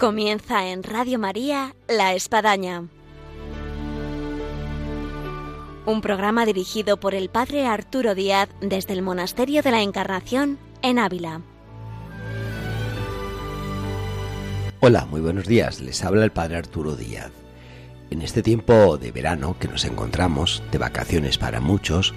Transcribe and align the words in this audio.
Comienza 0.00 0.66
en 0.66 0.82
Radio 0.82 1.18
María 1.18 1.76
La 1.86 2.14
Espadaña. 2.14 2.84
Un 5.84 6.00
programa 6.00 6.46
dirigido 6.46 6.98
por 6.98 7.14
el 7.14 7.28
Padre 7.28 7.66
Arturo 7.66 8.14
Díaz 8.14 8.48
desde 8.62 8.94
el 8.94 9.02
Monasterio 9.02 9.60
de 9.60 9.70
la 9.70 9.82
Encarnación 9.82 10.58
en 10.80 10.98
Ávila. 10.98 11.42
Hola, 14.80 15.04
muy 15.04 15.20
buenos 15.20 15.46
días. 15.46 15.82
Les 15.82 16.02
habla 16.02 16.24
el 16.24 16.32
Padre 16.32 16.56
Arturo 16.56 16.96
Díaz. 16.96 17.30
En 18.08 18.22
este 18.22 18.42
tiempo 18.42 18.96
de 18.96 19.12
verano 19.12 19.58
que 19.58 19.68
nos 19.68 19.84
encontramos, 19.84 20.62
de 20.72 20.78
vacaciones 20.78 21.36
para 21.36 21.60
muchos, 21.60 22.14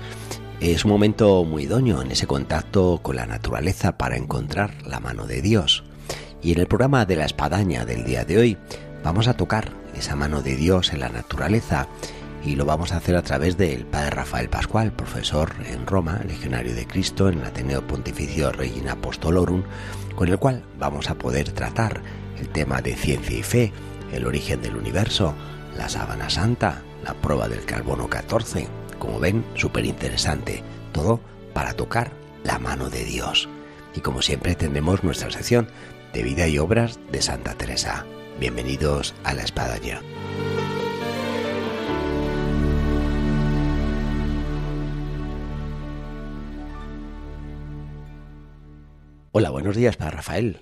es 0.61 0.85
un 0.85 0.91
momento 0.91 1.43
muy 1.43 1.63
idóneo 1.63 2.01
en 2.01 2.11
ese 2.11 2.27
contacto 2.27 3.01
con 3.03 3.17
la 3.17 3.25
naturaleza 3.25 3.97
para 3.97 4.15
encontrar 4.15 4.73
la 4.87 5.01
mano 5.01 5.27
de 5.27 5.41
Dios. 5.41 5.83
Y 6.43 6.51
en 6.51 6.59
el 6.59 6.67
programa 6.67 7.05
de 7.05 7.15
la 7.15 7.25
espadaña 7.25 7.85
del 7.85 8.03
día 8.03 8.25
de 8.25 8.37
hoy 8.37 8.57
vamos 9.01 9.27
a 9.27 9.33
tocar 9.33 9.71
esa 9.95 10.17
mano 10.17 10.41
de 10.41 10.57
Dios 10.57 10.91
en 10.91 10.99
la 10.99 11.07
naturaleza 11.07 11.87
y 12.43 12.55
lo 12.55 12.65
vamos 12.65 12.91
a 12.91 12.97
hacer 12.97 13.15
a 13.15 13.21
través 13.21 13.55
del 13.55 13.85
Padre 13.85 14.09
Rafael 14.09 14.49
Pascual, 14.49 14.91
profesor 14.91 15.53
en 15.71 15.87
Roma, 15.87 16.19
legionario 16.27 16.75
de 16.75 16.85
Cristo 16.85 17.29
en 17.29 17.39
el 17.39 17.45
Ateneo 17.45 17.87
Pontificio 17.87 18.51
Regina 18.51 18.91
Apostolorum, 18.91 19.63
con 20.15 20.27
el 20.27 20.37
cual 20.37 20.63
vamos 20.77 21.09
a 21.09 21.15
poder 21.15 21.49
tratar 21.51 22.01
el 22.37 22.49
tema 22.49 22.81
de 22.81 22.97
ciencia 22.97 23.37
y 23.37 23.43
fe, 23.43 23.71
el 24.11 24.25
origen 24.25 24.61
del 24.61 24.75
universo, 24.75 25.33
la 25.77 25.87
sábana 25.87 26.29
santa, 26.29 26.81
la 27.05 27.13
prueba 27.13 27.47
del 27.47 27.63
carbono 27.63 28.09
14. 28.09 28.67
Como 28.99 29.17
ven, 29.19 29.45
súper 29.55 29.85
interesante. 29.85 30.61
Todo 30.91 31.21
para 31.53 31.73
tocar 31.73 32.11
la 32.43 32.59
mano 32.59 32.89
de 32.89 33.05
Dios. 33.05 33.47
Y 33.95 34.01
como 34.01 34.21
siempre 34.21 34.55
tendremos 34.55 35.03
nuestra 35.03 35.31
sección 35.31 35.67
de 36.13 36.21
vida 36.21 36.47
y 36.47 36.59
obras 36.59 36.99
de 37.11 37.21
Santa 37.23 37.55
Teresa. 37.55 38.05
Bienvenidos 38.39 39.15
a 39.23 39.33
la 39.33 39.41
espadaña. 39.41 39.99
Hola, 49.31 49.49
buenos 49.49 49.75
días 49.75 49.97
para 49.97 50.11
Rafael. 50.11 50.61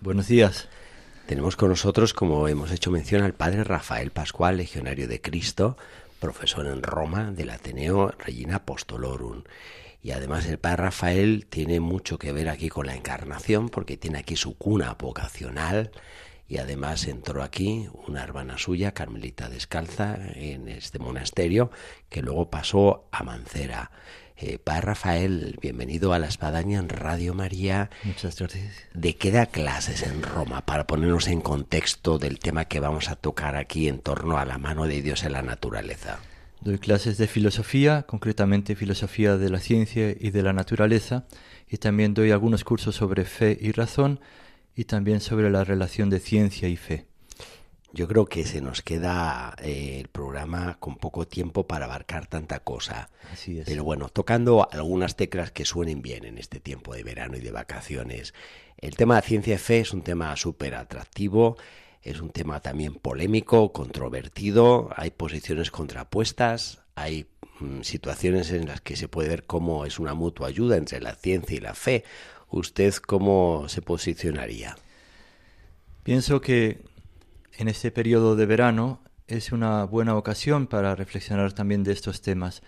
Buenos 0.00 0.28
días. 0.28 0.68
Tenemos 1.26 1.56
con 1.56 1.70
nosotros, 1.70 2.14
como 2.14 2.46
hemos 2.46 2.70
hecho 2.70 2.92
mención, 2.92 3.22
al 3.22 3.34
padre 3.34 3.64
Rafael 3.64 4.12
Pascual, 4.12 4.58
legionario 4.58 5.08
de 5.08 5.20
Cristo, 5.20 5.76
profesor 6.20 6.66
en 6.66 6.84
Roma 6.84 7.32
del 7.32 7.50
Ateneo 7.50 8.14
Regina 8.16 8.56
Apostolorum. 8.56 9.42
Y 10.08 10.12
además 10.12 10.46
el 10.46 10.56
padre 10.56 10.84
Rafael 10.84 11.44
tiene 11.50 11.80
mucho 11.80 12.18
que 12.18 12.32
ver 12.32 12.48
aquí 12.48 12.70
con 12.70 12.86
la 12.86 12.94
encarnación 12.94 13.68
porque 13.68 13.98
tiene 13.98 14.20
aquí 14.20 14.36
su 14.36 14.56
cuna 14.56 14.96
vocacional 14.98 15.90
y 16.48 16.56
además 16.56 17.06
entró 17.06 17.42
aquí 17.42 17.90
una 18.06 18.22
hermana 18.22 18.56
suya, 18.56 18.94
Carmelita 18.94 19.50
Descalza, 19.50 20.16
en 20.34 20.70
este 20.70 20.98
monasterio 20.98 21.70
que 22.08 22.22
luego 22.22 22.48
pasó 22.48 23.06
a 23.12 23.22
Mancera. 23.22 23.90
Eh, 24.38 24.58
padre 24.58 24.80
Rafael, 24.80 25.58
bienvenido 25.60 26.14
a 26.14 26.18
la 26.18 26.28
Espadaña 26.28 26.78
en 26.78 26.88
Radio 26.88 27.34
María. 27.34 27.90
Muchas 28.04 28.38
gracias. 28.38 28.76
¿De 28.94 29.14
qué 29.14 29.30
da 29.30 29.44
clases 29.44 30.02
en 30.02 30.22
Roma 30.22 30.64
para 30.64 30.86
ponernos 30.86 31.28
en 31.28 31.42
contexto 31.42 32.18
del 32.18 32.38
tema 32.38 32.64
que 32.64 32.80
vamos 32.80 33.10
a 33.10 33.16
tocar 33.16 33.56
aquí 33.56 33.88
en 33.88 33.98
torno 33.98 34.38
a 34.38 34.46
la 34.46 34.56
mano 34.56 34.86
de 34.86 35.02
Dios 35.02 35.24
en 35.24 35.32
la 35.32 35.42
naturaleza? 35.42 36.18
Doy 36.60 36.78
clases 36.78 37.18
de 37.18 37.28
filosofía, 37.28 38.02
concretamente 38.02 38.74
filosofía 38.74 39.36
de 39.36 39.48
la 39.48 39.60
ciencia 39.60 40.10
y 40.10 40.30
de 40.30 40.42
la 40.42 40.52
naturaleza, 40.52 41.26
y 41.68 41.76
también 41.76 42.14
doy 42.14 42.32
algunos 42.32 42.64
cursos 42.64 42.96
sobre 42.96 43.24
fe 43.24 43.56
y 43.60 43.70
razón 43.72 44.20
y 44.74 44.84
también 44.84 45.20
sobre 45.20 45.50
la 45.50 45.62
relación 45.62 46.10
de 46.10 46.18
ciencia 46.18 46.68
y 46.68 46.76
fe. 46.76 47.06
Yo 47.92 48.06
creo 48.06 48.26
que 48.26 48.44
se 48.44 48.60
nos 48.60 48.82
queda 48.82 49.54
eh, 49.62 49.98
el 50.00 50.08
programa 50.08 50.76
con 50.78 50.96
poco 50.96 51.26
tiempo 51.26 51.66
para 51.66 51.86
abarcar 51.86 52.26
tanta 52.26 52.60
cosa. 52.60 53.08
Así 53.32 53.60
es. 53.60 53.66
Pero 53.66 53.82
bueno, 53.82 54.08
tocando 54.08 54.68
algunas 54.70 55.16
teclas 55.16 55.52
que 55.52 55.64
suenen 55.64 56.02
bien 56.02 56.24
en 56.24 56.38
este 56.38 56.60
tiempo 56.60 56.94
de 56.94 57.02
verano 57.02 57.36
y 57.36 57.40
de 57.40 57.50
vacaciones. 57.50 58.34
El 58.76 58.94
tema 58.94 59.16
de 59.16 59.22
ciencia 59.22 59.54
y 59.54 59.58
fe 59.58 59.80
es 59.80 59.92
un 59.94 60.02
tema 60.02 60.36
súper 60.36 60.74
atractivo. 60.74 61.56
Es 62.08 62.22
un 62.22 62.30
tema 62.30 62.60
también 62.60 62.94
polémico, 62.94 63.70
controvertido, 63.70 64.88
hay 64.96 65.10
posiciones 65.10 65.70
contrapuestas, 65.70 66.80
hay 66.94 67.26
mm, 67.60 67.82
situaciones 67.82 68.50
en 68.50 68.66
las 68.66 68.80
que 68.80 68.96
se 68.96 69.08
puede 69.08 69.28
ver 69.28 69.44
cómo 69.44 69.84
es 69.84 69.98
una 69.98 70.14
mutua 70.14 70.48
ayuda 70.48 70.78
entre 70.78 71.02
la 71.02 71.14
ciencia 71.14 71.58
y 71.58 71.60
la 71.60 71.74
fe. 71.74 72.04
¿Usted 72.48 72.94
cómo 72.94 73.68
se 73.68 73.82
posicionaría? 73.82 74.74
Pienso 76.02 76.40
que 76.40 76.82
en 77.58 77.68
este 77.68 77.90
periodo 77.90 78.36
de 78.36 78.46
verano 78.46 79.02
es 79.26 79.52
una 79.52 79.84
buena 79.84 80.16
ocasión 80.16 80.66
para 80.66 80.94
reflexionar 80.94 81.52
también 81.52 81.84
de 81.84 81.92
estos 81.92 82.22
temas. 82.22 82.62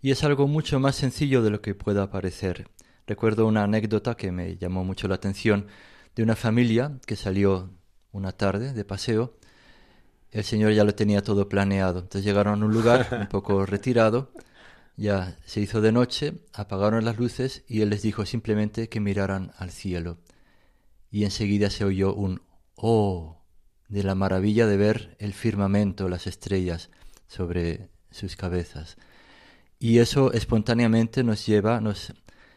Y 0.00 0.12
es 0.12 0.22
algo 0.22 0.46
mucho 0.46 0.78
más 0.78 0.94
sencillo 0.94 1.42
de 1.42 1.50
lo 1.50 1.60
que 1.60 1.74
pueda 1.74 2.12
parecer. 2.12 2.68
Recuerdo 3.08 3.44
una 3.48 3.64
anécdota 3.64 4.16
que 4.16 4.30
me 4.30 4.56
llamó 4.56 4.84
mucho 4.84 5.08
la 5.08 5.16
atención 5.16 5.66
de 6.14 6.22
una 6.22 6.36
familia 6.36 7.00
que 7.06 7.16
salió 7.16 7.72
una 8.12 8.32
tarde 8.32 8.72
de 8.72 8.84
paseo. 8.84 9.34
El 10.30 10.44
señor 10.44 10.72
ya 10.72 10.84
lo 10.84 10.94
tenía 10.94 11.22
todo 11.22 11.48
planeado. 11.48 12.00
Entonces 12.00 12.24
llegaron 12.24 12.62
a 12.62 12.66
un 12.66 12.72
lugar 12.72 13.08
un 13.12 13.26
poco 13.30 13.64
retirado. 13.66 14.30
Ya 14.96 15.38
se 15.46 15.60
hizo 15.60 15.80
de 15.80 15.92
noche, 15.92 16.34
apagaron 16.52 17.04
las 17.04 17.18
luces 17.18 17.62
y 17.68 17.82
él 17.82 17.90
les 17.90 18.02
dijo 18.02 18.26
simplemente 18.26 18.88
que 18.88 19.00
miraran 19.00 19.52
al 19.56 19.70
cielo. 19.70 20.18
Y 21.10 21.24
enseguida 21.24 21.70
se 21.70 21.84
oyó 21.84 22.14
un 22.14 22.42
oh 22.74 23.38
de 23.88 24.02
la 24.02 24.14
maravilla 24.14 24.66
de 24.66 24.76
ver 24.76 25.16
el 25.18 25.32
firmamento, 25.32 26.08
las 26.08 26.26
estrellas 26.26 26.90
sobre 27.26 27.88
sus 28.10 28.36
cabezas. 28.36 28.96
Y 29.78 29.98
eso 29.98 30.32
espontáneamente 30.32 31.22
nos 31.22 31.46
lleva, 31.46 31.80
nos 31.80 32.12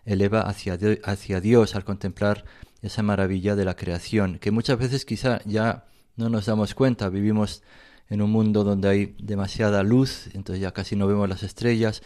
eleva 0.05 0.41
hacia, 0.41 0.77
hacia 1.03 1.39
Dios 1.39 1.75
al 1.75 1.85
contemplar 1.85 2.45
esa 2.81 3.03
maravilla 3.03 3.55
de 3.55 3.65
la 3.65 3.75
creación, 3.75 4.39
que 4.39 4.51
muchas 4.51 4.77
veces 4.77 5.05
quizá 5.05 5.41
ya 5.45 5.85
no 6.15 6.29
nos 6.29 6.45
damos 6.45 6.73
cuenta, 6.73 7.09
vivimos 7.09 7.63
en 8.09 8.21
un 8.21 8.31
mundo 8.31 8.63
donde 8.63 8.89
hay 8.89 9.15
demasiada 9.19 9.83
luz, 9.83 10.27
entonces 10.33 10.61
ya 10.61 10.71
casi 10.71 10.95
no 10.95 11.07
vemos 11.07 11.29
las 11.29 11.43
estrellas, 11.43 12.01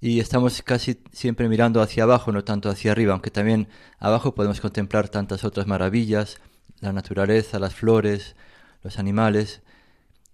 y 0.00 0.20
estamos 0.20 0.60
casi 0.62 1.00
siempre 1.12 1.48
mirando 1.48 1.80
hacia 1.80 2.02
abajo, 2.02 2.32
no 2.32 2.44
tanto 2.44 2.68
hacia 2.68 2.92
arriba, 2.92 3.12
aunque 3.12 3.30
también 3.30 3.68
abajo 3.98 4.34
podemos 4.34 4.60
contemplar 4.60 5.08
tantas 5.08 5.44
otras 5.44 5.66
maravillas, 5.66 6.40
la 6.80 6.92
naturaleza, 6.92 7.58
las 7.58 7.74
flores, 7.74 8.36
los 8.82 8.98
animales, 8.98 9.62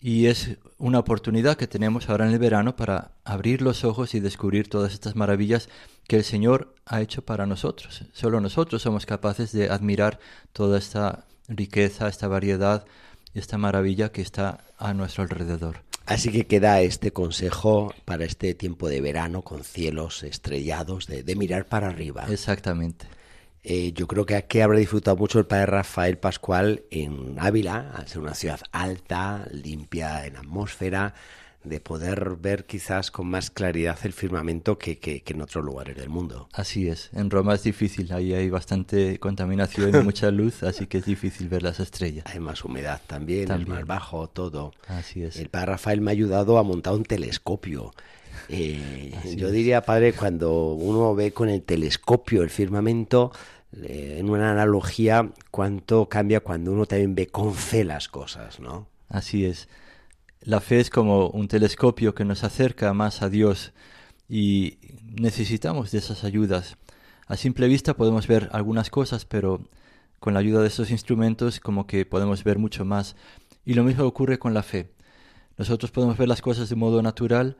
y 0.00 0.26
es 0.26 0.56
una 0.78 0.98
oportunidad 0.98 1.56
que 1.56 1.66
tenemos 1.66 2.08
ahora 2.08 2.26
en 2.26 2.32
el 2.32 2.38
verano 2.38 2.74
para 2.74 3.12
abrir 3.24 3.60
los 3.60 3.84
ojos 3.84 4.14
y 4.14 4.20
descubrir 4.20 4.68
todas 4.68 4.94
estas 4.94 5.14
maravillas 5.14 5.68
que 6.08 6.16
el 6.16 6.24
Señor 6.24 6.74
ha 6.86 7.02
hecho 7.02 7.22
para 7.22 7.46
nosotros. 7.46 8.04
Solo 8.12 8.40
nosotros 8.40 8.80
somos 8.82 9.04
capaces 9.04 9.52
de 9.52 9.68
admirar 9.68 10.18
toda 10.52 10.78
esta 10.78 11.26
riqueza, 11.48 12.08
esta 12.08 12.28
variedad 12.28 12.86
y 13.34 13.38
esta 13.38 13.58
maravilla 13.58 14.10
que 14.10 14.22
está 14.22 14.64
a 14.78 14.94
nuestro 14.94 15.22
alrededor. 15.22 15.82
Así 16.06 16.32
que 16.32 16.46
queda 16.46 16.80
este 16.80 17.12
consejo 17.12 17.94
para 18.04 18.24
este 18.24 18.54
tiempo 18.54 18.88
de 18.88 19.00
verano 19.00 19.42
con 19.42 19.62
cielos 19.64 20.22
estrellados, 20.22 21.06
de, 21.06 21.22
de 21.22 21.36
mirar 21.36 21.66
para 21.66 21.88
arriba. 21.88 22.26
Exactamente. 22.30 23.06
Eh, 23.62 23.92
yo 23.92 24.06
creo 24.06 24.24
que 24.24 24.36
aquí 24.36 24.60
habrá 24.60 24.78
disfrutado 24.78 25.16
mucho 25.16 25.38
el 25.38 25.46
padre 25.46 25.66
Rafael 25.66 26.16
Pascual 26.16 26.84
en 26.90 27.36
Ávila, 27.38 27.92
al 27.94 28.08
ser 28.08 28.22
una 28.22 28.34
ciudad 28.34 28.60
alta, 28.72 29.46
limpia 29.52 30.24
en 30.26 30.36
atmósfera, 30.36 31.14
de 31.62 31.78
poder 31.78 32.36
ver 32.40 32.64
quizás 32.64 33.10
con 33.10 33.26
más 33.26 33.50
claridad 33.50 33.98
el 34.04 34.14
firmamento 34.14 34.78
que, 34.78 34.98
que, 34.98 35.22
que, 35.22 35.34
en 35.34 35.42
otros 35.42 35.62
lugares 35.62 35.94
del 35.94 36.08
mundo. 36.08 36.48
Así 36.54 36.88
es, 36.88 37.10
en 37.12 37.28
Roma 37.28 37.54
es 37.54 37.62
difícil, 37.62 38.12
ahí 38.14 38.32
hay 38.32 38.48
bastante 38.48 39.18
contaminación 39.18 39.94
y 39.94 39.98
mucha 40.04 40.30
luz, 40.30 40.62
así 40.62 40.86
que 40.86 40.98
es 40.98 41.04
difícil 41.04 41.48
ver 41.48 41.62
las 41.62 41.78
estrellas. 41.78 42.24
Hay 42.26 42.40
más 42.40 42.64
humedad 42.64 43.00
también, 43.06 43.46
también. 43.46 43.72
es 43.72 43.78
más 43.80 43.86
bajo, 43.86 44.28
todo. 44.28 44.72
Así 44.86 45.22
es. 45.22 45.36
El 45.36 45.50
padre 45.50 45.72
Rafael 45.72 46.00
me 46.00 46.10
ha 46.10 46.12
ayudado 46.12 46.56
a 46.56 46.62
montar 46.62 46.94
un 46.94 47.04
telescopio. 47.04 47.92
Eh, 48.52 49.12
yo 49.36 49.48
es. 49.48 49.52
diría, 49.52 49.82
padre, 49.82 50.12
cuando 50.12 50.72
uno 50.74 51.14
ve 51.14 51.32
con 51.32 51.48
el 51.48 51.62
telescopio 51.62 52.42
el 52.42 52.50
firmamento, 52.50 53.32
eh, 53.72 54.16
en 54.18 54.28
una 54.28 54.50
analogía, 54.50 55.30
cuánto 55.50 56.08
cambia 56.08 56.40
cuando 56.40 56.72
uno 56.72 56.86
también 56.86 57.14
ve 57.14 57.28
con 57.28 57.54
fe 57.54 57.84
las 57.84 58.08
cosas, 58.08 58.58
¿no? 58.58 58.88
Así 59.08 59.44
es. 59.44 59.68
La 60.42 60.60
fe 60.60 60.80
es 60.80 60.90
como 60.90 61.28
un 61.28 61.48
telescopio 61.48 62.14
que 62.14 62.24
nos 62.24 62.42
acerca 62.42 62.92
más 62.94 63.22
a 63.22 63.28
Dios 63.28 63.72
y 64.28 64.78
necesitamos 65.20 65.92
de 65.92 65.98
esas 65.98 66.24
ayudas. 66.24 66.76
A 67.26 67.36
simple 67.36 67.68
vista 67.68 67.94
podemos 67.94 68.26
ver 68.26 68.48
algunas 68.52 68.90
cosas, 68.90 69.24
pero 69.24 69.60
con 70.18 70.34
la 70.34 70.40
ayuda 70.40 70.62
de 70.62 70.68
estos 70.68 70.90
instrumentos 70.90 71.60
como 71.60 71.86
que 71.86 72.04
podemos 72.06 72.42
ver 72.42 72.58
mucho 72.58 72.84
más. 72.84 73.16
Y 73.64 73.74
lo 73.74 73.84
mismo 73.84 74.04
ocurre 74.04 74.38
con 74.38 74.54
la 74.54 74.62
fe. 74.62 74.90
Nosotros 75.58 75.90
podemos 75.90 76.16
ver 76.16 76.28
las 76.28 76.42
cosas 76.42 76.68
de 76.68 76.76
modo 76.76 77.02
natural 77.02 77.56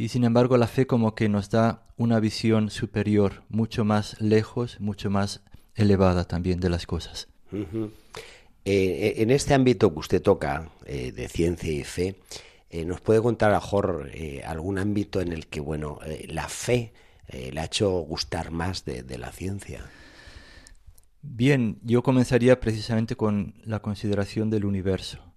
y 0.00 0.08
sin 0.08 0.24
embargo 0.24 0.56
la 0.56 0.66
fe 0.66 0.86
como 0.86 1.14
que 1.14 1.28
nos 1.28 1.50
da 1.50 1.82
una 1.98 2.20
visión 2.20 2.70
superior, 2.70 3.42
mucho 3.50 3.84
más 3.84 4.18
lejos, 4.18 4.80
mucho 4.80 5.10
más 5.10 5.42
elevada 5.74 6.24
también 6.24 6.58
de 6.58 6.70
las 6.70 6.86
cosas. 6.86 7.28
Uh 7.52 7.56
-huh. 7.56 7.90
Eh, 8.64 9.16
en 9.18 9.30
este 9.30 9.52
ámbito 9.52 9.92
que 9.92 9.98
usted 9.98 10.22
toca, 10.22 10.70
eh, 10.86 11.12
de 11.12 11.28
ciencia 11.28 11.70
y 11.70 11.84
fe, 11.84 12.16
eh, 12.70 12.86
¿nos 12.86 13.02
puede 13.02 13.20
contar, 13.20 13.52
a 13.52 13.56
mejor, 13.56 14.10
algún 14.46 14.78
ámbito 14.78 15.20
en 15.20 15.32
el 15.32 15.48
que, 15.48 15.60
bueno, 15.60 15.98
la 16.28 16.48
fe 16.48 16.94
le 17.28 17.60
ha 17.60 17.66
hecho 17.66 17.90
gustar 17.90 18.50
más 18.52 18.86
de, 18.86 19.02
de 19.02 19.18
la 19.18 19.32
ciencia? 19.32 19.84
Bien, 21.20 21.78
yo 21.82 22.02
comenzaría 22.02 22.58
precisamente 22.58 23.16
con 23.16 23.52
la 23.66 23.80
consideración 23.80 24.48
del 24.48 24.64
universo. 24.64 25.29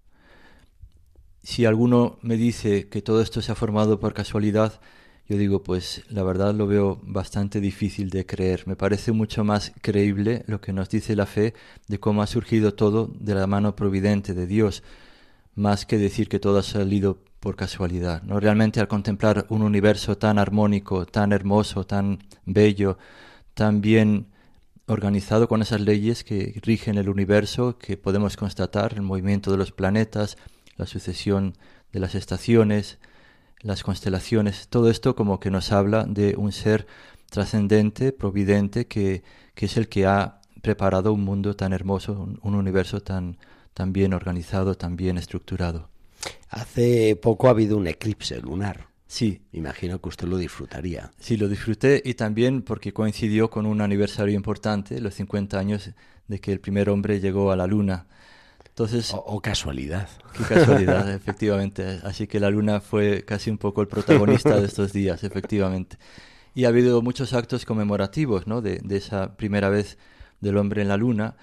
Si 1.43 1.65
alguno 1.65 2.17
me 2.21 2.37
dice 2.37 2.87
que 2.87 3.01
todo 3.01 3.21
esto 3.21 3.41
se 3.41 3.51
ha 3.51 3.55
formado 3.55 3.99
por 3.99 4.13
casualidad, 4.13 4.79
yo 5.27 5.37
digo, 5.37 5.61
pues 5.61 6.03
la 6.09 6.23
verdad 6.23 6.53
lo 6.53 6.67
veo 6.67 7.01
bastante 7.03 7.59
difícil 7.59 8.09
de 8.09 8.25
creer. 8.25 8.63
Me 8.65 8.77
parece 8.77 9.11
mucho 9.11 9.43
más 9.43 9.73
creíble 9.81 10.45
lo 10.47 10.61
que 10.61 10.71
nos 10.71 10.89
dice 10.89 11.17
la 11.17 11.25
fe 11.25 11.53
de 11.89 11.99
cómo 11.99 12.21
ha 12.21 12.27
surgido 12.27 12.73
todo 12.75 13.11
de 13.19 13.35
la 13.35 13.45
mano 13.45 13.75
providente 13.75 14.33
de 14.33 14.47
Dios, 14.47 14.83
más 15.53 15.85
que 15.85 15.97
decir 15.97 16.29
que 16.29 16.39
todo 16.39 16.59
ha 16.59 16.63
salido 16.63 17.19
por 17.41 17.57
casualidad. 17.57 18.23
¿no? 18.23 18.39
Realmente 18.39 18.79
al 18.79 18.87
contemplar 18.87 19.45
un 19.49 19.63
universo 19.63 20.17
tan 20.17 20.39
armónico, 20.39 21.05
tan 21.05 21.33
hermoso, 21.33 21.85
tan 21.85 22.19
bello, 22.45 22.97
tan 23.53 23.81
bien 23.81 24.27
organizado 24.87 25.49
con 25.49 25.61
esas 25.61 25.81
leyes 25.81 26.23
que 26.23 26.57
rigen 26.63 26.97
el 26.97 27.09
universo, 27.09 27.77
que 27.77 27.97
podemos 27.97 28.37
constatar, 28.37 28.93
el 28.93 29.01
movimiento 29.01 29.51
de 29.51 29.57
los 29.57 29.73
planetas, 29.73 30.37
la 30.75 30.85
sucesión 30.85 31.53
de 31.91 31.99
las 31.99 32.15
estaciones, 32.15 32.99
las 33.61 33.83
constelaciones, 33.83 34.67
todo 34.67 34.89
esto 34.89 35.15
como 35.15 35.39
que 35.39 35.51
nos 35.51 35.71
habla 35.71 36.05
de 36.05 36.35
un 36.35 36.51
ser 36.51 36.85
trascendente, 37.29 38.11
providente, 38.11 38.87
que, 38.87 39.23
que, 39.55 39.65
es 39.65 39.77
el 39.77 39.87
que 39.87 40.05
ha 40.05 40.41
preparado 40.61 41.13
un 41.13 41.23
mundo 41.23 41.55
tan 41.55 41.73
hermoso, 41.73 42.27
un, 42.41 42.55
universo 42.55 43.01
tan, 43.01 43.37
tan 43.73 43.91
bien 43.91 44.13
organizado, 44.13 44.75
tan 44.75 44.95
bien 44.95 45.17
estructurado. 45.17 45.89
Hace 46.49 47.15
poco 47.15 47.47
ha 47.47 47.51
habido 47.51 47.77
un 47.77 47.87
eclipse 47.87 48.39
lunar. 48.39 48.87
Sí. 49.07 49.41
Imagino 49.51 50.01
que 50.01 50.09
usted 50.09 50.27
lo 50.27 50.37
disfrutaría. 50.37 51.11
Sí, 51.19 51.37
lo 51.37 51.47
disfruté 51.47 52.01
y 52.03 52.15
también 52.15 52.61
porque 52.61 52.93
coincidió 52.93 53.49
con 53.49 53.65
un 53.65 53.81
aniversario 53.81 54.35
importante, 54.35 54.99
los 55.01 55.13
50 55.15 55.59
años 55.59 55.91
de 56.27 56.39
que 56.39 56.51
el 56.51 56.59
primer 56.59 56.89
hombre 56.89 57.19
llegó 57.19 57.51
a 57.51 57.55
la 57.55 57.67
Luna. 57.67 58.07
Entonces, 58.73 59.13
o, 59.13 59.39
casualidad. 59.39 60.09
Qué 60.35 60.43
casualidad, 60.45 61.07
efectivamente. 61.13 61.99
Así 62.03 62.25
que 62.25 62.39
la 62.39 62.49
luna 62.49 62.81
fue 62.81 63.23
casi 63.23 63.51
un 63.51 63.59
poco 63.59 63.81
el 63.81 63.87
protagonista 63.87 64.59
de 64.59 64.65
estos 64.65 64.91
días, 64.91 65.23
efectivamente. 65.23 65.97
Y 66.55 66.65
ha 66.65 66.69
habido 66.69 67.03
muchos 67.03 67.33
actos 67.33 67.65
conmemorativos 67.65 68.47
¿no? 68.47 68.61
de, 68.61 68.81
esa 68.89 69.37
primera 69.37 69.69
vez 69.69 69.99
del 70.41 70.57
hombre 70.57 70.81
en 70.81 70.87
la 70.87 70.97
luna. 70.97 71.35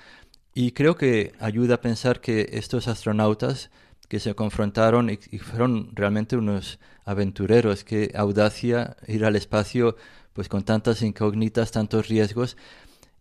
Y 0.55 0.73
creo 0.73 0.97
que 0.97 1.33
ayuda 1.39 1.77
a 1.77 1.81
pensar 1.81 2.21
que 2.21 2.49
estos 2.55 2.89
astronautas 2.89 3.71
que 4.09 4.19
se 4.19 4.35
confrontaron 4.35 5.09
y, 5.09 5.21
y 5.31 5.39
fueron 5.39 5.95
realmente 5.95 6.37
unos 6.37 6.81
aventureros, 7.05 7.85
qué 7.85 8.11
audacia 8.17 8.97
ir 9.07 9.25
al 9.25 9.37
espacio 9.37 9.95
pues 10.33 10.49
con 10.49 10.65
tantas 10.65 11.01
incógnitas, 11.03 11.71
tantos 11.71 12.09
riesgos. 12.09 12.57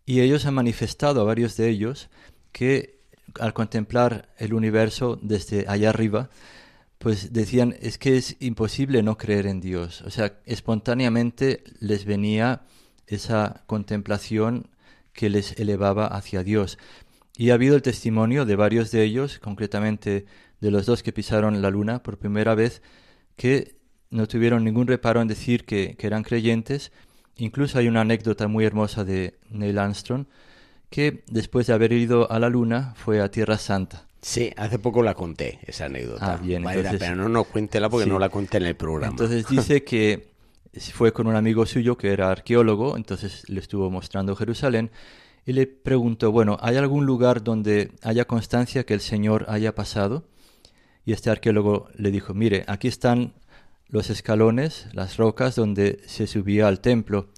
Y 0.04 0.20
ellos 0.20 0.46
han 0.46 0.54
manifestado 0.54 1.20
a 1.20 1.24
varios 1.24 1.56
de 1.56 1.68
ellos 1.68 2.10
que 2.50 2.99
al 3.38 3.52
contemplar 3.52 4.28
el 4.38 4.54
universo 4.54 5.18
desde 5.22 5.66
allá 5.68 5.90
arriba, 5.90 6.30
pues 6.98 7.32
decían, 7.32 7.76
es 7.80 7.96
que 7.96 8.16
es 8.16 8.36
imposible 8.40 9.02
no 9.02 9.16
creer 9.16 9.46
en 9.46 9.60
Dios. 9.60 10.02
O 10.02 10.10
sea, 10.10 10.38
espontáneamente 10.44 11.64
les 11.78 12.04
venía 12.04 12.62
esa 13.06 13.64
contemplación 13.66 14.68
que 15.12 15.30
les 15.30 15.58
elevaba 15.58 16.06
hacia 16.06 16.42
Dios. 16.42 16.78
Y 17.36 17.50
ha 17.50 17.54
habido 17.54 17.74
el 17.74 17.82
testimonio 17.82 18.44
de 18.44 18.54
varios 18.54 18.90
de 18.90 19.02
ellos, 19.02 19.38
concretamente 19.38 20.26
de 20.60 20.70
los 20.70 20.84
dos 20.84 21.02
que 21.02 21.12
pisaron 21.12 21.62
la 21.62 21.70
luna 21.70 22.02
por 22.02 22.18
primera 22.18 22.54
vez, 22.54 22.82
que 23.36 23.76
no 24.10 24.28
tuvieron 24.28 24.62
ningún 24.64 24.86
reparo 24.86 25.22
en 25.22 25.28
decir 25.28 25.64
que, 25.64 25.96
que 25.96 26.06
eran 26.06 26.22
creyentes. 26.22 26.92
Incluso 27.36 27.78
hay 27.78 27.88
una 27.88 28.02
anécdota 28.02 28.46
muy 28.46 28.66
hermosa 28.66 29.04
de 29.04 29.38
Neil 29.48 29.78
Armstrong, 29.78 30.26
que 30.90 31.22
después 31.28 31.66
de 31.68 31.72
haber 31.72 31.92
ido 31.92 32.30
a 32.30 32.38
la 32.38 32.48
Luna 32.48 32.94
fue 32.96 33.20
a 33.20 33.30
Tierra 33.30 33.56
Santa. 33.58 34.06
Sí, 34.20 34.52
hace 34.56 34.78
poco 34.78 35.02
la 35.02 35.14
conté, 35.14 35.60
esa 35.66 35.86
anécdota. 35.86 36.34
Ah, 36.34 36.36
bien, 36.36 36.62
vale 36.62 36.80
entonces, 36.80 37.16
no, 37.16 37.28
no, 37.28 37.44
cuéntela 37.44 37.88
porque 37.88 38.06
no 38.06 38.18
la 38.18 38.28
conté 38.28 38.58
en 38.58 38.66
el 38.66 38.76
programa. 38.76 39.12
Entonces 39.12 39.48
dice 39.48 39.82
que 39.82 40.28
fue 40.92 41.12
con 41.12 41.26
un 41.26 41.36
amigo 41.36 41.64
suyo 41.64 41.96
que 41.96 42.12
era 42.12 42.30
arqueólogo, 42.30 42.96
entonces 42.96 43.48
le 43.48 43.60
estuvo 43.60 43.88
mostrando 43.90 44.36
Jerusalén 44.36 44.90
y 45.46 45.52
le 45.52 45.66
preguntó, 45.66 46.32
bueno, 46.32 46.58
¿hay 46.60 46.76
algún 46.76 47.06
lugar 47.06 47.42
donde 47.42 47.92
haya 48.02 48.26
constancia 48.26 48.84
que 48.84 48.92
el 48.92 49.00
Señor 49.00 49.46
haya 49.48 49.74
pasado? 49.74 50.24
Y 51.06 51.12
este 51.12 51.30
arqueólogo 51.30 51.88
le 51.96 52.10
dijo, 52.10 52.34
mire, 52.34 52.64
aquí 52.66 52.88
están 52.88 53.32
los 53.88 54.10
escalones, 54.10 54.86
las 54.92 55.16
rocas 55.16 55.56
donde 55.56 56.00
se 56.06 56.26
subía 56.26 56.68
al 56.68 56.80
templo. 56.80 57.28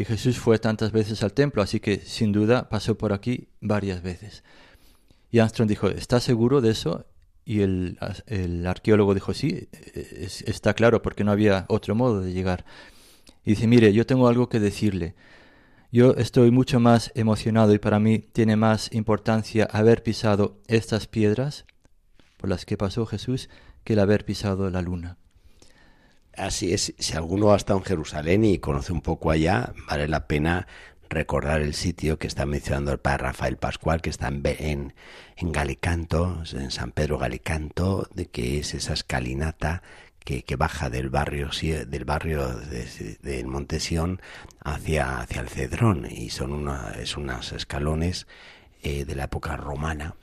Y 0.00 0.06
Jesús 0.06 0.38
fue 0.38 0.58
tantas 0.58 0.92
veces 0.92 1.22
al 1.22 1.34
templo, 1.34 1.60
así 1.60 1.78
que 1.78 1.98
sin 1.98 2.32
duda 2.32 2.70
pasó 2.70 2.96
por 2.96 3.12
aquí 3.12 3.48
varias 3.60 4.00
veces. 4.00 4.44
Y 5.30 5.40
Armstrong 5.40 5.68
dijo, 5.68 5.88
¿estás 5.88 6.22
seguro 6.22 6.62
de 6.62 6.70
eso? 6.70 7.04
Y 7.44 7.60
el, 7.60 7.98
arqueólogo 8.66 9.12
dijo, 9.12 9.34
sí, 9.34 9.68
está 10.46 10.72
claro, 10.72 11.02
porque 11.02 11.22
no 11.22 11.32
había 11.32 11.66
otro 11.68 11.94
modo 11.94 12.22
de 12.22 12.32
llegar. 12.32 12.64
Y 13.44 13.50
dice, 13.50 13.66
mire, 13.66 13.92
yo 13.92 14.06
tengo 14.06 14.26
algo 14.26 14.48
que 14.48 14.58
decirle. 14.58 15.16
Yo 15.92 16.14
estoy 16.14 16.50
mucho 16.50 16.80
más 16.80 17.12
emocionado 17.14 17.74
y 17.74 17.78
para 17.78 18.00
mí 18.00 18.20
tiene 18.20 18.56
más 18.56 18.90
importancia 18.94 19.68
haber 19.70 20.02
pisado 20.02 20.62
estas 20.66 21.08
piedras 21.08 21.66
por 22.38 22.48
las 22.48 22.64
que 22.64 22.78
pasó 22.78 23.04
Jesús 23.04 23.50
que 23.84 23.92
el 23.92 23.98
haber 23.98 24.24
pisado 24.24 24.70
la 24.70 24.80
luna. 24.80 25.19
Así 26.40 26.72
es, 26.72 26.94
si 26.98 27.16
alguno 27.16 27.52
ha 27.52 27.56
estado 27.56 27.78
en 27.80 27.84
Jerusalén 27.84 28.44
y 28.44 28.58
conoce 28.58 28.94
un 28.94 29.02
poco 29.02 29.30
allá, 29.30 29.74
vale 29.86 30.08
la 30.08 30.26
pena 30.26 30.66
recordar 31.10 31.60
el 31.60 31.74
sitio 31.74 32.18
que 32.18 32.26
está 32.26 32.46
mencionando 32.46 32.92
el 32.92 32.98
padre 32.98 33.24
Rafael 33.24 33.58
Pascual, 33.58 34.00
que 34.00 34.08
está 34.08 34.28
en, 34.28 34.40
en, 34.44 34.94
en 35.36 35.52
Galicanto, 35.52 36.42
en 36.54 36.70
San 36.70 36.92
Pedro 36.92 37.18
Galicanto, 37.18 38.08
de 38.14 38.26
que 38.26 38.58
es 38.58 38.72
esa 38.72 38.94
escalinata 38.94 39.82
que, 40.20 40.42
que 40.42 40.56
baja 40.56 40.88
del 40.88 41.10
barrio 41.10 41.50
del 41.60 42.04
barrio 42.06 42.48
de, 42.48 43.18
del 43.20 43.46
Montesión 43.46 44.22
hacia, 44.64 45.20
hacia 45.20 45.42
el 45.42 45.48
Cedrón 45.48 46.06
y 46.10 46.30
son 46.30 46.52
una, 46.52 46.92
es 46.98 47.18
unos 47.18 47.52
escalones 47.52 48.26
eh, 48.82 49.04
de 49.04 49.14
la 49.14 49.24
época 49.24 49.56
romana 49.56 50.14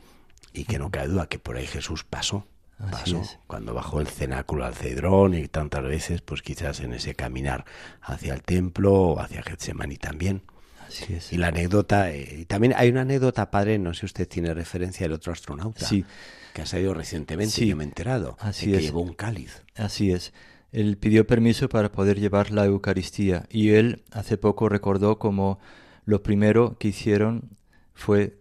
y 0.51 0.65
que 0.65 0.80
no 0.80 0.89
cabe 0.89 1.10
duda 1.10 1.27
que 1.27 1.38
por 1.38 1.58
ahí 1.58 1.68
Jesús 1.68 2.03
pasó 2.03 2.48
pasó 2.77 3.22
cuando 3.48 3.74
bajó 3.74 4.01
el 4.01 4.07
cenáculo 4.07 4.65
al 4.65 4.75
cedrón 4.75 5.34
y 5.34 5.48
tantas 5.48 5.84
veces, 5.84 6.22
pues 6.22 6.41
quizás 6.41 6.79
en 6.79 6.93
ese 6.93 7.15
caminar 7.15 7.65
hacia 8.01 8.34
el 8.34 8.43
templo 8.43 8.93
o 8.93 9.19
hacia 9.19 9.41
Getsemaní 9.41 9.98
también. 9.98 10.43
Así 10.88 11.13
es. 11.13 11.34
Y 11.34 11.38
la 11.38 11.48
anécdota, 11.48 12.12
eh, 12.12 12.46
también 12.48 12.74
hay 12.77 12.89
una 12.89 13.01
anécdota, 13.01 13.51
padre, 13.51 13.77
no 13.77 13.93
sé 13.93 14.01
si 14.01 14.05
usted 14.05 14.27
tiene 14.27 14.53
referencia 14.53 15.05
del 15.05 15.13
otro 15.13 15.34
astronauta, 15.34 15.86
sí. 15.86 16.05
que 16.53 16.62
ha 16.62 16.65
salido 16.65 16.93
recientemente, 16.93 17.65
yo 17.65 17.75
me 17.75 17.84
he 17.84 17.88
enterado, 17.88 18.38
Así 18.39 18.72
de 18.72 18.77
que 18.77 18.84
llevó 18.84 19.01
un 19.01 19.13
cáliz. 19.13 19.63
Así 19.75 20.12
es. 20.12 20.34
Él 20.72 20.98
pidió 20.98 21.25
permiso 21.25 21.69
para 21.69 21.91
poder 21.91 22.19
llevar 22.19 22.51
la 22.51 22.65
Eucaristía 22.65 23.46
y 23.50 23.69
él 23.72 24.03
hace 24.12 24.38
poco 24.38 24.69
recordó 24.69 25.17
como 25.17 25.60
lo 26.05 26.24
primero 26.24 26.77
que 26.77 26.89
hicieron 26.89 27.50
fue 27.93 28.37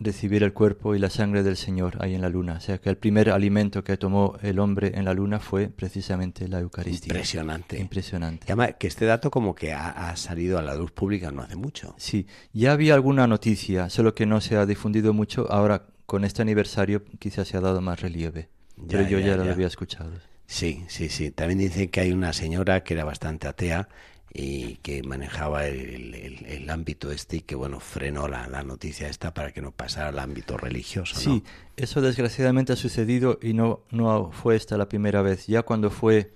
recibir 0.00 0.42
el 0.42 0.52
cuerpo 0.52 0.94
y 0.94 0.98
la 0.98 1.10
sangre 1.10 1.42
del 1.42 1.56
Señor 1.56 1.96
ahí 2.00 2.14
en 2.14 2.20
la 2.20 2.28
luna. 2.28 2.54
O 2.54 2.60
sea 2.60 2.78
que 2.78 2.88
el 2.88 2.96
primer 2.96 3.30
alimento 3.30 3.82
que 3.82 3.96
tomó 3.96 4.36
el 4.42 4.58
hombre 4.58 4.92
en 4.94 5.04
la 5.04 5.14
luna 5.14 5.40
fue 5.40 5.68
precisamente 5.68 6.48
la 6.48 6.60
Eucaristía. 6.60 7.12
Impresionante. 7.12 7.78
Impresionante. 7.78 8.46
Que 8.78 8.86
este 8.86 9.06
dato 9.06 9.30
como 9.30 9.54
que 9.54 9.72
ha, 9.72 9.88
ha, 9.88 10.16
salido 10.16 10.58
a 10.58 10.62
la 10.62 10.74
luz 10.74 10.92
pública 10.92 11.30
no 11.30 11.42
hace 11.42 11.56
mucho. 11.56 11.94
Sí, 11.98 12.26
ya 12.52 12.72
había 12.72 12.94
alguna 12.94 13.26
noticia, 13.26 13.90
solo 13.90 14.14
que 14.14 14.26
no 14.26 14.40
se 14.40 14.56
ha 14.56 14.66
difundido 14.66 15.12
mucho. 15.12 15.50
Ahora, 15.50 15.86
con 16.06 16.24
este 16.24 16.42
aniversario, 16.42 17.04
quizás 17.18 17.48
se 17.48 17.56
ha 17.56 17.60
dado 17.60 17.80
más 17.80 18.00
relieve. 18.00 18.48
Ya, 18.76 18.98
pero 18.98 19.08
yo 19.08 19.18
ya, 19.18 19.26
ya, 19.26 19.36
lo 19.36 19.44
ya. 19.44 19.52
había 19.52 19.66
escuchado. 19.66 20.12
Sí, 20.46 20.84
sí, 20.88 21.08
sí. 21.08 21.30
También 21.30 21.58
dicen 21.58 21.88
que 21.88 22.00
hay 22.00 22.12
una 22.12 22.32
señora 22.32 22.82
que 22.82 22.94
era 22.94 23.04
bastante 23.04 23.48
atea 23.48 23.88
y 24.32 24.76
que 24.76 25.02
manejaba 25.02 25.66
el, 25.66 26.14
el, 26.14 26.46
el, 26.46 26.70
ámbito 26.70 27.10
este 27.10 27.38
y 27.38 27.40
que 27.40 27.54
bueno 27.54 27.80
frenó 27.80 28.28
la, 28.28 28.46
la, 28.46 28.62
noticia 28.62 29.08
esta 29.08 29.32
para 29.32 29.52
que 29.52 29.62
no 29.62 29.72
pasara 29.72 30.08
al 30.08 30.18
ámbito 30.18 30.58
religioso 30.58 31.18
sí 31.18 31.42
eso 31.78 32.00
desgraciadamente 32.00 32.72
ha 32.72 32.76
sucedido 32.76 33.38
y 33.40 33.52
no 33.54 33.80
no 33.90 34.30
fue 34.32 34.56
esta 34.56 34.76
la 34.76 34.88
primera 34.88 35.22
vez. 35.22 35.46
Ya 35.46 35.62
cuando 35.62 35.90
fue 35.90 36.32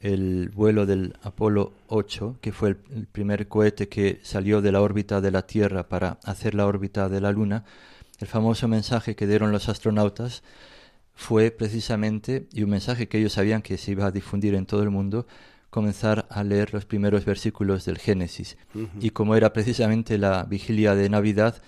el 0.00 0.50
vuelo 0.50 0.86
del 0.86 1.16
Apolo 1.22 1.72
8 1.88 2.36
que 2.40 2.52
fue 2.52 2.70
el 2.70 3.06
primer 3.06 3.48
cohete 3.48 3.88
que 3.88 4.20
salió 4.22 4.62
de 4.62 4.70
la 4.70 4.80
órbita 4.80 5.20
de 5.20 5.30
la 5.30 5.46
Tierra 5.46 5.88
para 5.88 6.18
hacer 6.24 6.54
la 6.54 6.66
órbita 6.66 7.08
de 7.08 7.20
la 7.20 7.32
Luna 7.32 7.64
el 8.20 8.28
famoso 8.28 8.68
mensaje 8.68 9.16
que 9.16 9.26
dieron 9.26 9.50
los 9.50 9.68
astronautas 9.68 10.42
fue 11.14 11.50
precisamente 11.50 12.46
y 12.52 12.62
un 12.62 12.70
mensaje 12.70 13.08
que 13.08 13.18
ellos 13.18 13.32
sabían 13.32 13.62
que 13.62 13.78
se 13.78 13.92
iba 13.92 14.06
a 14.06 14.10
difundir 14.10 14.54
en 14.54 14.66
todo 14.66 14.82
el 14.82 14.90
mundo 14.90 15.26
comenzar 15.74 16.28
a 16.30 16.44
leer 16.44 16.72
los 16.72 16.84
primeros 16.84 17.24
versículos 17.24 17.84
del 17.84 17.98
Génesis. 17.98 18.56
Uh 18.76 18.82
-huh. 18.82 18.88
Y 19.00 19.10
como 19.10 19.34
era 19.34 19.52
precisamente 19.52 20.18
la 20.18 20.44
vigilia 20.44 20.94
de 20.94 21.08
Navidad, 21.08 21.60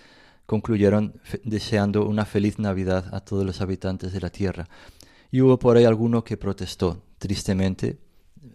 concluyeron 0.46 1.14
deseando 1.42 2.06
una 2.06 2.25
feliz 2.25 2.60
Navidad 2.60 3.12
a 3.12 3.18
todos 3.18 3.44
los 3.44 3.60
habitantes 3.60 4.12
de 4.12 4.20
la 4.20 4.30
tierra. 4.30 4.68
Y 5.32 5.40
hubo 5.40 5.58
por 5.58 5.76
ahí 5.76 5.84
alguno 5.84 6.22
que 6.22 6.36
protestó, 6.36 7.02
tristemente. 7.18 7.98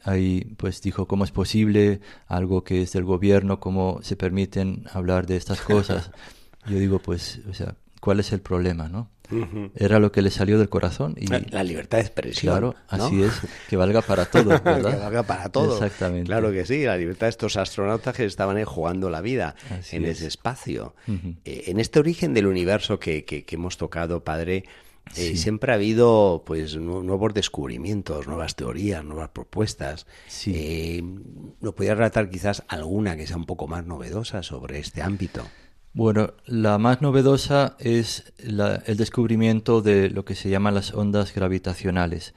Ahí 0.04 0.56
pues 0.56 0.82
dijo, 0.82 1.06
¿cómo 1.06 1.26
es 1.26 1.32
posible 1.32 2.00
algo 2.28 2.64
que 2.64 2.82
es 2.84 2.94
del 2.94 3.04
gobierno? 3.04 3.60
¿Cómo 3.60 4.00
se 4.04 4.16
permiten 4.16 4.86
hablar 4.94 5.26
de 5.28 5.36
estas 5.36 5.60
cosas? 5.60 6.12
Yo 6.66 6.78
digo, 6.80 7.00
pues, 7.00 7.42
o 7.50 7.54
sea, 7.54 7.76
¿cuál 8.00 8.22
es 8.22 8.32
el 8.32 8.40
problema, 8.40 8.88
no? 8.88 9.10
Era 9.76 10.00
lo 10.00 10.12
que 10.12 10.22
le 10.22 10.30
salió 10.32 10.58
del 10.60 10.70
corazón. 10.70 11.16
Y, 11.18 11.28
la, 11.28 11.64
libertad 11.64 11.98
de 11.98 12.04
expresión. 12.04 12.54
Claro, 12.54 12.76
así 12.88 13.24
es, 13.24 13.34
que 13.70 13.78
valga 13.78 14.02
para 14.02 14.26
todo, 14.32 14.50
¿verdad? 14.50 14.92
que 14.92 15.00
valga 15.00 15.24
para 15.24 15.50
todo. 15.50 15.74
Exactamente. 15.74 16.28
Claro 16.28 16.52
que 16.52 16.66
sí, 16.66 16.84
la 16.84 16.98
libertad 16.98 17.28
de 17.28 17.32
estos 17.32 17.58
astronautas 17.58 18.16
que 18.16 18.26
estaban 18.26 18.58
ahí 18.58 18.64
jugando 18.66 19.10
la 19.10 19.22
vida 19.22 19.56
en 19.92 20.06
ese 20.06 20.28
espacio. 20.28 20.96
Eh, 21.46 21.64
en 21.68 21.80
este 21.80 22.00
origen 22.00 22.34
del 22.34 22.48
universo 22.48 23.00
que, 23.00 23.26
que, 23.26 23.46
hemos 23.52 23.78
tocado, 23.78 24.24
padre, 24.24 24.66
eh, 25.18 25.36
siempre 25.36 25.72
ha 25.72 25.76
habido 25.76 26.44
pues 26.46 26.78
nuevos 26.78 27.34
descubrimientos, 27.34 28.28
nuevas 28.28 28.56
teorías, 28.56 29.04
nuevas 29.04 29.30
propuestas. 29.30 30.08
Sí. 30.28 30.54
Eh, 30.56 31.04
¿No 31.60 31.74
podría 31.74 31.96
relatar 31.96 32.30
quizás 32.30 32.64
alguna 32.68 33.18
que 33.18 33.28
sea 33.28 33.38
un 33.38 33.46
poco 33.46 33.68
más 33.68 33.86
novedosa 33.86 34.44
sobre 34.44 34.80
este 34.80 35.02
ámbito? 35.02 35.46
Bueno, 35.94 36.34
la 36.46 36.78
más 36.78 37.02
novedosa 37.02 37.76
es 37.80 38.32
el 38.38 38.98
descubrimiento 38.98 39.82
de 39.82 40.10
lo 40.10 40.24
que 40.24 40.36
se 40.36 40.50
llaman 40.50 40.74
las 40.74 40.94
ondas 40.94 41.36
gravitacionales, 41.36 42.34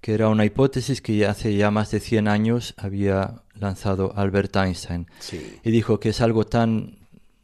que 0.00 0.14
era 0.14 0.28
una 0.28 0.44
hipótesis 0.44 1.02
que 1.02 1.26
hace 1.26 1.56
ya 1.56 1.72
más 1.72 1.90
de 1.90 1.98
100 1.98 2.28
años 2.28 2.74
había 2.76 3.42
lanzado 3.54 4.12
Albert 4.16 4.54
Einstein. 4.54 5.08
Y 5.64 5.70
dijo 5.72 5.98
que 5.98 6.10
es 6.10 6.20
algo 6.20 6.46
tan 6.46 6.98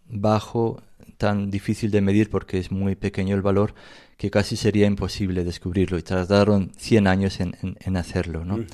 bajo, 0.09 0.81
tan 1.17 1.51
difícil 1.51 1.91
de 1.91 2.03
medir 2.03 2.31
porque 2.31 2.59
es 2.59 2.71
muy 2.71 2.95
pequeño 2.95 3.35
el 3.35 3.43
valor, 3.43 3.75
que 4.17 4.31
casi 4.31 4.57
sería 4.57 4.87
imposible 4.87 5.43
descubrirlo. 5.43 5.99
Y 5.99 6.03
tardaron 6.03 6.71
100 6.77 7.07
años 7.09 7.41
en, 7.41 7.97
hacerlo. 7.97 8.45
¿no? 8.45 8.65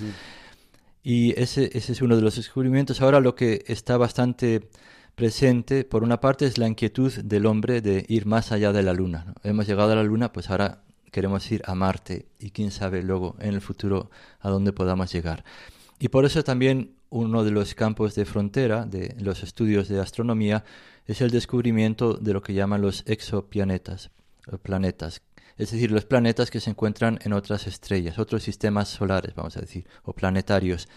Y 1.02 1.38
ese, 1.40 1.70
ese 1.72 1.92
es 1.92 2.02
uno 2.02 2.16
de 2.16 2.22
los 2.22 2.36
descubrimientos. 2.36 3.00
Ahora 3.00 3.20
lo 3.20 3.34
que 3.34 3.64
está 3.68 3.96
bastante 3.96 4.68
presente, 5.14 5.84
por 5.84 6.02
una 6.02 6.20
parte, 6.20 6.46
es 6.46 6.58
la 6.58 6.68
inquietud 6.68 7.12
del 7.12 7.46
hombre 7.46 7.80
de 7.80 8.04
ir 8.08 8.26
más 8.26 8.52
allá 8.52 8.72
de 8.72 8.82
la 8.82 8.92
Luna. 8.92 9.34
Hemos 9.42 9.66
llegado 9.66 9.92
a 9.92 9.96
la 9.96 10.02
Luna, 10.02 10.32
pues 10.32 10.50
ahora 10.50 10.82
queremos 11.10 11.50
ir 11.52 11.62
a 11.66 11.74
Marte 11.74 12.26
y 12.38 12.50
quién 12.50 12.70
sabe 12.70 13.02
luego 13.02 13.36
en 13.38 13.54
el 13.54 13.60
futuro 13.60 14.10
a 14.40 14.50
dónde 14.50 14.72
podamos 14.72 15.12
llegar. 15.12 15.44
Y 15.98 16.08
por 16.08 16.24
eso 16.24 16.42
también 16.42 16.96
uno 17.08 17.44
de 17.44 17.52
los 17.52 17.74
campos 17.74 18.16
de 18.16 18.24
frontera 18.24 18.84
de 18.84 19.14
los 19.20 19.44
estudios 19.44 19.88
de 19.88 20.00
astronomía 20.00 20.64
es 21.06 21.20
el 21.20 21.30
descubrimiento 21.30 22.14
de 22.14 22.32
lo 22.32 22.42
que 22.42 22.54
llaman 22.54 22.82
los 22.82 23.04
exoplanetas, 23.06 24.10
planetas, 24.62 25.22
es 25.56 25.70
decir, 25.70 25.92
los 25.92 26.04
planetas 26.04 26.50
que 26.50 26.58
se 26.58 26.70
encuentran 26.70 27.20
en 27.22 27.32
otras 27.32 27.68
estrellas, 27.68 28.18
otros 28.18 28.42
sistemas 28.42 28.88
solares, 28.88 29.34
vamos 29.36 29.56
a 29.56 29.60
decir, 29.60 29.86
o 30.02 30.12
planetarios 30.12 30.88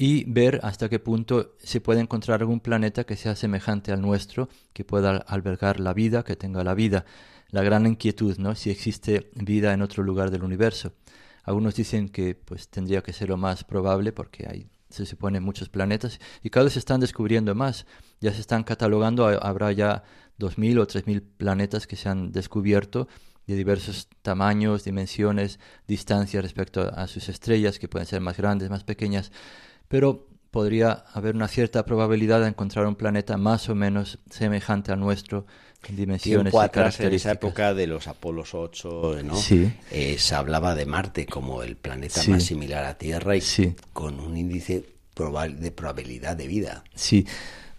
y 0.00 0.24
ver 0.24 0.60
hasta 0.62 0.88
qué 0.88 0.98
punto 0.98 1.56
se 1.58 1.82
puede 1.82 2.00
encontrar 2.00 2.40
algún 2.40 2.60
planeta 2.60 3.04
que 3.04 3.16
sea 3.16 3.36
semejante 3.36 3.92
al 3.92 4.00
nuestro, 4.00 4.48
que 4.72 4.82
pueda 4.82 5.18
albergar 5.18 5.78
la 5.78 5.92
vida, 5.92 6.22
que 6.22 6.36
tenga 6.36 6.64
la 6.64 6.72
vida. 6.72 7.04
La 7.50 7.62
gran 7.62 7.84
inquietud, 7.84 8.38
¿no? 8.38 8.54
Si 8.54 8.70
existe 8.70 9.30
vida 9.34 9.74
en 9.74 9.82
otro 9.82 10.02
lugar 10.02 10.30
del 10.30 10.42
universo. 10.42 10.94
Algunos 11.44 11.74
dicen 11.74 12.08
que 12.08 12.34
pues 12.34 12.70
tendría 12.70 13.02
que 13.02 13.12
ser 13.12 13.28
lo 13.28 13.36
más 13.36 13.62
probable 13.62 14.12
porque 14.12 14.46
hay 14.48 14.70
se 14.88 15.04
supone 15.04 15.38
muchos 15.38 15.68
planetas 15.68 16.18
y 16.42 16.48
cada 16.48 16.64
vez 16.64 16.72
se 16.72 16.78
están 16.78 17.00
descubriendo 17.00 17.54
más. 17.54 17.84
Ya 18.20 18.32
se 18.32 18.40
están 18.40 18.64
catalogando, 18.64 19.26
habrá 19.26 19.70
ya 19.70 20.02
2.000 20.38 20.80
o 20.80 20.86
3.000 20.86 21.22
planetas 21.36 21.86
que 21.86 21.96
se 21.96 22.08
han 22.08 22.32
descubierto 22.32 23.06
de 23.46 23.54
diversos 23.54 24.08
tamaños, 24.22 24.84
dimensiones, 24.84 25.60
distancias 25.86 26.42
respecto 26.42 26.90
a 26.92 27.06
sus 27.06 27.28
estrellas, 27.28 27.78
que 27.78 27.88
pueden 27.88 28.06
ser 28.06 28.20
más 28.20 28.38
grandes, 28.38 28.70
más 28.70 28.84
pequeñas 28.84 29.30
pero 29.90 30.28
podría 30.52 31.04
haber 31.12 31.34
una 31.34 31.48
cierta 31.48 31.84
probabilidad 31.84 32.40
de 32.40 32.46
encontrar 32.46 32.86
un 32.86 32.94
planeta 32.94 33.36
más 33.36 33.68
o 33.68 33.74
menos 33.74 34.20
semejante 34.30 34.92
al 34.92 35.00
nuestro 35.00 35.46
en 35.88 35.96
dimensiones 35.96 36.54
y 36.54 36.56
características. 36.56 37.06
en 37.06 37.14
esa 37.14 37.32
época 37.32 37.74
de 37.74 37.88
los 37.88 38.06
Apolos 38.06 38.54
8, 38.54 39.16
¿no? 39.24 39.34
Eh, 39.90 40.16
se 40.16 40.34
hablaba 40.36 40.76
de 40.76 40.86
Marte 40.86 41.26
como 41.26 41.64
el 41.64 41.76
planeta 41.76 42.22
más 42.28 42.44
similar 42.44 42.84
a 42.84 42.98
Tierra 42.98 43.34
y 43.36 43.42
con 43.92 44.20
un 44.20 44.36
índice 44.36 44.84
de 45.58 45.70
probabilidad 45.72 46.36
de 46.36 46.46
vida. 46.46 46.84
Sí. 46.94 47.26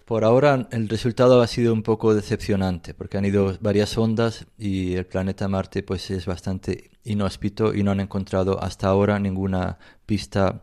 Por 0.03 0.25
ahora 0.25 0.67
el 0.71 0.89
resultado 0.89 1.41
ha 1.41 1.47
sido 1.47 1.71
un 1.71 1.83
poco 1.83 2.13
decepcionante 2.13 2.93
porque 2.93 3.17
han 3.17 3.23
ido 3.23 3.57
varias 3.61 3.97
ondas 3.97 4.47
y 4.57 4.95
el 4.95 5.05
planeta 5.05 5.47
Marte 5.47 5.81
pues 5.81 6.11
es 6.11 6.25
bastante 6.25 6.91
inhóspito 7.05 7.73
y 7.73 7.83
no 7.83 7.91
han 7.91 8.01
encontrado 8.01 8.61
hasta 8.61 8.87
ahora 8.87 9.17
ninguna 9.17 9.77
pista 10.05 10.61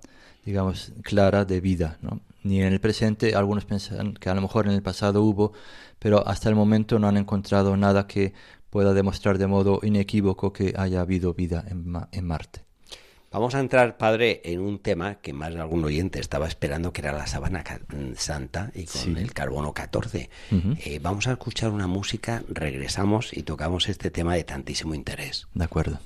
digamos, 0.48 0.92
clara 1.02 1.44
de 1.44 1.60
vida, 1.60 1.98
¿no? 2.00 2.20
Ni 2.42 2.62
en 2.62 2.72
el 2.72 2.80
presente, 2.80 3.34
algunos 3.34 3.66
piensan 3.66 4.14
que 4.14 4.30
a 4.30 4.34
lo 4.34 4.40
mejor 4.40 4.66
en 4.66 4.72
el 4.72 4.82
pasado 4.82 5.22
hubo, 5.22 5.52
pero 5.98 6.26
hasta 6.26 6.48
el 6.48 6.54
momento 6.54 6.98
no 6.98 7.06
han 7.06 7.18
encontrado 7.18 7.76
nada 7.76 8.06
que 8.06 8.32
pueda 8.70 8.94
demostrar 8.94 9.36
de 9.36 9.46
modo 9.46 9.80
inequívoco 9.82 10.54
que 10.54 10.72
haya 10.76 11.02
habido 11.02 11.34
vida 11.34 11.64
en, 11.68 11.94
en 12.12 12.24
Marte. 12.24 12.62
Vamos 13.30 13.54
a 13.54 13.60
entrar, 13.60 13.98
padre, 13.98 14.40
en 14.44 14.60
un 14.60 14.78
tema 14.78 15.16
que 15.16 15.34
más 15.34 15.52
de 15.52 15.60
algún 15.60 15.84
oyente 15.84 16.18
estaba 16.18 16.48
esperando, 16.48 16.94
que 16.94 17.02
era 17.02 17.12
la 17.12 17.26
sabana 17.26 17.62
santa 18.16 18.72
y 18.74 18.86
con 18.86 19.18
el 19.18 19.34
carbono 19.34 19.74
14. 19.74 20.30
Eh, 20.50 20.98
vamos 21.02 21.26
a 21.26 21.32
escuchar 21.32 21.70
una 21.70 21.86
música, 21.86 22.42
regresamos 22.48 23.36
y 23.36 23.42
tocamos 23.42 23.90
este 23.90 24.10
tema 24.10 24.34
de 24.34 24.44
tantísimo 24.44 24.94
interés. 24.94 25.46
De 25.52 25.64
acuerdo. 25.64 25.98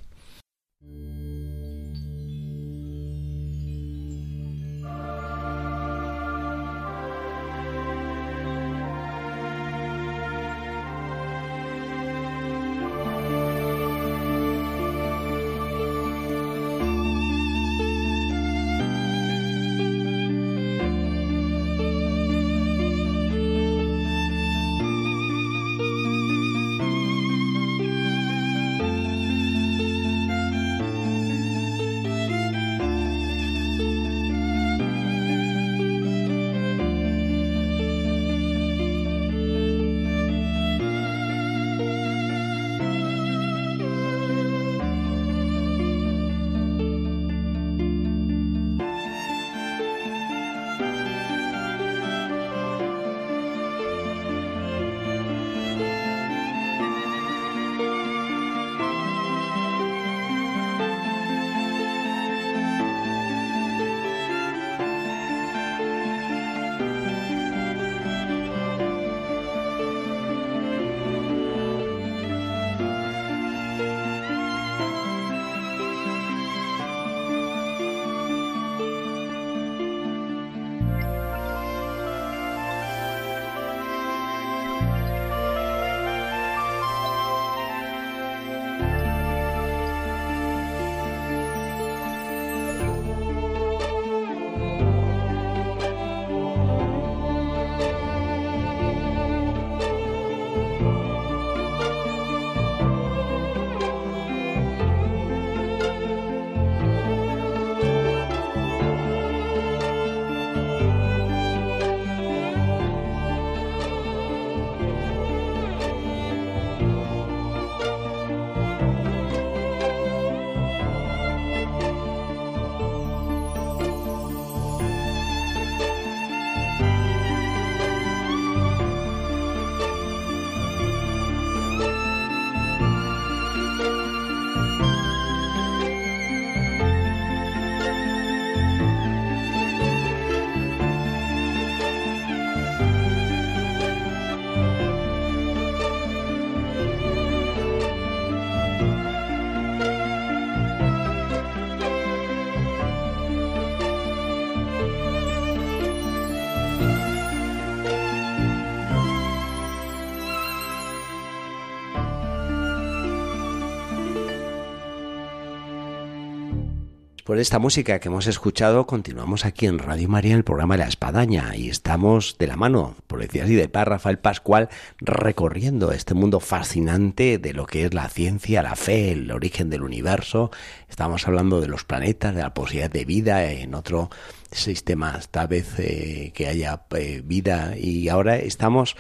Con 167.33 167.39
esta 167.39 167.59
música 167.59 167.99
que 167.99 168.09
hemos 168.09 168.27
escuchado, 168.27 168.87
continuamos 168.87 169.47
aquí 169.47 169.65
en 169.65 169.79
Radio 169.79 170.07
María 170.07 170.33
en 170.33 170.37
el 170.37 170.45
programa 170.45 170.77
La 170.77 170.87
Espadaña 170.87 171.57
y 171.57 171.71
estamos 171.71 172.37
de 172.39 172.47
la 172.47 172.57
mano, 172.57 172.95
por 173.07 173.23
decir 173.23 173.41
así, 173.41 173.55
de 173.55 173.71
Padre 173.71 173.93
Rafael 173.93 174.19
Pascual, 174.19 174.69
recorriendo 174.99 175.93
este 175.93 176.13
mundo 176.13 176.41
fascinante 176.41 177.39
de 177.39 177.55
lo 177.55 177.65
que 177.65 177.87
es 177.87 177.95
la 177.95 178.11
ciencia, 178.11 178.63
la 178.63 178.77
fe, 178.77 179.13
el 179.13 179.31
origen 179.31 179.71
del 179.71 179.81
universo. 179.81 180.51
Estamos 180.91 181.27
hablando 181.27 181.63
de 181.63 181.69
los 181.69 181.85
planetas, 181.85 182.35
de 182.35 182.43
la 182.43 182.53
posibilidad 182.53 182.91
de 182.91 183.07
vida 183.07 183.51
en 183.51 183.75
otro 183.75 184.11
sistema, 184.51 185.17
esta 185.19 185.47
vez 185.47 185.79
eh, 185.79 186.33
que 186.35 186.49
haya 186.49 186.83
eh, 186.95 187.23
vida 187.25 187.79
y 187.79 188.11
ahora 188.11 188.37
estamos 188.37 188.95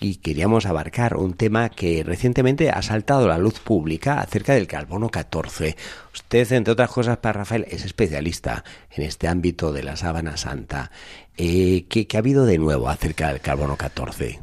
y 0.00 0.16
queríamos 0.16 0.66
abarcar 0.66 1.16
un 1.16 1.34
tema 1.34 1.70
que 1.70 2.02
recientemente 2.04 2.70
ha 2.70 2.82
saltado 2.82 3.24
a 3.24 3.28
la 3.28 3.38
luz 3.38 3.58
pública 3.58 4.20
acerca 4.20 4.54
del 4.54 4.66
carbono 4.66 5.08
14. 5.08 5.76
Usted, 6.14 6.52
entre 6.52 6.72
otras 6.72 6.90
cosas, 6.90 7.18
para 7.18 7.40
Rafael, 7.40 7.66
es 7.68 7.84
especialista 7.84 8.64
en 8.90 9.04
este 9.04 9.26
ámbito 9.26 9.72
de 9.72 9.82
la 9.82 9.96
sábana 9.96 10.36
santa. 10.36 10.90
Eh, 11.36 11.86
¿qué, 11.88 12.06
ha 12.14 12.18
habido 12.18 12.46
de 12.46 12.58
nuevo 12.58 12.88
acerca 12.88 13.28
del 13.28 13.40
carbono 13.40 13.76
14? 13.76 14.40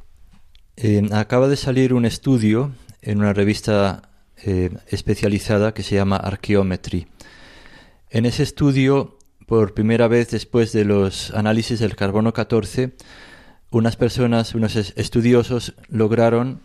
Eh, 0.78 1.10
acaba 1.14 1.48
de 1.48 1.56
salir 1.56 1.94
un 1.94 2.06
estudio 2.06 2.72
en 3.02 3.20
una 3.20 3.34
revista 3.34 4.10
eh, 4.44 4.72
especializada 4.88 5.74
que 5.74 5.84
se 5.84 5.96
llama 5.96 6.18
Archaeometry. 6.18 7.08
En 8.10 8.26
ese 8.26 8.44
estudio, 8.44 9.18
por 9.46 9.74
primera 9.74 10.08
vez 10.08 10.32
después 10.32 10.74
de 10.74 10.84
los 10.84 11.32
análisis 11.32 11.80
del 11.80 11.96
carbono 11.96 12.34
14, 12.34 12.94
unas 13.77 13.98
personas, 13.98 14.55
unos 14.55 14.77
estudiosos, 14.77 15.74
lograron 15.89 16.62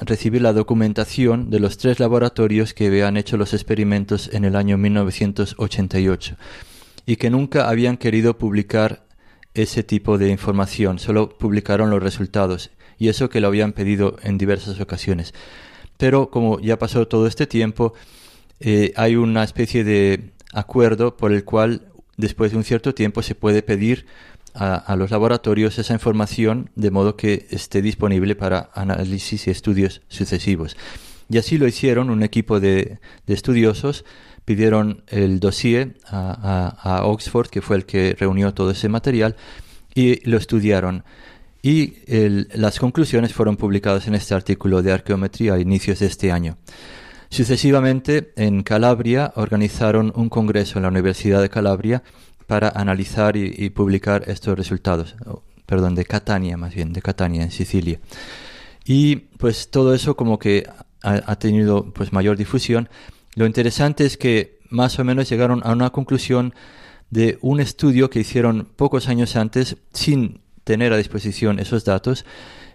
recibir 0.00 0.42
la 0.42 0.52
documentación 0.52 1.48
de 1.48 1.58
los 1.58 1.78
tres 1.78 2.00
laboratorios 2.00 2.74
que 2.74 2.88
habían 2.88 3.16
hecho 3.16 3.38
los 3.38 3.54
experimentos 3.54 4.28
en 4.32 4.44
el 4.44 4.54
año 4.54 4.76
1988 4.76 6.36
y 7.06 7.16
que 7.16 7.30
nunca 7.30 7.70
habían 7.70 7.96
querido 7.96 8.36
publicar 8.36 9.06
ese 9.54 9.82
tipo 9.82 10.18
de 10.18 10.28
información, 10.28 10.98
solo 10.98 11.30
publicaron 11.30 11.88
los 11.88 12.02
resultados 12.02 12.70
y 12.98 13.08
eso 13.08 13.30
que 13.30 13.40
lo 13.40 13.48
habían 13.48 13.72
pedido 13.72 14.16
en 14.22 14.36
diversas 14.36 14.80
ocasiones. 14.80 15.32
Pero 15.96 16.30
como 16.30 16.60
ya 16.60 16.78
pasó 16.78 17.08
todo 17.08 17.26
este 17.26 17.46
tiempo, 17.46 17.94
eh, 18.60 18.92
hay 18.96 19.16
una 19.16 19.44
especie 19.44 19.82
de 19.82 20.32
acuerdo 20.52 21.16
por 21.16 21.32
el 21.32 21.44
cual 21.44 21.88
después 22.18 22.50
de 22.50 22.58
un 22.58 22.64
cierto 22.64 22.94
tiempo 22.94 23.22
se 23.22 23.34
puede 23.34 23.62
pedir 23.62 24.04
a, 24.54 24.96
los 24.96 25.10
laboratorios 25.10 25.78
esa 25.78 25.94
información 25.94 26.70
de 26.74 26.90
modo 26.90 27.16
que 27.16 27.46
esté 27.50 27.82
disponible 27.82 28.34
para 28.34 28.70
análisis 28.74 29.46
y 29.46 29.50
estudios 29.50 30.02
sucesivos. 30.08 30.76
Y 31.30 31.38
así 31.38 31.58
lo 31.58 31.66
hicieron 31.66 32.10
un 32.10 32.22
equipo 32.22 32.58
de, 32.58 32.98
estudiosos, 33.26 34.04
pidieron 34.44 35.02
el 35.08 35.40
dossier 35.40 35.96
a, 36.06 37.02
Oxford, 37.04 37.48
que 37.48 37.60
fue 37.60 37.76
el 37.76 37.84
que 37.84 38.16
reunió 38.18 38.54
todo 38.54 38.70
ese 38.70 38.88
material, 38.88 39.36
y 39.94 40.26
lo 40.28 40.38
estudiaron. 40.38 41.04
Y 41.60 41.94
las 42.56 42.78
conclusiones 42.78 43.34
fueron 43.34 43.56
publicadas 43.56 44.06
en 44.06 44.14
este 44.14 44.34
artículo 44.34 44.80
de 44.82 44.92
arqueometría 44.92 45.54
a 45.54 45.60
inicios 45.60 45.98
de 45.98 46.06
este 46.06 46.32
año. 46.32 46.56
Sucesivamente, 47.30 48.32
en 48.36 48.62
Calabria 48.62 49.32
organizaron 49.36 50.12
un 50.16 50.30
congreso 50.30 50.78
en 50.78 50.84
la 50.84 50.88
Universidad 50.88 51.42
de 51.42 51.50
Calabria 51.50 52.02
para 52.48 52.70
analizar 52.70 53.36
y, 53.36 53.68
publicar 53.70 54.24
estos 54.26 54.56
resultados. 54.56 55.14
perdón, 55.66 55.94
de 55.94 56.06
Catania 56.06 56.56
más 56.56 56.74
bien, 56.74 56.94
de 56.94 57.02
Catania 57.02 57.42
en 57.42 57.50
Sicilia. 57.50 58.00
Y 58.86 59.16
pues 59.36 59.70
todo 59.70 59.94
eso 59.94 60.16
como 60.16 60.38
que 60.38 60.66
ha, 61.02 61.36
tenido 61.36 61.92
pues 61.92 62.10
mayor 62.10 62.38
difusión. 62.38 62.88
Lo 63.34 63.44
interesante 63.44 64.06
es 64.06 64.16
que 64.16 64.60
más 64.70 64.98
o 64.98 65.04
menos 65.04 65.28
llegaron 65.28 65.60
a 65.62 65.72
una 65.72 65.90
conclusión 65.90 66.54
de 67.10 67.38
un 67.42 67.60
estudio 67.60 68.08
que 68.08 68.20
hicieron 68.20 68.66
pocos 68.76 69.08
años 69.08 69.36
antes 69.36 69.76
sin 69.92 70.40
tener 70.64 70.94
a 70.94 70.96
disposición 70.96 71.58
esos 71.58 71.84
datos, 71.84 72.24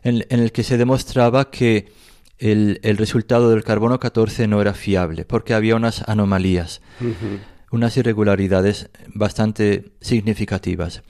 en, 0.03 0.23
el 0.29 0.51
que 0.51 0.63
se 0.63 0.77
demostraba 0.77 1.49
que 1.49 1.91
el, 2.38 2.79
resultado 2.97 3.49
del 3.49 3.63
carbono 3.63 3.99
14 3.99 4.47
no 4.47 4.62
era 4.62 4.75
fiable, 4.75 5.25
porque 5.25 5.55
había 5.55 5.75
unas 5.75 6.07
anomalías 6.07 6.81
unas 7.73 7.97
irregularidades 7.97 8.91
bastante 9.15 9.93
significativas. 9.99 11.01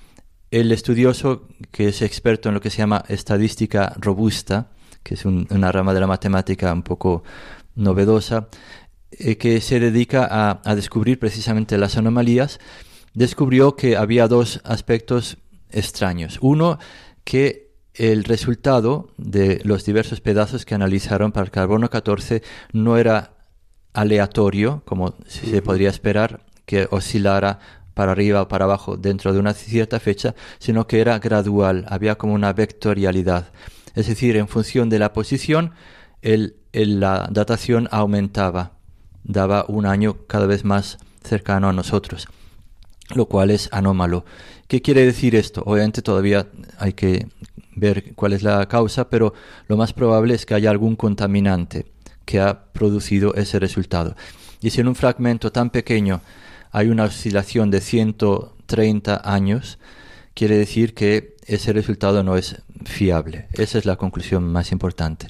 El 0.50 0.72
estudioso, 0.72 1.50
que 1.72 1.90
es 1.90 2.02
experto 2.02 2.48
en 2.48 2.56
lo 2.56 2.62
que 2.62 2.70
se 2.70 2.78
llama 2.78 3.04
estadística 3.10 3.94
robusta, 4.00 4.72
que 5.04 5.16
es 5.16 5.26
una 5.26 5.74
rama 5.74 5.94
de 5.94 6.00
la 6.00 6.08
matemática 6.08 6.72
un 6.72 6.84
poco 6.84 7.24
novedosa, 7.76 8.48
eh, 9.12 9.38
que 9.38 9.60
se 9.60 9.82
dedica 9.82 10.26
a, 10.26 10.62
a 10.64 10.76
descubrir 10.76 11.20
precisamente 11.20 11.78
las 11.78 11.98
anomalías, 11.98 12.60
descubrió 13.14 13.76
que 13.76 13.98
había 13.98 14.30
dos 14.30 14.62
aspectos 14.64 15.40
extraños. 15.70 16.40
Uno, 16.42 16.80
que 17.26 17.74
el 17.94 18.24
resultado 18.24 19.10
de 19.18 19.60
los 19.66 19.84
diversos 19.84 20.22
pedazos 20.22 20.64
que 20.64 20.76
analizaron 20.76 21.34
para 21.34 21.44
el 21.44 21.52
carbono 21.52 21.90
14 21.90 22.42
no 22.72 22.98
era 22.98 23.34
aleatorio, 23.92 24.82
como 24.86 25.14
se 25.28 25.62
podría 25.62 25.90
esperar, 25.90 26.42
que 26.66 26.88
oscilara 26.92 27.60
para 27.94 28.12
arriba 28.12 28.42
o 28.42 28.48
para 28.48 28.66
abajo 28.66 28.98
dentro 28.98 29.34
de 29.34 29.40
una 29.40 29.54
cierta 29.54 30.00
fecha, 30.00 30.36
sino 30.60 30.88
que 30.88 31.00
era 31.00 31.20
gradual, 31.20 31.86
había 31.90 32.16
como 32.16 32.34
una 32.34 32.54
vectorialidad. 32.54 33.52
Es 33.96 34.08
decir, 34.08 34.36
en 34.36 34.48
función 34.48 34.90
de 34.90 35.00
la 35.00 35.14
posición, 35.14 35.74
la 36.22 37.28
datación 37.32 37.88
aumentaba, 37.92 38.72
daba 39.24 39.66
un 39.68 39.86
año 39.86 40.18
cada 40.28 40.48
vez 40.48 40.64
más 40.64 40.98
cercano 41.24 41.70
a 41.70 41.74
nosotros, 41.74 42.28
lo 43.14 43.28
cual 43.28 43.52
es 43.52 43.70
anómalo. 43.72 44.26
¿Qué 44.68 44.82
quiere 44.82 45.06
decir 45.06 45.36
esto? 45.36 45.62
Obviamente 45.66 46.02
todavía 46.02 46.48
hay 46.80 46.94
que 46.94 47.28
ver 47.76 48.16
cuál 48.16 48.34
es 48.34 48.42
la 48.42 48.68
causa, 48.68 49.10
pero 49.10 49.34
lo 49.68 49.78
más 49.78 49.94
probable 49.94 50.34
es 50.34 50.46
que 50.46 50.56
haya 50.56 50.72
algún 50.72 50.96
contaminante 50.96 51.86
que 52.26 52.40
ha 52.40 52.66
producido 52.72 53.36
ese 53.36 53.60
resultado. 53.60 54.16
Y 54.62 54.72
si 54.72 54.82
en 54.82 54.88
un 54.88 54.96
fragmento 54.96 55.52
tan 55.52 55.70
pequeño 55.70 56.22
hay 56.74 56.90
una 56.90 57.04
oscilación 57.04 57.70
de 57.70 57.80
130 57.80 59.22
años, 59.24 59.78
quiere 60.34 60.58
decir 60.58 60.96
que 60.96 61.38
ese 61.46 61.72
resultado 61.72 62.24
no 62.24 62.36
es 62.36 62.64
fiable. 62.84 63.48
Esa 63.54 63.78
es 63.78 63.86
la 63.86 63.96
conclusión 63.96 64.52
más 64.52 64.72
importante. 64.72 65.28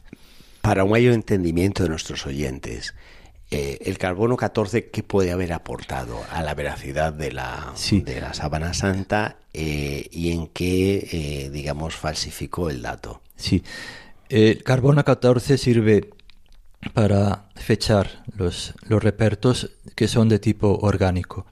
Para 0.62 0.86
un 0.86 0.92
mayor 0.92 1.14
entendimiento 1.14 1.84
de 1.84 1.90
nuestros 1.90 2.26
oyentes, 2.26 2.96
eh, 3.52 3.78
el 3.82 3.98
carbono 3.98 4.38
14, 4.38 4.90
¿qué 4.90 5.04
puede 5.04 5.34
haber 5.34 5.52
aportado 5.52 6.18
a 6.32 6.42
la 6.44 6.56
veracidad 6.56 7.12
de 7.12 7.34
la, 7.34 7.74
de 7.92 8.22
la 8.22 8.34
sábana 8.34 8.74
santa 8.74 9.36
eh, 9.54 10.08
y 10.12 10.32
en 10.32 10.48
qué, 10.48 11.10
eh, 11.12 11.50
digamos, 11.50 11.94
falsificó 11.94 12.70
el 12.70 12.82
dato? 12.82 13.22
Sí, 13.36 13.62
el 14.30 14.64
carbono 14.64 15.04
14 15.04 15.58
sirve 15.58 16.10
para 16.94 17.50
fechar 17.56 18.24
los, 18.36 18.74
los 18.88 19.04
repertos 19.04 19.72
que 19.96 20.08
son 20.08 20.30
de 20.30 20.40
tipo 20.40 20.80
orgánico. 20.82 21.46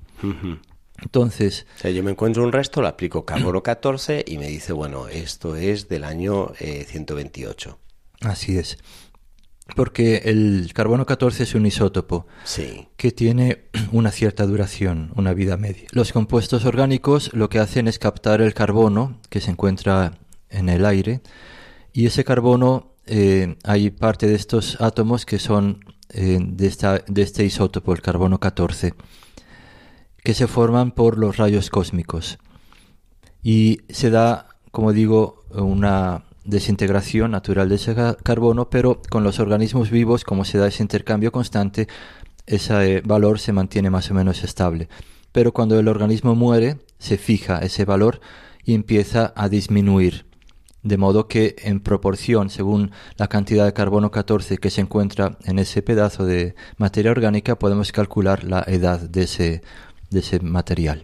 Entonces... 1.01 1.65
yo 1.83 2.03
me 2.03 2.11
encuentro 2.11 2.43
un 2.43 2.51
resto, 2.51 2.81
lo 2.81 2.87
aplico 2.87 3.25
carbono 3.25 3.63
14 3.63 4.25
y 4.27 4.37
me 4.37 4.47
dice, 4.47 4.73
bueno, 4.73 5.07
esto 5.07 5.55
es 5.55 5.87
del 5.87 6.03
año 6.03 6.51
128. 6.57 7.69
Eh, 7.69 8.27
Así 8.27 8.57
es. 8.57 8.77
Porque 9.75 10.23
el 10.25 10.71
carbono 10.73 11.05
14 11.05 11.43
es 11.43 11.55
un 11.55 11.65
isótopo 11.65 12.27
sí. 12.43 12.87
que 12.97 13.11
tiene 13.11 13.65
una 13.91 14.11
cierta 14.11 14.45
duración, 14.45 15.11
una 15.15 15.33
vida 15.33 15.57
media. 15.57 15.87
Los 15.91 16.11
compuestos 16.11 16.65
orgánicos 16.65 17.31
lo 17.33 17.49
que 17.49 17.59
hacen 17.59 17.87
es 17.87 17.99
captar 17.99 18.41
el 18.41 18.53
carbono 18.53 19.19
que 19.29 19.41
se 19.41 19.51
encuentra 19.51 20.13
en 20.49 20.69
el 20.69 20.85
aire 20.85 21.21
y 21.93 22.05
ese 22.05 22.23
carbono 22.23 22.90
eh, 23.13 23.57
hay 23.65 23.89
parte 23.89 24.25
de 24.25 24.35
estos 24.35 24.79
átomos 24.79 25.25
que 25.25 25.37
son 25.37 25.83
eh, 26.13 26.39
de, 26.41 27.03
de 27.09 27.21
este 27.21 27.43
isótopo, 27.43 27.91
el 27.91 28.01
carbono 28.01 28.39
14, 28.39 28.93
que 30.23 30.33
se 30.33 30.47
forman 30.47 30.91
por 30.91 31.17
los 31.17 31.35
rayos 31.35 31.69
cósmicos. 31.69 32.39
Y 33.43 33.81
se 33.89 34.11
da, 34.11 34.47
como 34.71 34.93
digo, 34.93 35.43
una 35.49 36.23
desintegración 36.45 37.31
natural 37.31 37.67
de 37.67 37.75
ese 37.75 37.93
carbono, 38.23 38.69
pero 38.69 39.01
con 39.09 39.25
los 39.25 39.41
organismos 39.41 39.91
vivos, 39.91 40.23
como 40.23 40.45
se 40.45 40.57
da 40.57 40.69
ese 40.69 40.81
intercambio 40.81 41.33
constante, 41.33 41.89
ese 42.45 43.01
valor 43.01 43.39
se 43.39 43.51
mantiene 43.51 43.89
más 43.89 44.09
o 44.09 44.13
menos 44.13 44.41
estable. 44.45 44.87
Pero 45.33 45.51
cuando 45.51 45.77
el 45.77 45.89
organismo 45.89 46.33
muere, 46.33 46.77
se 46.97 47.17
fija 47.17 47.57
ese 47.57 47.83
valor 47.83 48.21
y 48.63 48.73
empieza 48.73 49.33
a 49.35 49.49
disminuir 49.49 50.30
de 50.83 50.97
modo 50.97 51.27
que 51.27 51.55
en 51.59 51.79
proporción, 51.79 52.49
según 52.49 52.91
la 53.17 53.27
cantidad 53.27 53.65
de 53.65 53.73
carbono 53.73 54.11
14 54.11 54.57
que 54.57 54.69
se 54.69 54.81
encuentra 54.81 55.37
en 55.45 55.59
ese 55.59 55.81
pedazo 55.81 56.25
de 56.25 56.55
materia 56.77 57.11
orgánica, 57.11 57.57
podemos 57.57 57.91
calcular 57.91 58.43
la 58.43 58.63
edad 58.67 58.99
de 58.99 59.23
ese, 59.23 59.61
de 60.09 60.19
ese 60.19 60.39
material. 60.39 61.03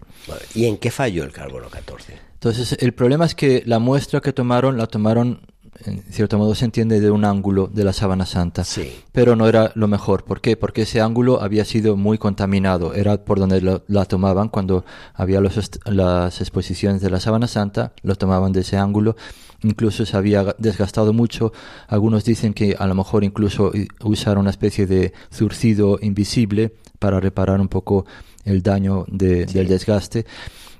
¿Y 0.56 0.66
en 0.66 0.78
qué 0.78 0.92
falló 0.92 1.24
el 1.24 1.32
carbono 1.32 1.70
14? 1.70 2.28
Entonces, 2.34 2.78
el 2.80 2.94
problema 2.94 3.26
es 3.26 3.34
que 3.34 3.63
la 3.66 3.80
muestra 3.80 4.22
que 4.22 4.32
tomaron 4.32 4.78
la 4.78 4.86
tomaron 4.86 5.42
en 5.86 6.02
cierto 6.12 6.38
modo 6.38 6.56
se 6.56 6.66
entiende 6.66 7.00
de 7.00 7.12
un 7.12 7.24
ángulo 7.26 7.68
de 7.68 7.84
la 7.84 7.94
sábana 7.94 8.26
santa. 8.26 8.63
Sí. 8.63 8.92
Pero 9.12 9.36
no 9.36 9.48
era 9.48 9.72
lo 9.76 9.88
mejor. 9.88 10.24
¿Por 10.24 10.42
qué? 10.42 10.58
Porque 10.58 10.84
ese 10.84 11.02
ángulo 11.02 11.42
había 11.42 11.66
sido 11.66 11.96
muy 11.96 12.18
contaminado. 12.18 12.94
Era 12.94 13.24
por 13.24 13.40
donde 13.40 13.62
lo- 13.62 13.84
la 13.88 14.06
tomaban 14.06 14.50
cuando 14.50 14.86
había 15.13 15.40
los 15.42 15.58
las 15.86 16.42
exposiciones 16.42 17.02
de 17.02 17.10
la 17.10 17.20
sábana 17.20 17.48
santa, 17.48 17.94
lo 18.04 18.16
tomaban 18.16 18.52
de 18.52 18.62
ese 18.62 18.78
ángulo. 18.78 19.16
Incluso 19.63 20.06
se 20.06 20.16
había 20.16 20.44
ga- 20.44 20.56
desgastado 20.60 21.13
mucho. 21.13 21.52
Algunos 21.88 22.24
dicen 22.24 22.54
que 22.54 22.76
a 22.78 22.86
lo 22.88 22.94
mejor 22.96 23.24
incluso 23.24 23.72
usaron 24.04 24.42
una 24.42 24.52
especie 24.52 24.86
de 24.86 25.13
zurcido 25.34 25.98
invisible 26.02 26.74
para 27.00 27.20
reparar 27.20 27.60
un 27.60 27.68
poco 27.68 28.06
el 28.46 28.62
daño 28.62 29.06
de- 29.08 29.46
del 29.46 29.68
desgaste. 29.68 30.26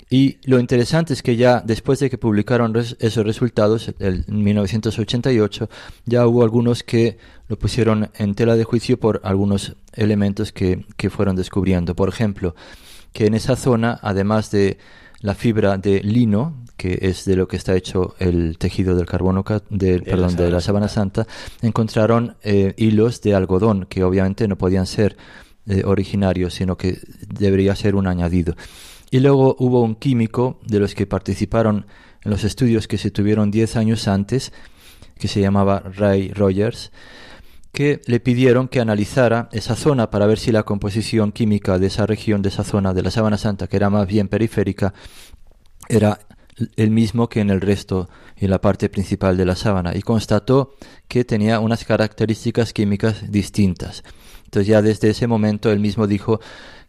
Y 0.10 0.38
lo 0.46 0.60
interesante 0.60 1.14
es 1.14 1.22
que 1.22 1.36
ya 1.36 1.62
después 1.66 2.00
de 2.00 2.10
que 2.10 2.18
publicaron 2.18 2.74
res- 2.74 2.96
esos 3.00 3.26
resultados, 3.26 3.94
el- 4.00 4.24
en 4.28 4.44
1988, 4.44 5.70
ya 6.06 6.26
hubo 6.28 6.44
algunos 6.44 6.84
que 6.84 7.18
lo 7.50 7.58
pusieron 7.60 8.10
en 8.18 8.34
tela 8.36 8.56
de 8.56 8.64
juicio 8.64 9.00
por 9.00 9.20
algunos 9.24 9.76
elementos 9.94 10.52
que, 10.54 10.86
que 10.96 11.10
fueron 11.10 11.36
descubriendo. 11.36 11.96
Por 11.96 12.08
ejemplo, 12.10 12.56
que 13.12 13.26
en 13.26 13.34
esa 13.34 13.56
zona, 13.58 14.00
además 14.02 14.50
de 14.52 14.78
la 15.20 15.34
fibra 15.36 15.78
de 15.78 16.02
lino, 16.02 16.64
que 16.78 17.00
es 17.02 17.26
de 17.26 17.36
lo 17.36 17.48
que 17.48 17.58
está 17.58 17.76
hecho 17.76 18.16
el 18.20 18.58
tejido 18.58 18.96
del 18.96 19.08
carbono, 19.08 19.44
ca- 19.44 19.64
de, 19.70 19.98
la 20.00 20.04
perdón, 20.06 20.30
de 20.30 20.36
sábana 20.36 20.52
la 20.56 20.62
sábana 20.62 20.88
santa, 20.88 21.28
encontraron 21.62 22.38
eh, 22.44 22.74
hilos 22.78 23.22
de 23.22 23.34
algodón 23.36 23.88
que 23.90 24.04
obviamente 24.04 24.48
no 24.48 24.58
podían 24.58 24.86
ser 24.86 25.18
eh, 25.68 25.82
originarios, 25.86 26.54
sino 26.54 26.78
que 26.78 26.98
debería 27.28 27.76
ser 27.76 27.96
un 27.96 28.08
añadido. 28.08 28.56
Y 29.10 29.20
luego 29.20 29.56
hubo 29.60 29.82
un 29.82 29.96
químico 29.96 30.60
de 30.66 30.80
los 30.80 30.96
que 30.96 31.06
participaron 31.08 31.86
en 32.24 32.32
los 32.32 32.44
estudios 32.44 32.88
que 32.88 32.98
se 32.98 33.12
tuvieron 33.12 33.52
10 33.52 33.78
años 33.78 34.08
antes, 34.08 34.52
que 35.18 35.28
se 35.28 35.42
llamaba 35.42 35.80
Ray 35.80 36.32
Rogers, 36.34 36.92
que 37.72 38.02
le 38.06 38.20
pidieron 38.20 38.68
que 38.68 38.80
analizara 38.80 39.50
esa 39.52 39.76
zona 39.76 40.10
para 40.10 40.28
ver 40.28 40.40
si 40.40 40.52
la 40.52 40.64
composición 40.64 41.32
química 41.32 41.80
de 41.80 41.88
esa 41.88 42.06
región, 42.06 42.42
de 42.42 42.50
esa 42.50 42.64
zona 42.64 42.94
de 42.94 43.04
la 43.04 43.12
Sábana 43.12 43.38
Santa, 43.38 43.68
que 43.68 43.78
era 43.78 43.90
más 43.90 44.08
bien 44.08 44.28
periférica, 44.28 44.94
era 45.88 46.20
el 46.76 46.92
mismo 46.92 47.30
que 47.30 47.40
en 47.40 47.50
el 47.50 47.62
resto 47.62 48.10
y 48.36 48.48
la 48.48 48.60
parte 48.60 48.90
principal 48.90 49.38
de 49.38 49.46
la 49.46 49.56
sábana 49.56 49.96
y 49.96 50.02
constató 50.02 50.76
que 51.08 51.24
tenía 51.24 51.60
unas 51.60 51.86
características 51.86 52.74
químicas 52.74 53.32
distintas. 53.32 54.04
Entonces 54.46 54.68
ya 54.68 54.82
desde 54.82 55.10
ese 55.10 55.28
momento 55.28 55.72
él 55.72 55.80
mismo 55.80 56.08
dijo 56.08 56.40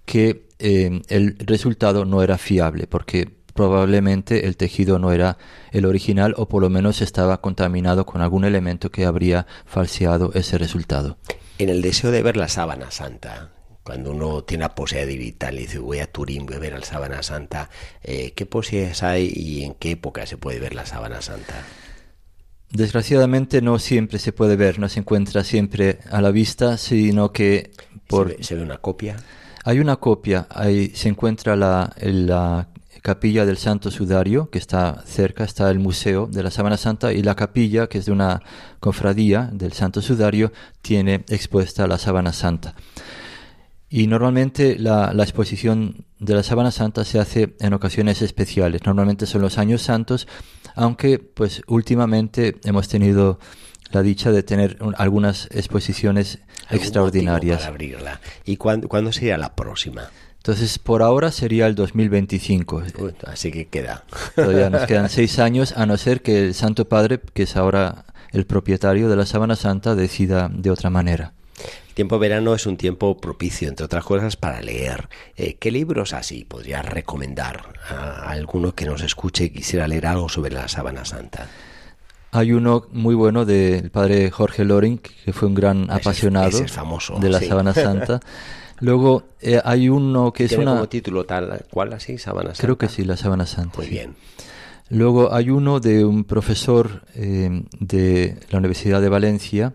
que 0.04 0.47
eh, 0.58 1.02
el 1.08 1.36
resultado 1.38 2.04
no 2.04 2.22
era 2.22 2.38
fiable 2.38 2.86
porque 2.86 3.38
probablemente 3.58 4.46
el 4.46 4.56
tejido 4.56 5.00
no 5.00 5.10
era 5.10 5.36
el 5.72 5.84
original 5.84 6.32
o 6.36 6.48
por 6.48 6.62
lo 6.62 6.70
menos 6.70 7.02
estaba 7.02 7.40
contaminado 7.40 8.06
con 8.06 8.20
algún 8.20 8.44
elemento 8.44 8.92
que 8.92 9.04
habría 9.04 9.48
falseado 9.66 10.30
ese 10.34 10.58
resultado. 10.58 11.18
En 11.58 11.68
el 11.68 11.82
deseo 11.82 12.12
de 12.12 12.22
ver 12.22 12.36
la 12.36 12.46
sábana 12.46 12.92
santa, 12.92 13.50
cuando 13.82 14.12
uno 14.12 14.44
tiene 14.44 14.62
la 14.62 14.76
posibilidad 14.76 15.08
de 15.08 15.16
visitar 15.16 15.54
y 15.54 15.58
dice 15.58 15.80
voy 15.80 15.98
a 15.98 16.06
Turín, 16.06 16.46
voy 16.46 16.54
a 16.54 16.60
ver 16.60 16.72
la 16.72 16.84
sábana 16.84 17.20
santa, 17.24 17.68
eh, 18.04 18.32
¿qué 18.36 18.46
posibilidades 18.46 19.02
hay 19.02 19.32
y 19.34 19.64
en 19.64 19.74
qué 19.74 19.90
época 19.90 20.24
se 20.24 20.36
puede 20.36 20.60
ver 20.60 20.74
la 20.74 20.86
sábana 20.86 21.20
santa? 21.20 21.64
Desgraciadamente 22.70 23.60
no 23.60 23.80
siempre 23.80 24.20
se 24.20 24.32
puede 24.32 24.54
ver, 24.54 24.78
no 24.78 24.88
se 24.88 25.00
encuentra 25.00 25.42
siempre 25.42 25.98
a 26.12 26.20
la 26.20 26.30
vista, 26.30 26.76
sino 26.76 27.32
que 27.32 27.72
por 28.06 28.28
¿Se, 28.28 28.36
ve, 28.36 28.44
se 28.44 28.54
ve 28.54 28.62
una 28.62 28.78
copia? 28.78 29.16
Hay 29.68 29.80
una 29.80 29.96
copia, 29.96 30.46
ahí 30.48 30.92
se 30.94 31.10
encuentra 31.10 31.54
la, 31.54 31.94
la 32.00 32.68
capilla 33.02 33.44
del 33.44 33.58
Santo 33.58 33.90
Sudario, 33.90 34.48
que 34.48 34.56
está 34.56 35.02
cerca, 35.04 35.44
está 35.44 35.70
el 35.70 35.78
Museo 35.78 36.26
de 36.26 36.42
la 36.42 36.50
Sábana 36.50 36.78
Santa, 36.78 37.12
y 37.12 37.22
la 37.22 37.34
capilla, 37.34 37.86
que 37.86 37.98
es 37.98 38.06
de 38.06 38.12
una 38.12 38.40
cofradía 38.80 39.50
del 39.52 39.74
Santo 39.74 40.00
Sudario, 40.00 40.54
tiene 40.80 41.16
expuesta 41.28 41.86
la 41.86 41.98
Sábana 41.98 42.32
Santa. 42.32 42.76
Y 43.90 44.06
normalmente 44.06 44.78
la, 44.78 45.12
la 45.12 45.22
exposición 45.24 46.06
de 46.18 46.32
la 46.32 46.42
Sábana 46.42 46.70
Santa 46.70 47.04
se 47.04 47.18
hace 47.18 47.54
en 47.60 47.74
ocasiones 47.74 48.22
especiales, 48.22 48.86
normalmente 48.86 49.26
son 49.26 49.42
los 49.42 49.58
años 49.58 49.82
santos, 49.82 50.26
aunque 50.76 51.18
pues 51.18 51.60
últimamente 51.66 52.56
hemos 52.64 52.88
tenido 52.88 53.38
la 53.92 54.02
dicha 54.02 54.30
de 54.32 54.42
tener 54.42 54.76
un- 54.80 54.94
algunas 54.98 55.48
exposiciones 55.50 56.38
¿Algún 56.68 56.78
extraordinarias. 56.84 57.58
Para 57.60 57.70
abrirla. 57.70 58.20
¿Y 58.44 58.56
cuándo, 58.56 58.88
cuándo 58.88 59.12
sería 59.12 59.38
la 59.38 59.54
próxima? 59.54 60.10
Entonces, 60.38 60.78
por 60.78 61.02
ahora 61.02 61.30
sería 61.32 61.66
el 61.66 61.74
2025. 61.74 62.82
Uy, 62.98 63.14
así 63.26 63.50
que 63.50 63.66
queda. 63.66 64.04
Todavía 64.34 64.70
nos 64.70 64.82
quedan 64.86 65.08
seis 65.08 65.38
años, 65.38 65.72
a 65.76 65.86
no 65.86 65.96
ser 65.96 66.22
que 66.22 66.46
el 66.46 66.54
Santo 66.54 66.86
Padre, 66.88 67.20
que 67.34 67.42
es 67.44 67.56
ahora 67.56 68.04
el 68.32 68.46
propietario 68.46 69.08
de 69.08 69.16
la 69.16 69.26
Sábana 69.26 69.56
Santa, 69.56 69.94
decida 69.94 70.50
de 70.52 70.70
otra 70.70 70.90
manera. 70.90 71.32
El 71.88 71.94
tiempo 71.94 72.18
verano 72.20 72.54
es 72.54 72.66
un 72.66 72.76
tiempo 72.76 73.16
propicio, 73.18 73.68
entre 73.68 73.84
otras 73.86 74.04
cosas, 74.04 74.36
para 74.36 74.62
leer. 74.62 75.08
Eh, 75.36 75.56
¿Qué 75.58 75.72
libros 75.72 76.12
así 76.12 76.44
podrías 76.44 76.86
recomendar 76.86 77.72
a 77.90 78.30
alguno 78.30 78.74
que 78.74 78.84
nos 78.84 79.02
escuche 79.02 79.44
y 79.44 79.50
quisiera 79.50 79.88
leer 79.88 80.06
algo 80.06 80.28
sobre 80.28 80.52
la 80.52 80.68
sábana 80.68 81.04
santa? 81.04 81.48
Hay 82.30 82.52
uno 82.52 82.86
muy 82.92 83.14
bueno 83.14 83.44
del 83.44 83.90
padre 83.90 84.30
Jorge 84.30 84.64
Loring, 84.64 84.98
que 84.98 85.32
fue 85.32 85.48
un 85.48 85.54
gran 85.54 85.84
Ese 85.84 85.92
es- 85.92 85.96
apasionado 86.00 86.48
ese 86.48 86.64
es 86.64 86.72
famoso, 86.72 87.18
de 87.18 87.30
la 87.30 87.38
sí. 87.40 87.46
Sábana 87.46 87.72
Santa. 87.74 88.20
Luego 88.80 89.24
eh, 89.40 89.60
hay 89.64 89.88
uno 89.88 90.32
que 90.32 90.44
es 90.44 90.50
¿Tiene 90.50 90.64
una... 90.64 90.74
como 90.74 90.88
título 90.88 91.24
tal 91.24 91.64
cual 91.70 91.92
así, 91.94 92.16
sábana 92.18 92.50
santa? 92.50 92.62
Creo 92.62 92.78
que 92.78 92.88
sí, 92.88 93.04
la 93.04 93.16
Sábana 93.16 93.44
Santa. 93.46 93.76
Muy 93.78 93.86
sí. 93.86 93.92
bien. 93.92 94.14
Luego 94.90 95.34
hay 95.34 95.50
uno 95.50 95.80
de 95.80 96.04
un 96.04 96.24
profesor 96.24 97.02
eh, 97.14 97.64
de 97.80 98.38
la 98.50 98.58
Universidad 98.58 99.00
de 99.02 99.08
Valencia 99.08 99.74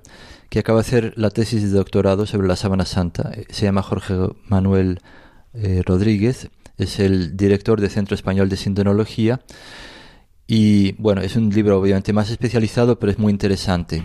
que 0.50 0.60
acaba 0.60 0.80
de 0.82 0.88
hacer 0.88 1.14
la 1.18 1.32
tesis 1.32 1.64
de 1.64 1.70
doctorado 1.78 2.26
sobre 2.26 2.48
la 2.48 2.56
Sábana 2.56 2.86
Santa. 2.86 3.32
Eh, 3.36 3.46
Se 3.50 3.66
llama 3.66 3.84
Jorge 3.84 4.16
Manuel 4.48 5.00
eh, 5.54 5.82
Rodríguez, 5.86 6.50
es 6.78 7.00
el 7.00 7.36
director 7.36 7.82
del 7.82 7.90
Centro 7.92 8.16
Español 8.16 8.48
de 8.50 8.58
Sindonología 8.58 9.42
y 10.48 10.94
bueno, 10.94 11.22
es 11.22 11.36
un 11.36 11.50
libro 11.50 11.80
obviamente 11.80 12.14
más 12.14 12.30
especializado, 12.30 13.00
pero 13.00 13.12
es 13.12 13.20
muy 13.20 13.32
interesante 13.32 14.04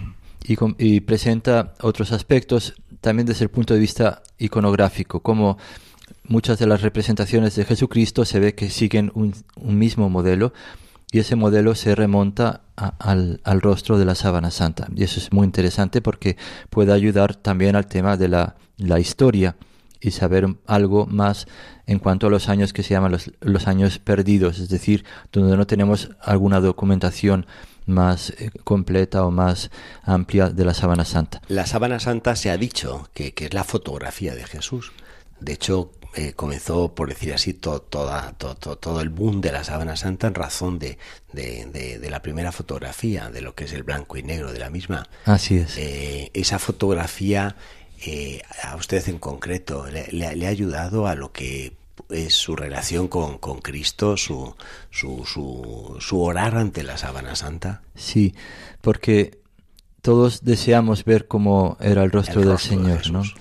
y, 0.78 1.00
presenta 1.00 1.74
otros 1.80 2.12
aspectos 2.12 2.74
también 3.00 3.26
desde 3.26 3.44
el 3.44 3.50
punto 3.50 3.74
de 3.74 3.80
vista 3.80 4.22
iconográfico, 4.38 5.20
como 5.20 5.58
muchas 6.24 6.58
de 6.58 6.66
las 6.66 6.82
representaciones 6.82 7.54
de 7.56 7.64
Jesucristo 7.64 8.24
se 8.24 8.40
ve 8.40 8.54
que 8.54 8.70
siguen 8.70 9.12
un, 9.14 9.34
mismo 9.60 10.08
modelo 10.08 10.52
y 11.10 11.20
ese 11.20 11.36
modelo 11.36 11.74
se 11.74 11.94
remonta 11.94 12.62
al, 12.76 13.40
al 13.44 13.60
rostro 13.60 13.98
de 13.98 14.04
la 14.04 14.14
sábana 14.14 14.50
santa. 14.50 14.88
Y 14.94 15.04
eso 15.04 15.20
es 15.20 15.32
muy 15.32 15.44
interesante 15.44 16.00
porque 16.02 16.36
puede 16.70 16.92
ayudar 16.92 17.34
también 17.34 17.76
al 17.76 17.86
tema 17.86 18.16
de 18.16 18.28
la, 18.28 18.56
la 18.76 19.00
historia 19.00 19.56
y 20.00 20.10
saber 20.12 20.46
algo 20.66 21.06
más 21.06 21.46
en 21.86 21.98
cuanto 21.98 22.26
a 22.26 22.30
los 22.30 22.48
años 22.48 22.72
que 22.72 22.82
se 22.82 22.90
llaman 22.94 23.12
los, 23.12 23.30
los 23.40 23.66
años 23.66 23.98
perdidos, 23.98 24.58
es 24.58 24.68
decir, 24.68 25.04
donde 25.32 25.56
no 25.56 25.66
tenemos 25.66 26.10
alguna 26.20 26.60
documentación 26.60 27.46
más 27.86 28.30
eh, 28.38 28.50
completa 28.64 29.24
o 29.24 29.30
más 29.30 29.70
amplia 30.02 30.50
de 30.50 30.64
la 30.64 30.74
sábana 30.74 31.04
santa. 31.04 31.40
La 31.48 31.66
sábana 31.66 31.98
santa 32.00 32.36
se 32.36 32.50
ha 32.50 32.58
dicho 32.58 33.08
que, 33.14 33.32
que 33.32 33.46
es 33.46 33.54
la 33.54 33.64
fotografía 33.64 34.34
de 34.34 34.44
Jesús. 34.44 34.92
De 35.40 35.54
hecho, 35.54 35.92
eh, 36.14 36.32
comenzó, 36.34 36.94
por 36.94 37.08
decir 37.08 37.32
así, 37.32 37.54
to- 37.54 37.80
toda, 37.80 38.32
to- 38.38 38.56
to- 38.56 38.76
todo 38.76 39.00
el 39.00 39.08
boom 39.08 39.40
de 39.40 39.52
la 39.52 39.64
sábana 39.64 39.96
santa 39.96 40.26
en 40.26 40.34
razón 40.34 40.78
de, 40.78 40.98
de- 41.32 41.64
de- 41.72 41.98
de 41.98 42.10
la 42.10 42.20
primera 42.20 42.52
fotografía, 42.52 43.30
de 43.30 43.40
lo 43.40 43.54
que 43.54 43.64
es 43.64 43.72
el 43.72 43.84
blanco 43.84 44.16
y 44.18 44.22
negro 44.22 44.52
de 44.52 44.58
la 44.58 44.68
misma. 44.68 45.06
Así 45.24 45.56
es. 45.56 45.76
Eh, 45.78 46.30
esa 46.34 46.58
fotografía, 46.58 47.56
eh, 48.06 48.42
a 48.62 48.76
usted 48.76 49.06
en 49.08 49.18
concreto, 49.18 49.86
le, 49.90 50.06
le 50.12 50.26
ha- 50.26 50.34
le 50.34 50.46
ha 50.46 50.50
ayudado 50.50 51.06
a 51.06 51.14
lo 51.14 51.32
que 51.32 51.72
es 52.10 52.34
su 52.34 52.54
relación 52.56 53.08
con, 53.08 53.38
con 53.38 53.60
Cristo, 53.60 54.16
su, 54.16 54.54
su, 54.90 55.24
su, 55.26 55.96
su 56.00 56.20
orar 56.22 56.56
ante 56.56 56.82
la 56.82 56.96
sábana 56.96 57.34
santa. 57.34 57.82
Sí, 57.94 58.34
porque 58.80 59.38
todos 60.00 60.44
deseamos 60.44 61.04
ver 61.04 61.26
cómo 61.26 61.76
era 61.80 62.04
el 62.04 62.10
rostro, 62.12 62.40
El 62.40 62.46
del 62.46 62.52
rostro 62.52 62.76
de 62.78 62.84
Señor, 62.84 63.10
¿no? 63.12 63.22
Jesús. 63.24 63.36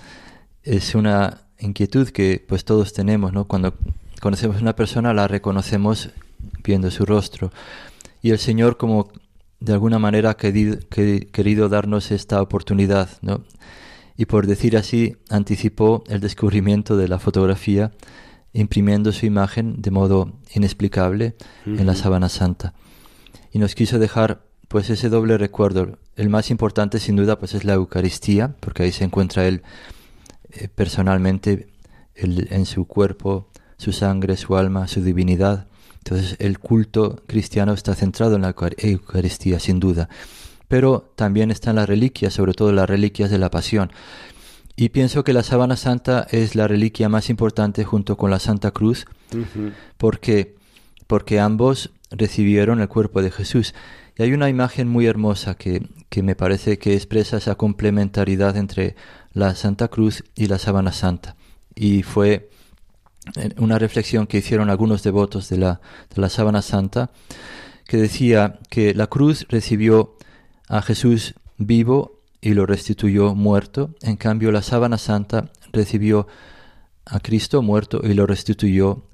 Es 0.64 0.94
una 0.94 1.42
inquietud 1.60 2.08
que 2.10 2.44
pues 2.46 2.64
todos 2.64 2.92
tenemos, 2.92 3.32
¿no? 3.32 3.46
Cuando 3.46 3.74
conocemos 4.20 4.56
a 4.56 4.60
una 4.60 4.74
persona 4.76 5.14
la 5.14 5.28
reconocemos 5.28 6.10
viendo 6.64 6.90
su 6.90 7.06
rostro. 7.06 7.52
Y 8.22 8.30
el 8.30 8.38
Señor 8.38 8.76
como 8.76 9.08
de 9.60 9.72
alguna 9.72 9.98
manera 9.98 10.30
ha 10.30 10.36
querido, 10.36 10.78
que- 10.90 11.28
querido 11.32 11.68
darnos 11.68 12.10
esta 12.10 12.42
oportunidad, 12.42 13.08
¿no? 13.22 13.42
Y 14.18 14.26
por 14.26 14.46
decir 14.46 14.76
así, 14.76 15.16
anticipó 15.30 16.04
el 16.08 16.20
descubrimiento 16.20 16.96
de 16.98 17.08
la 17.08 17.18
fotografía 17.18 17.92
imprimiendo 18.52 19.12
su 19.12 19.24
imagen 19.26 19.80
de 19.80 19.90
modo 19.90 20.32
inexplicable 20.54 21.36
en 21.64 21.86
la 21.86 21.94
sábana 21.94 22.28
santa 22.28 22.74
y 23.52 23.58
nos 23.58 23.74
quiso 23.74 23.98
dejar 23.98 24.42
pues 24.66 24.90
ese 24.90 25.08
doble 25.08 25.38
recuerdo. 25.38 25.98
El 26.16 26.28
más 26.28 26.50
importante 26.50 26.98
sin 26.98 27.14
duda 27.16 27.38
pues 27.38 27.54
es 27.54 27.64
la 27.64 27.74
Eucaristía, 27.74 28.54
porque 28.60 28.82
ahí 28.82 28.92
se 28.92 29.04
encuentra 29.04 29.46
él 29.46 29.62
eh, 30.50 30.68
personalmente 30.68 31.68
en 32.16 32.66
su 32.66 32.86
cuerpo, 32.86 33.48
su 33.78 33.92
sangre, 33.92 34.36
su 34.36 34.56
alma, 34.56 34.88
su 34.88 35.00
divinidad. 35.02 35.68
Entonces 35.98 36.36
el 36.40 36.58
culto 36.58 37.22
cristiano 37.26 37.72
está 37.72 37.94
centrado 37.94 38.34
en 38.36 38.42
la 38.42 38.54
Eucar- 38.54 38.74
Eucaristía 38.78 39.60
sin 39.60 39.78
duda. 39.78 40.08
Pero 40.68 41.10
también 41.16 41.50
están 41.50 41.76
las 41.76 41.88
reliquias, 41.88 42.34
sobre 42.34 42.54
todo 42.54 42.72
las 42.72 42.88
reliquias 42.88 43.30
de 43.30 43.38
la 43.38 43.50
pasión. 43.50 43.90
Y 44.76 44.90
pienso 44.90 45.24
que 45.24 45.32
la 45.32 45.42
sábana 45.42 45.76
santa 45.76 46.26
es 46.30 46.54
la 46.54 46.68
reliquia 46.68 47.08
más 47.08 47.30
importante 47.30 47.84
junto 47.84 48.16
con 48.16 48.30
la 48.30 48.38
Santa 48.38 48.70
Cruz, 48.70 49.06
porque, 49.96 50.54
porque 51.08 51.40
ambos 51.40 51.90
recibieron 52.10 52.80
el 52.80 52.88
cuerpo 52.88 53.20
de 53.22 53.32
Jesús. 53.32 53.74
Y 54.16 54.22
hay 54.22 54.32
una 54.32 54.48
imagen 54.48 54.88
muy 54.88 55.06
hermosa 55.06 55.56
que, 55.56 55.88
que 56.08 56.22
me 56.22 56.36
parece 56.36 56.78
que 56.78 56.94
expresa 56.94 57.38
esa 57.38 57.56
complementariedad 57.56 58.56
entre 58.56 58.94
la 59.32 59.54
Santa 59.54 59.88
Cruz 59.88 60.22
y 60.36 60.46
la 60.46 60.58
sábana 60.58 60.92
santa. 60.92 61.34
Y 61.74 62.02
fue 62.02 62.50
eh, 63.36 63.50
una 63.58 63.78
reflexión 63.78 64.26
que 64.26 64.38
hicieron 64.38 64.70
algunos 64.70 65.02
devotos 65.02 65.48
de 65.48 65.58
la, 65.58 65.80
de 66.14 66.20
la 66.20 66.28
sábana 66.28 66.62
santa, 66.62 67.10
que 67.86 67.96
decía 67.96 68.58
que 68.70 68.94
la 68.94 69.06
cruz 69.06 69.46
recibió 69.48 70.16
a 70.68 70.82
Jesús 70.82 71.34
vivo 71.56 72.22
y 72.40 72.54
lo 72.54 72.66
restituyó 72.66 73.34
muerto, 73.34 73.94
en 74.02 74.16
cambio 74.16 74.52
la 74.52 74.62
sábana 74.62 74.98
santa 74.98 75.50
recibió 75.72 76.26
a 77.04 77.20
Cristo 77.20 77.62
muerto 77.62 78.00
y 78.04 78.14
lo 78.14 78.26
restituyó 78.26 79.04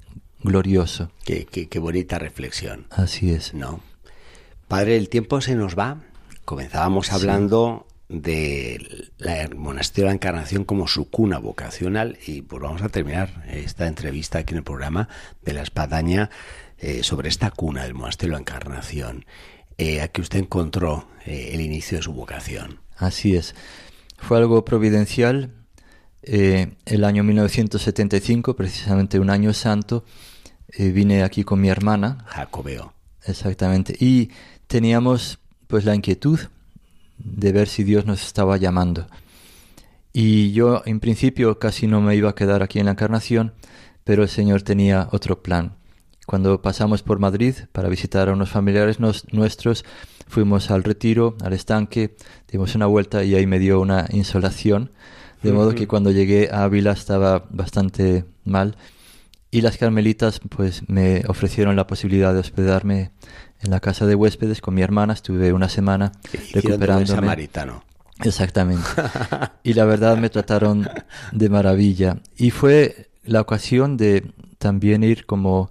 glorioso. 0.41 1.11
Qué, 1.23 1.45
qué, 1.45 1.79
bonita 1.79 2.19
reflexión. 2.19 2.85
Así 2.91 3.31
es. 3.31 3.53
No. 3.53 3.79
Padre, 4.67 4.95
el 4.97 5.09
tiempo 5.09 5.41
se 5.41 5.55
nos 5.55 5.77
va. 5.77 6.01
Comenzábamos 6.43 7.11
hablando 7.11 7.87
del 8.07 9.11
monasterio 9.55 10.05
de 10.05 10.09
la 10.09 10.15
Encarnación 10.15 10.63
como 10.63 10.87
su 10.87 11.09
cuna 11.09 11.39
vocacional 11.39 12.19
y 12.27 12.43
pues 12.43 12.61
vamos 12.61 12.83
a 12.83 12.89
terminar 12.89 13.43
esta 13.49 13.87
entrevista 13.87 14.39
aquí 14.39 14.53
en 14.53 14.59
el 14.59 14.63
programa 14.63 15.09
de 15.41 15.53
la 15.53 15.63
espadaña 15.63 16.29
eh, 16.77 17.01
sobre 17.01 17.29
esta 17.29 17.49
cuna 17.49 17.83
del 17.83 17.95
monasterio 17.95 18.33
de 18.33 18.35
la 18.35 18.41
Encarnación. 18.41 19.25
Eh, 19.77 20.01
a 20.01 20.07
que 20.07 20.21
usted 20.21 20.39
encontró 20.39 21.07
eh, 21.25 21.51
el 21.53 21.61
inicio 21.61 21.97
de 21.97 22.03
su 22.03 22.13
vocación. 22.13 22.79
Así 22.97 23.35
es. 23.35 23.55
Fue 24.17 24.37
algo 24.37 24.63
providencial. 24.63 25.51
el 26.23 27.03
año 27.03 27.23
1975, 27.23 28.55
precisamente 28.55 29.19
un 29.19 29.29
año 29.29 29.53
santo, 29.53 30.05
vine 30.77 31.23
aquí 31.23 31.43
con 31.43 31.61
mi 31.61 31.69
hermana. 31.69 32.25
Jacobeo. 32.27 32.93
Exactamente. 33.25 33.95
Y 33.99 34.31
teníamos 34.67 35.39
pues 35.67 35.85
la 35.85 35.93
inquietud 35.93 36.39
de 37.17 37.51
ver 37.51 37.67
si 37.67 37.83
Dios 37.83 38.05
nos 38.05 38.25
estaba 38.25 38.57
llamando. 38.57 39.07
Y 40.13 40.53
yo 40.53 40.81
en 40.85 40.99
principio 40.99 41.59
casi 41.59 41.87
no 41.87 42.01
me 42.01 42.15
iba 42.15 42.29
a 42.29 42.35
quedar 42.35 42.63
aquí 42.63 42.79
en 42.79 42.85
la 42.85 42.91
encarnación, 42.91 43.53
pero 44.03 44.23
el 44.23 44.29
Señor 44.29 44.61
tenía 44.61 45.09
otro 45.11 45.41
plan. 45.43 45.75
Cuando 46.25 46.61
pasamos 46.61 47.03
por 47.03 47.19
Madrid 47.19 47.55
para 47.71 47.89
visitar 47.89 48.29
a 48.29 48.33
unos 48.33 48.49
familiares 48.49 48.97
nuestros, 48.99 49.85
fuimos 50.27 50.71
al 50.71 50.83
retiro, 50.83 51.35
al 51.43 51.53
estanque, 51.53 52.15
dimos 52.51 52.75
una 52.75 52.87
vuelta 52.87 53.23
y 53.23 53.35
ahí 53.35 53.45
me 53.45 53.59
dio 53.59 53.79
una 53.79 54.07
insolación, 54.11 54.91
de 55.43 55.51
modo 55.51 55.75
que 55.75 55.87
cuando 55.87 56.09
llegué 56.09 56.49
a 56.51 56.63
Ávila 56.63 56.91
estaba 56.91 57.45
bastante 57.51 58.25
mal 58.43 58.75
y 59.51 59.61
las 59.61 59.77
carmelitas 59.77 60.41
pues 60.49 60.81
me 60.89 61.23
ofrecieron 61.27 61.75
la 61.75 61.85
posibilidad 61.87 62.33
de 62.33 62.39
hospedarme 62.39 63.11
en 63.61 63.71
la 63.71 63.79
casa 63.79 64.05
de 64.05 64.15
huéspedes 64.15 64.59
con 64.59 64.73
mi 64.73 64.81
hermana, 64.81 65.13
estuve 65.13 65.53
una 65.53 65.69
semana 65.69 66.11
recuperándome. 66.51 67.07
samaritano. 67.07 67.83
Exactamente. 68.23 68.87
y 69.63 69.73
la 69.73 69.85
verdad 69.85 70.17
me 70.17 70.29
trataron 70.29 70.87
de 71.31 71.49
maravilla. 71.49 72.17
Y 72.37 72.51
fue 72.51 73.09
la 73.23 73.41
ocasión 73.41 73.97
de 73.97 74.31
también 74.57 75.03
ir 75.03 75.25
como 75.25 75.69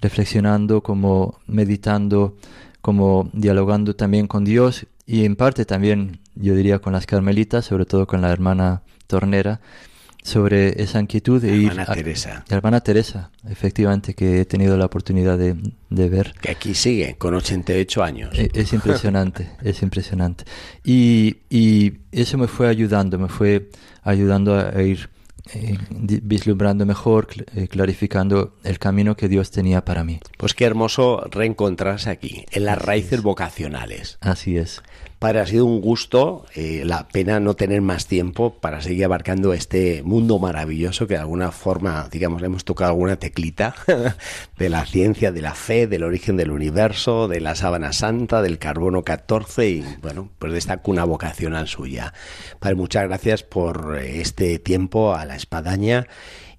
reflexionando, 0.00 0.82
como 0.82 1.38
meditando, 1.46 2.36
como 2.80 3.30
dialogando 3.32 3.94
también 3.94 4.26
con 4.26 4.44
Dios 4.44 4.86
y 5.06 5.24
en 5.24 5.36
parte 5.36 5.64
también, 5.64 6.20
yo 6.36 6.54
diría, 6.54 6.78
con 6.78 6.92
las 6.92 7.04
carmelitas, 7.06 7.64
sobre 7.64 7.84
todo 7.84 8.06
con 8.06 8.22
la 8.22 8.30
hermana 8.30 8.82
Tornera, 9.08 9.60
sobre 10.22 10.82
esa 10.82 11.00
inquietud 11.00 11.40
de 11.40 11.56
ir 11.56 11.80
a, 11.80 11.86
Teresa. 11.86 12.44
La 12.48 12.58
hermana 12.58 12.80
Teresa, 12.80 13.30
efectivamente, 13.48 14.14
que 14.14 14.40
he 14.40 14.44
tenido 14.44 14.76
la 14.76 14.84
oportunidad 14.84 15.36
de, 15.36 15.56
de 15.88 16.08
ver. 16.08 16.34
Que 16.40 16.52
aquí 16.52 16.74
sigue, 16.74 17.16
con 17.16 17.34
88 17.34 18.04
años. 18.04 18.30
Es, 18.38 18.50
es 18.54 18.72
impresionante, 18.72 19.50
es 19.62 19.82
impresionante. 19.82 20.44
Y, 20.84 21.38
y, 21.48 21.94
eso 22.12 22.38
me 22.38 22.46
fue 22.46 22.68
ayudando, 22.68 23.18
me 23.18 23.28
fue 23.28 23.70
ayudando 24.02 24.56
a 24.56 24.80
ir 24.82 25.08
eh, 25.54 25.78
vislumbrando 25.90 26.86
mejor, 26.86 27.28
eh, 27.54 27.68
clarificando 27.68 28.54
el 28.64 28.78
camino 28.78 29.16
que 29.16 29.28
Dios 29.28 29.50
tenía 29.50 29.84
para 29.84 30.04
mí. 30.04 30.20
Pues 30.36 30.54
qué 30.54 30.64
hermoso 30.64 31.24
reencontrarse 31.30 32.10
aquí, 32.10 32.44
en 32.50 32.64
las 32.64 32.78
raíces 32.80 33.22
vocacionales. 33.22 34.18
Así 34.20 34.56
es. 34.56 34.82
Padre, 35.20 35.40
ha 35.40 35.46
sido 35.46 35.66
un 35.66 35.82
gusto, 35.82 36.46
eh, 36.54 36.82
la 36.86 37.06
pena 37.06 37.40
no 37.40 37.52
tener 37.52 37.82
más 37.82 38.06
tiempo 38.06 38.54
para 38.54 38.80
seguir 38.80 39.04
abarcando 39.04 39.52
este 39.52 40.02
mundo 40.02 40.38
maravilloso 40.38 41.06
que 41.06 41.12
de 41.12 41.20
alguna 41.20 41.52
forma, 41.52 42.08
digamos, 42.10 42.42
hemos 42.42 42.64
tocado 42.64 42.92
alguna 42.92 43.16
teclita 43.16 43.74
de 44.58 44.68
la 44.70 44.86
ciencia, 44.86 45.30
de 45.30 45.42
la 45.42 45.52
fe, 45.52 45.86
del 45.86 46.04
origen 46.04 46.38
del 46.38 46.50
universo, 46.50 47.28
de 47.28 47.40
la 47.40 47.54
sábana 47.54 47.92
santa, 47.92 48.40
del 48.40 48.58
carbono 48.58 49.04
14 49.04 49.68
y, 49.68 49.84
bueno, 50.00 50.30
pues 50.38 50.52
de 50.52 50.58
esta 50.58 50.78
cuna 50.78 51.04
vocacional 51.04 51.68
suya. 51.68 52.14
Padre, 52.58 52.76
muchas 52.76 53.06
gracias 53.06 53.42
por 53.42 53.98
eh, 54.00 54.22
este 54.22 54.58
tiempo 54.58 55.14
a 55.14 55.26
la 55.26 55.36
espadaña 55.36 56.06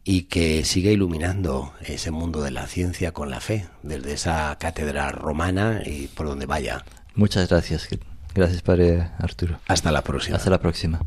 y 0.03 0.25
que 0.25 0.65
siga 0.65 0.91
iluminando 0.91 1.73
ese 1.83 2.11
mundo 2.11 2.43
de 2.43 2.51
la 2.51 2.67
ciencia 2.67 3.11
con 3.11 3.31
la 3.31 3.39
fe, 3.39 3.65
desde 3.81 4.13
esa 4.13 4.55
cátedra 4.59 5.11
romana 5.11 5.81
y 5.83 6.09
por 6.09 6.27
donde 6.27 6.45
vaya. 6.45 6.85
Muchas 7.15 7.49
gracias. 7.49 7.89
Gracias, 8.33 8.61
Padre 8.61 9.09
Arturo. 9.19 9.59
Hasta 9.67 9.91
la 9.91 10.01
próxima. 10.01 10.37
Hasta 10.37 10.49
la 10.49 10.59
próxima. 10.59 10.99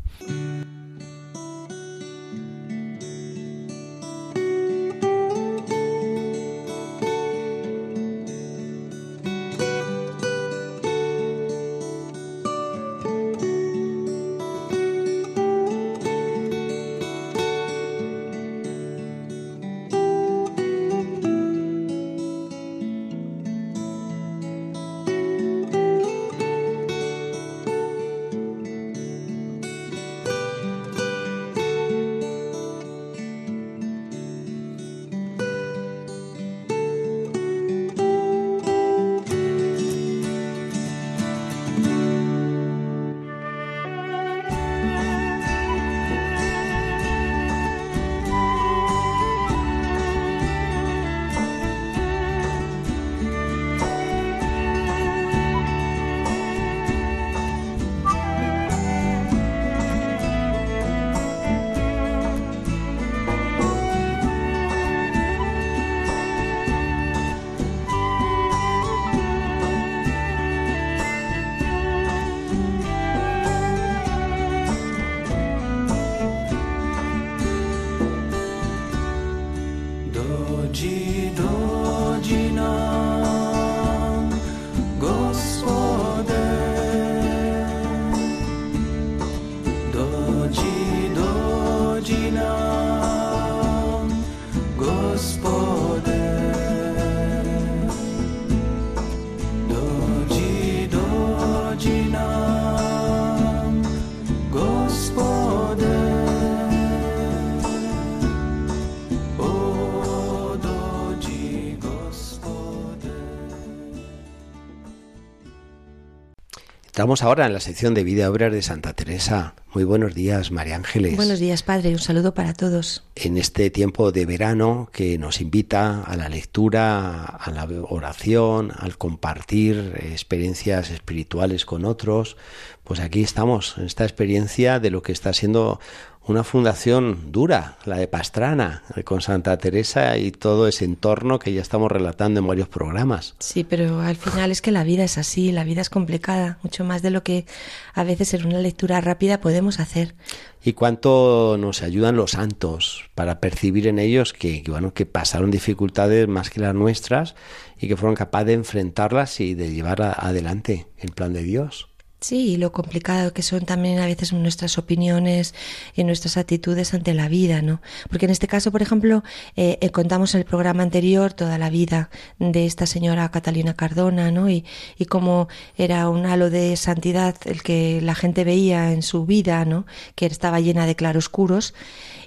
Estamos 117.05 117.21
ahora 117.21 117.45
en 117.45 117.53
la 117.53 117.59
sección 117.59 117.93
de 117.93 118.03
vida 118.03 118.31
obras 118.31 118.51
de 118.51 118.63
Santa 118.63 118.93
Teresa. 118.93 119.53
Muy 119.75 119.83
buenos 119.83 120.15
días, 120.15 120.49
María 120.49 120.75
Ángeles. 120.75 121.15
Buenos 121.15 121.37
días, 121.37 121.61
Padre. 121.61 121.91
Un 121.91 121.99
saludo 121.99 122.33
para 122.33 122.55
todos. 122.55 123.03
En 123.13 123.37
este 123.37 123.69
tiempo 123.69 124.11
de 124.11 124.25
verano 124.25 124.89
que 124.91 125.19
nos 125.19 125.39
invita 125.39 126.01
a 126.01 126.17
la 126.17 126.29
lectura, 126.29 127.23
a 127.23 127.51
la 127.51 127.67
oración, 127.89 128.71
al 128.75 128.97
compartir 128.97 130.01
experiencias 130.01 130.89
espirituales 130.89 131.63
con 131.63 131.85
otros, 131.85 132.37
pues 132.83 132.99
aquí 132.99 133.21
estamos, 133.21 133.75
en 133.77 133.85
esta 133.85 134.03
experiencia 134.03 134.79
de 134.79 134.89
lo 134.89 135.03
que 135.03 135.11
está 135.11 135.31
siendo 135.31 135.79
una 136.27 136.43
fundación 136.43 137.31
dura, 137.31 137.77
la 137.85 137.97
de 137.97 138.07
Pastrana, 138.07 138.83
con 139.03 139.21
Santa 139.21 139.57
Teresa 139.57 140.17
y 140.17 140.31
todo 140.31 140.67
ese 140.67 140.85
entorno 140.85 141.37
que 141.37 141.53
ya 141.53 141.61
estamos 141.61 141.91
relatando 141.91 142.39
en 142.39 142.47
varios 142.47 142.67
programas. 142.67 143.35
Sí, 143.39 143.63
pero 143.63 143.99
al 144.01 144.15
final 144.15 144.51
es 144.51 144.61
que 144.61 144.71
la 144.71 144.83
vida 144.83 145.03
es 145.03 145.17
así, 145.17 145.51
la 145.51 145.63
vida 145.63 145.81
es 145.81 145.89
complicada, 145.89 146.57
mucho 146.63 146.83
más 146.83 147.01
de 147.01 147.11
lo 147.11 147.23
que 147.23 147.45
a 147.93 148.03
veces 148.03 148.33
en 148.33 148.47
una 148.47 148.59
lectura 148.59 149.01
rápida 149.01 149.39
podemos 149.39 149.79
hacer. 149.79 150.15
Y 150.63 150.73
cuánto 150.73 151.57
nos 151.59 151.83
ayudan 151.83 152.15
los 152.15 152.31
santos 152.31 153.03
para 153.13 153.39
percibir 153.39 153.85
en 153.85 153.99
ellos 153.99 154.33
que, 154.33 154.63
que, 154.63 154.71
bueno, 154.71 154.93
que 154.93 155.05
pasaron 155.05 155.51
dificultades 155.51 156.27
más 156.27 156.49
que 156.49 156.59
las 156.59 156.73
nuestras 156.73 157.35
y 157.79 157.87
que 157.87 157.97
fueron 157.97 158.15
capaces 158.15 158.47
de 158.47 158.53
enfrentarlas 158.53 159.39
y 159.39 159.53
de 159.53 159.71
llevar 159.71 160.01
adelante 160.01 160.87
el 160.97 161.11
plan 161.11 161.33
de 161.33 161.43
Dios. 161.43 161.94
Sí, 162.25 162.53
y 162.53 162.57
lo 162.57 162.71
complicado 162.71 163.33
que 163.33 163.43
son 163.43 163.65
también 163.65 163.99
a 163.99 164.07
veces 164.07 164.33
nuestras 164.33 164.79
opiniones 164.79 165.53
y 165.93 166.03
nuestras 166.03 166.37
actitudes 166.37 166.95
ante 166.95 167.13
la 167.13 167.29
vida, 167.29 167.61
¿no? 167.61 167.83
Porque 168.09 168.25
en 168.25 168.31
este 168.31 168.47
caso, 168.47 168.71
por 168.71 168.81
ejemplo, 168.81 169.23
eh, 169.55 169.77
eh, 169.79 169.91
contamos 169.91 170.33
en 170.33 170.39
el 170.39 170.45
programa 170.47 170.81
anterior 170.81 171.33
toda 171.33 171.59
la 171.59 171.69
vida 171.69 172.09
de 172.39 172.65
esta 172.65 172.87
señora 172.87 173.29
Catalina 173.29 173.75
Cardona, 173.75 174.31
¿no? 174.31 174.49
Y, 174.49 174.65
y 174.97 175.05
cómo 175.05 175.49
era 175.77 176.09
un 176.09 176.25
halo 176.25 176.49
de 176.49 176.75
santidad 176.77 177.35
el 177.45 177.61
que 177.61 178.01
la 178.01 178.15
gente 178.15 178.43
veía 178.43 178.91
en 178.91 179.03
su 179.03 179.27
vida, 179.27 179.63
¿no? 179.63 179.85
Que 180.15 180.25
estaba 180.25 180.59
llena 180.59 180.87
de 180.87 180.95
claroscuros 180.95 181.75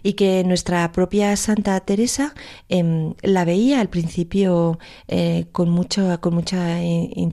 y 0.08 0.14
que 0.14 0.42
nuestra 0.42 0.90
propia 0.90 1.36
Santa 1.36 1.78
Teresa 1.80 2.32
em, 2.70 3.12
la 3.20 3.44
veía 3.44 3.78
al 3.78 3.90
principio 3.90 4.78
eh, 5.06 5.44
con 5.52 5.68
mucho 5.68 6.18
con 6.22 6.32
mucha 6.32 6.82
eh, 6.82 7.28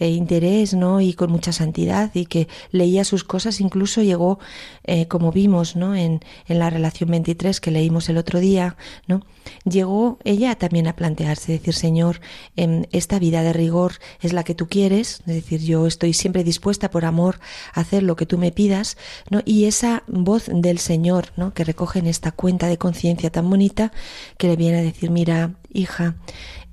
interés 0.00 0.72
no 0.72 1.02
y 1.02 1.12
con 1.12 1.30
mucha 1.30 1.52
santidad 1.52 2.10
y 2.14 2.24
que 2.24 2.48
leía 2.70 3.04
sus 3.04 3.24
cosas 3.24 3.60
incluso 3.60 4.00
llegó 4.00 4.38
eh, 4.84 5.06
como 5.06 5.32
vimos 5.32 5.76
no 5.76 5.94
en, 5.94 6.20
en 6.46 6.58
la 6.58 6.70
relación 6.70 7.10
23 7.10 7.60
que 7.60 7.70
leímos 7.70 8.08
el 8.08 8.16
otro 8.16 8.40
día 8.40 8.78
no 9.06 9.20
llegó 9.64 10.18
ella 10.24 10.54
también 10.54 10.86
a 10.86 10.96
plantearse 10.96 11.52
decir 11.52 11.74
Señor 11.74 12.22
em, 12.56 12.84
esta 12.90 13.18
vida 13.18 13.42
de 13.42 13.52
rigor 13.52 13.92
es 14.22 14.32
la 14.32 14.44
que 14.44 14.54
tú 14.54 14.66
quieres 14.66 15.20
es 15.26 15.34
decir 15.34 15.60
yo 15.60 15.86
estoy 15.86 16.14
siempre 16.14 16.42
dispuesta 16.42 16.90
por 16.90 17.04
amor 17.04 17.38
a 17.74 17.80
hacer 17.80 18.02
lo 18.02 18.16
que 18.16 18.24
tú 18.24 18.38
me 18.38 18.50
pidas 18.50 18.96
no 19.28 19.42
y 19.44 19.66
esa 19.66 20.04
voz 20.06 20.46
del 20.50 20.78
Señor 20.78 21.32
no 21.36 21.52
que 21.52 21.64
recoge 21.64 21.97
en 21.98 22.06
esta 22.06 22.32
cuenta 22.32 22.66
de 22.66 22.78
conciencia 22.78 23.30
tan 23.30 23.48
bonita 23.48 23.92
que 24.36 24.48
le 24.48 24.56
viene 24.56 24.78
a 24.78 24.82
decir, 24.82 25.10
mira, 25.10 25.54
hija, 25.72 26.16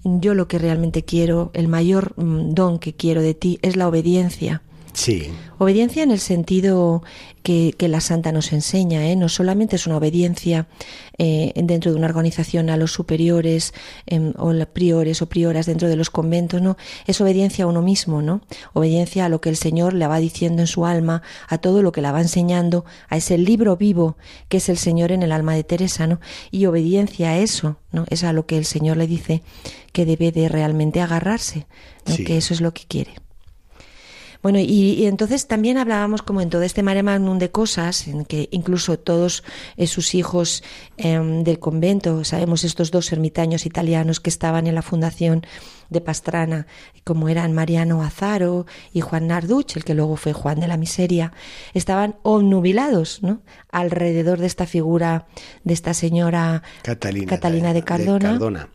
yo 0.04 0.34
lo 0.34 0.48
que 0.48 0.60
realmente 0.60 1.04
quiero, 1.04 1.52
el 1.54 1.68
mayor 1.68 2.14
mm, 2.18 2.54
don 2.54 2.80
que 2.80 2.94
quiero 2.94 3.22
de 3.22 3.34
ti 3.34 3.60
es 3.62 3.76
la 3.76 3.88
obediencia. 3.88 4.62
Sí. 4.96 5.30
Obediencia 5.58 6.04
en 6.04 6.12
el 6.12 6.20
sentido 6.20 7.04
que, 7.44 7.76
la 7.80 8.00
santa 8.00 8.32
nos 8.32 8.54
enseña, 8.54 9.06
¿eh? 9.08 9.16
no 9.16 9.30
solamente 9.30 9.76
es 9.76 9.86
una 9.86 9.98
obediencia 9.98 10.68
eh, 11.18 11.52
dentro 11.56 11.92
de 11.92 11.98
una 11.98 12.08
organización 12.08 12.70
a 12.70 12.78
los 12.78 12.94
superiores 12.94 13.74
em, 14.08 14.34
o 14.38 14.54
priores 14.74 15.22
o 15.22 15.28
prioras 15.28 15.66
dentro 15.66 15.90
de 15.90 15.98
los 15.98 16.10
conventos, 16.10 16.62
no, 16.62 16.78
es 17.06 17.20
obediencia 17.22 17.66
a 17.66 17.68
uno 17.68 17.82
mismo, 17.82 18.22
¿no? 18.22 18.42
Obediencia 18.74 19.26
a 19.26 19.30
lo 19.30 19.42
que 19.42 19.50
el 19.50 19.58
Señor 19.58 19.94
le 19.94 20.08
va 20.08 20.20
diciendo 20.20 20.62
en 20.62 20.68
su 20.68 20.86
alma, 20.86 21.22
a 21.48 21.58
todo 21.58 21.82
lo 21.84 21.92
que 21.92 22.02
la 22.02 22.14
va 22.14 22.22
enseñando, 22.22 22.86
a 23.10 23.18
ese 23.18 23.38
libro 23.38 23.76
vivo 23.76 24.18
que 24.48 24.58
es 24.58 24.70
el 24.70 24.78
Señor 24.78 25.12
en 25.12 25.24
el 25.24 25.34
alma 25.34 25.56
de 25.56 25.66
Teresa, 25.66 26.08
¿no? 26.08 26.20
Y 26.52 26.66
obediencia 26.68 27.32
a 27.32 27.38
eso, 27.38 27.78
¿no? 27.92 28.06
Es 28.10 28.24
a 28.24 28.34
lo 28.34 28.46
que 28.46 28.58
el 28.58 28.66
Señor 28.66 28.98
le 28.98 29.08
dice 29.08 29.44
que 29.92 30.06
debe 30.06 30.32
de 30.32 30.48
realmente 30.48 31.02
agarrarse, 31.02 31.68
que 32.06 32.38
eso 32.38 32.54
es 32.54 32.62
lo 32.62 32.74
que 32.74 32.86
quiere. 32.88 33.25
Bueno, 34.46 34.60
y, 34.60 35.08
entonces 35.08 35.48
también 35.48 35.80
hablábamos 35.80 36.22
como 36.22 36.40
en 36.40 36.52
todo 36.52 36.62
este 36.62 36.84
mare 36.84 37.02
magnum 37.02 37.40
de 37.40 37.50
cosas, 37.50 38.08
en 38.08 38.26
que 38.26 38.48
incluso 38.52 39.00
todos 39.00 39.44
eh, 39.76 39.88
sus 39.88 40.14
hijos 40.14 40.62
em, 40.98 41.44
del 41.44 41.58
convento, 41.58 42.24
sabemos 42.24 42.64
estos 42.64 42.92
dos 42.92 43.12
ermitaños 43.12 43.66
italianos 43.66 44.20
que 44.20 44.30
estaban 44.30 44.68
en 44.68 44.76
la 44.76 44.84
fundación 44.84 45.48
de 45.90 46.00
Pastrana, 46.00 46.68
como 47.04 47.28
eran 47.28 47.54
Mariano 47.54 48.04
Azaro 48.04 48.68
y 48.94 49.02
Juan 49.02 49.26
Narduch, 49.26 49.78
el 49.78 49.84
que 49.84 49.96
luego 49.96 50.16
fue 50.16 50.32
Juan 50.32 50.60
de 50.60 50.68
la 50.68 50.78
Miseria, 50.78 51.34
estaban 51.74 52.18
obnubilados 52.22 53.24
¿no? 53.24 53.42
alrededor 53.72 54.38
de 54.38 54.46
esta 54.46 54.68
figura 54.68 55.26
de 55.64 55.74
esta 55.74 55.96
señora 55.96 56.62
Catalina, 56.84 57.74
de, 57.74 57.84
Cardona 57.84 58.70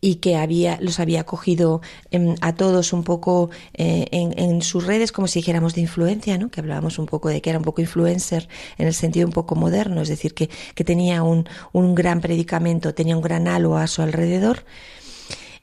y 0.00 0.16
que 0.16 0.36
había, 0.36 0.78
los 0.80 1.00
había 1.00 1.24
cogido 1.24 1.80
em, 2.10 2.34
a 2.40 2.54
todos 2.54 2.92
un 2.92 3.04
poco 3.04 3.50
eh, 3.74 4.06
en, 4.10 4.62
sus 4.62 4.86
redes, 4.86 5.12
como 5.12 5.28
si 5.28 5.40
dijéramos 5.40 5.74
de 5.74 5.82
influencia, 5.82 6.38
¿no? 6.38 6.50
que 6.50 6.60
hablábamos 6.60 6.98
un 6.98 7.06
poco 7.06 7.28
de 7.28 7.40
que 7.40 7.50
era 7.50 7.58
un 7.58 7.64
poco 7.64 7.80
influencer 7.80 8.48
en 8.78 8.86
el 8.86 8.94
sentido 8.94 9.26
un 9.26 9.32
poco 9.32 9.54
moderno, 9.54 10.02
es 10.02 10.08
decir, 10.08 10.34
que, 10.34 10.50
que 10.74 10.84
tenía 10.84 11.22
un, 11.22 11.48
un 11.72 11.94
gran 11.94 12.20
predicamento, 12.20 12.94
tenía 12.94 13.16
un 13.16 13.22
gran 13.22 13.48
halo 13.48 13.76
a 13.76 13.86
su 13.86 14.02
alrededor. 14.02 14.64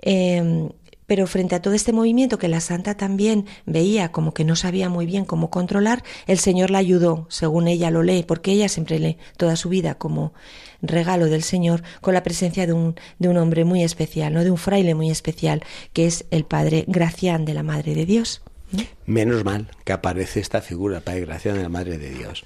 Eh, 0.02 0.70
pero 1.08 1.26
frente 1.26 1.56
a 1.56 1.62
todo 1.62 1.74
este 1.74 1.94
movimiento 1.94 2.38
que 2.38 2.48
la 2.48 2.60
santa 2.60 2.96
también 2.96 3.46
veía 3.66 4.12
como 4.12 4.34
que 4.34 4.44
no 4.44 4.56
sabía 4.56 4.90
muy 4.90 5.06
bien 5.06 5.26
cómo 5.26 5.50
controlar, 5.50 6.04
el 6.28 6.38
Señor 6.38 6.70
la 6.70 6.78
ayudó, 6.78 7.26
según 7.30 7.68
ella 7.68 7.90
lo 7.90 8.04
lee, 8.04 8.24
porque 8.28 8.52
ella 8.52 8.70
siempre 8.70 9.00
lee 9.00 9.18
toda 9.38 9.56
su 9.56 9.70
vida 9.70 9.96
como 9.96 10.34
regalo 10.82 11.26
del 11.26 11.44
Señor, 11.44 11.82
con 12.02 12.14
la 12.14 12.24
presencia 12.24 12.68
de 12.68 12.74
un, 12.74 12.96
de 13.18 13.30
un 13.30 13.38
hombre 13.38 13.66
muy 13.66 13.84
especial, 13.84 14.34
¿no? 14.34 14.44
de 14.44 14.52
un 14.52 14.58
fraile 14.58 14.94
muy 14.94 15.10
especial, 15.10 15.64
que 15.94 16.06
es 16.06 16.26
el 16.30 16.44
Padre 16.44 16.84
Gracián 16.88 17.46
de 17.46 17.54
la 17.54 17.64
Madre 17.64 17.96
de 17.96 18.06
Dios. 18.06 18.42
Menos 19.06 19.46
mal 19.46 19.72
que 19.86 19.94
aparece 19.94 20.42
esta 20.42 20.62
figura, 20.62 21.00
Padre 21.00 21.22
Gracián 21.22 21.56
de 21.56 21.64
la 21.64 21.70
Madre 21.70 21.98
de 21.98 22.10
Dios. 22.10 22.46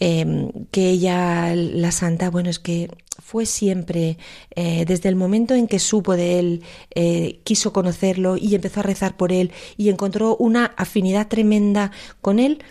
Em, 0.00 0.50
que 0.72 0.90
ella, 0.90 1.54
la 1.54 1.92
santa, 1.92 2.28
bueno, 2.28 2.50
es 2.50 2.58
que 2.58 2.88
fue 3.22 3.46
siempre, 3.46 4.18
eh, 4.56 4.84
desde 4.86 5.08
el 5.08 5.16
momento 5.16 5.54
en 5.54 5.68
que 5.68 5.78
supo 5.78 6.16
de 6.16 6.38
él, 6.40 6.62
eh, 6.94 7.40
quiso 7.44 7.72
conocerlo 7.72 8.36
y 8.36 8.54
empezó 8.54 8.80
a 8.80 8.82
rezar 8.82 9.16
por 9.16 9.32
él 9.32 9.52
y 9.76 9.88
encontró 9.90 10.36
una 10.36 10.66
afinidad 10.76 11.28
tremenda 11.28 11.92
con 12.20 12.40
él, 12.40 12.64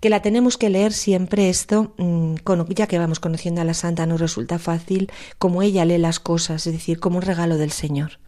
que 0.00 0.10
la 0.10 0.22
tenemos 0.22 0.58
que 0.58 0.70
leer 0.70 0.92
siempre 0.92 1.48
esto, 1.48 1.94
mm, 1.98 2.34
ya 2.74 2.86
que 2.86 2.98
vamos 2.98 3.20
conociendo 3.20 3.60
a 3.60 3.64
la 3.64 3.74
santa, 3.74 4.06
nos 4.06 4.20
resulta 4.20 4.58
fácil 4.58 5.10
como 5.38 5.62
ella 5.62 5.84
lee 5.84 5.98
las 5.98 6.20
cosas, 6.20 6.66
es 6.66 6.72
decir, 6.72 6.98
como 7.00 7.18
un 7.18 7.22
regalo 7.22 7.56
del 7.58 7.70
Señor 7.70 8.18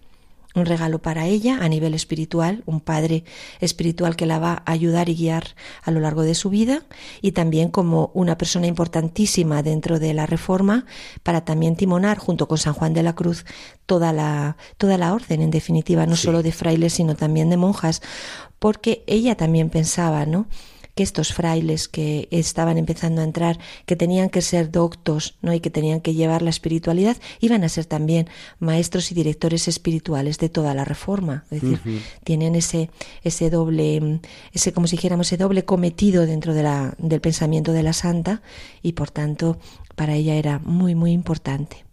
un 0.58 0.66
regalo 0.66 1.00
para 1.00 1.26
ella 1.26 1.58
a 1.60 1.68
nivel 1.68 1.94
espiritual, 1.94 2.62
un 2.66 2.80
padre 2.80 3.24
espiritual 3.60 4.16
que 4.16 4.26
la 4.26 4.38
va 4.38 4.62
a 4.64 4.72
ayudar 4.72 5.08
y 5.08 5.14
guiar 5.14 5.54
a 5.82 5.90
lo 5.90 6.00
largo 6.00 6.22
de 6.22 6.34
su 6.34 6.50
vida 6.50 6.82
y 7.22 7.32
también 7.32 7.70
como 7.70 8.10
una 8.14 8.36
persona 8.36 8.66
importantísima 8.66 9.62
dentro 9.62 9.98
de 9.98 10.14
la 10.14 10.26
reforma 10.26 10.86
para 11.22 11.44
también 11.44 11.76
timonar 11.76 12.18
junto 12.18 12.48
con 12.48 12.58
San 12.58 12.74
Juan 12.74 12.94
de 12.94 13.02
la 13.02 13.14
Cruz 13.14 13.44
toda 13.86 14.12
la 14.12 14.56
toda 14.76 14.98
la 14.98 15.14
orden 15.14 15.40
en 15.40 15.50
definitiva, 15.50 16.06
no 16.06 16.16
solo 16.16 16.42
de 16.42 16.52
frailes 16.52 16.94
sino 16.94 17.14
también 17.14 17.50
de 17.50 17.56
monjas, 17.56 18.02
porque 18.58 19.04
ella 19.06 19.36
también 19.36 19.70
pensaba, 19.70 20.26
¿no? 20.26 20.46
Que 20.98 21.04
estos 21.04 21.32
frailes 21.32 21.86
que 21.86 22.26
estaban 22.32 22.76
empezando 22.76 23.20
a 23.20 23.24
entrar, 23.24 23.60
que 23.86 23.94
tenían 23.94 24.30
que 24.30 24.42
ser 24.42 24.72
doctos, 24.72 25.36
¿no? 25.42 25.54
y 25.54 25.60
que 25.60 25.70
tenían 25.70 26.00
que 26.00 26.14
llevar 26.14 26.42
la 26.42 26.50
espiritualidad, 26.50 27.16
iban 27.38 27.62
a 27.62 27.68
ser 27.68 27.84
también 27.84 28.26
maestros 28.58 29.12
y 29.12 29.14
directores 29.14 29.68
espirituales 29.68 30.38
de 30.38 30.48
toda 30.48 30.74
la 30.74 30.84
reforma. 30.84 31.44
Es 31.52 31.62
decir, 31.62 31.78
tienen 32.24 32.56
ese, 32.56 32.90
ese 33.22 33.48
doble, 33.48 34.18
ese, 34.52 34.72
como 34.72 34.88
si 34.88 34.96
dijéramos, 34.96 35.28
ese 35.28 35.36
doble 35.36 35.64
cometido 35.64 36.26
dentro 36.26 36.52
de 36.52 36.64
la, 36.64 36.96
del 36.98 37.20
pensamiento 37.20 37.70
de 37.70 37.84
la 37.84 37.92
santa, 37.92 38.42
y 38.82 38.94
por 38.94 39.12
tanto, 39.12 39.56
para 39.94 40.16
ella 40.16 40.34
era 40.34 40.58
muy, 40.58 40.96
muy 40.96 41.12
importante. 41.12 41.84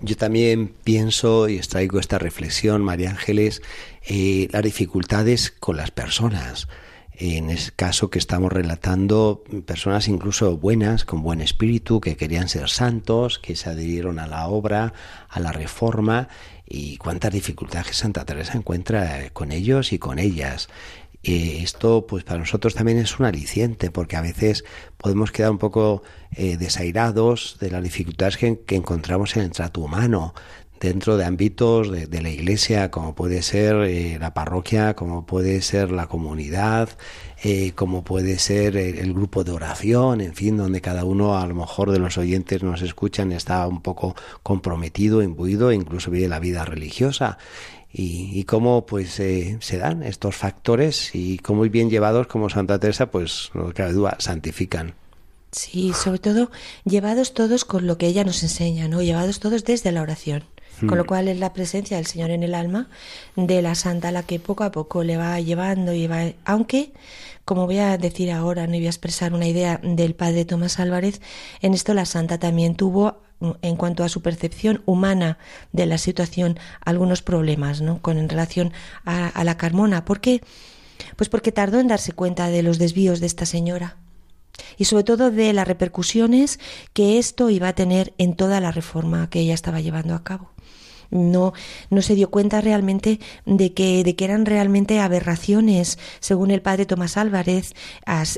Yo 0.00 0.16
también 0.16 0.72
pienso 0.84 1.48
y 1.48 1.56
extraigo 1.56 1.98
esta 1.98 2.20
reflexión, 2.20 2.84
María 2.84 3.10
Ángeles, 3.10 3.62
eh, 4.06 4.46
las 4.52 4.62
dificultades 4.62 5.50
con 5.50 5.76
las 5.76 5.90
personas 5.90 6.68
en 7.18 7.50
ese 7.50 7.72
caso 7.72 8.10
que 8.10 8.18
estamos 8.18 8.52
relatando, 8.52 9.42
personas 9.64 10.08
incluso 10.08 10.58
buenas, 10.58 11.04
con 11.04 11.22
buen 11.22 11.40
espíritu, 11.40 12.00
que 12.00 12.16
querían 12.16 12.48
ser 12.48 12.68
santos, 12.68 13.38
que 13.38 13.56
se 13.56 13.70
adhirieron 13.70 14.18
a 14.18 14.26
la 14.26 14.48
obra, 14.48 14.92
a 15.28 15.40
la 15.40 15.52
reforma, 15.52 16.28
y 16.68 16.96
cuántas 16.98 17.32
dificultades 17.32 17.96
Santa 17.96 18.24
Teresa 18.24 18.58
encuentra 18.58 19.30
con 19.32 19.52
ellos 19.52 19.92
y 19.92 19.98
con 19.98 20.18
ellas. 20.18 20.68
esto, 21.22 22.06
pues 22.06 22.22
para 22.22 22.38
nosotros 22.38 22.74
también 22.74 22.98
es 22.98 23.18
un 23.18 23.26
aliciente, 23.26 23.90
porque 23.90 24.16
a 24.16 24.20
veces 24.20 24.64
podemos 24.96 25.32
quedar 25.32 25.50
un 25.50 25.58
poco 25.58 26.02
eh, 26.36 26.56
desairados 26.56 27.56
de 27.60 27.70
las 27.70 27.82
dificultades 27.82 28.36
que 28.36 28.58
encontramos 28.68 29.36
en 29.36 29.42
el 29.44 29.50
trato 29.50 29.80
humano, 29.80 30.34
dentro 30.80 31.16
de 31.16 31.24
ámbitos 31.24 31.90
de, 31.90 32.22
la 32.22 32.30
iglesia, 32.30 32.90
como 32.90 33.14
puede 33.14 33.42
ser 33.42 33.76
eh, 33.76 34.18
la 34.20 34.34
parroquia, 34.34 34.94
como 34.94 35.26
puede 35.26 35.62
ser 35.62 35.90
la 35.90 36.06
comunidad, 36.06 36.90
eh, 37.42 37.72
como 37.74 38.04
puede 38.04 38.38
ser 38.38 38.76
el, 38.76 39.14
grupo 39.14 39.44
de 39.44 39.52
oración, 39.52 40.20
en 40.20 40.34
fin, 40.34 40.56
donde 40.56 40.80
cada 40.80 41.04
uno 41.04 41.38
a 41.38 41.46
lo 41.46 41.54
mejor 41.54 41.90
de 41.90 41.98
los 41.98 42.18
oyentes 42.18 42.62
nos 42.62 42.82
escuchan 42.82 43.32
está 43.32 43.66
un 43.66 43.82
poco 43.82 44.14
comprometido, 44.42 45.22
imbuido, 45.22 45.72
incluso 45.72 46.10
vive 46.10 46.28
la 46.28 46.40
vida 46.40 46.64
religiosa. 46.64 47.38
Y, 47.98 48.44
cómo 48.44 48.84
pues 48.84 49.12
se 49.12 49.78
dan 49.78 50.02
estos 50.02 50.36
factores 50.36 51.14
y 51.14 51.38
cómo 51.38 51.62
bien 51.62 51.88
llevados 51.88 52.26
como 52.26 52.50
Santa 52.50 52.78
Teresa 52.78 53.10
pues 53.10 53.50
no 53.54 53.72
cabe 53.72 53.94
duda 53.94 54.16
santifican. 54.18 54.94
Sí, 55.56 55.94
sobre 55.94 56.18
todo 56.18 56.50
llevados 56.84 57.32
todos 57.32 57.64
con 57.64 57.86
lo 57.86 57.96
que 57.96 58.06
ella 58.06 58.24
nos 58.24 58.42
enseña, 58.42 58.88
¿no? 58.88 59.00
Llevados 59.00 59.40
todos 59.40 59.64
desde 59.64 59.90
la 59.90 60.02
oración. 60.02 60.44
Con 60.80 60.98
lo 60.98 61.04
mm. 61.04 61.06
cual 61.06 61.28
es 61.28 61.38
la 61.38 61.52
presencia 61.52 61.96
del 61.96 62.06
Señor 62.06 62.30
en 62.30 62.42
el 62.42 62.54
alma 62.54 62.88
de 63.34 63.62
la 63.62 63.74
santa 63.74 64.10
la 64.12 64.22
que 64.22 64.38
poco 64.38 64.64
a 64.64 64.72
poco 64.72 65.04
le 65.04 65.16
va 65.16 65.40
llevando 65.40 65.92
y 65.92 66.06
va, 66.06 66.32
aunque 66.44 66.92
como 67.46 67.66
voy 67.66 67.78
a 67.78 67.96
decir 67.96 68.32
ahora, 68.32 68.66
no 68.66 68.72
voy 68.72 68.86
a 68.86 68.90
expresar 68.90 69.32
una 69.32 69.46
idea 69.46 69.80
del 69.82 70.16
padre 70.16 70.44
Tomás 70.44 70.80
Álvarez, 70.80 71.20
en 71.62 71.74
esto 71.74 71.94
la 71.94 72.04
santa 72.04 72.38
también 72.38 72.74
tuvo 72.74 73.22
en 73.62 73.76
cuanto 73.76 74.02
a 74.02 74.08
su 74.08 74.20
percepción 74.20 74.82
humana 74.84 75.38
de 75.72 75.86
la 75.86 75.96
situación 75.96 76.58
algunos 76.84 77.22
problemas, 77.22 77.82
¿no? 77.82 78.02
Con 78.02 78.18
en 78.18 78.28
relación 78.28 78.72
a, 79.04 79.28
a 79.28 79.44
la 79.44 79.56
Carmona. 79.56 80.04
¿Por 80.04 80.20
qué? 80.20 80.42
Pues 81.14 81.28
porque 81.28 81.52
tardó 81.52 81.78
en 81.78 81.86
darse 81.86 82.12
cuenta 82.12 82.48
de 82.48 82.64
los 82.64 82.78
desvíos 82.78 83.20
de 83.20 83.26
esta 83.26 83.46
señora 83.46 83.96
y 84.76 84.86
sobre 84.86 85.04
todo 85.04 85.30
de 85.30 85.52
las 85.52 85.68
repercusiones 85.68 86.58
que 86.94 87.18
esto 87.18 87.48
iba 87.50 87.68
a 87.68 87.74
tener 87.74 88.12
en 88.18 88.34
toda 88.34 88.60
la 88.60 88.72
reforma 88.72 89.30
que 89.30 89.40
ella 89.40 89.54
estaba 89.54 89.80
llevando 89.80 90.14
a 90.14 90.24
cabo 90.24 90.50
no, 91.10 91.52
no 91.90 92.02
se 92.02 92.14
dio 92.14 92.30
cuenta 92.30 92.60
realmente 92.60 93.20
de 93.44 93.72
que, 93.74 94.04
de 94.04 94.16
que 94.16 94.24
eran 94.24 94.46
realmente 94.46 95.00
aberraciones, 95.00 95.98
según 96.20 96.50
el 96.50 96.62
padre 96.62 96.86
Tomás 96.86 97.16
Álvarez, 97.16 97.74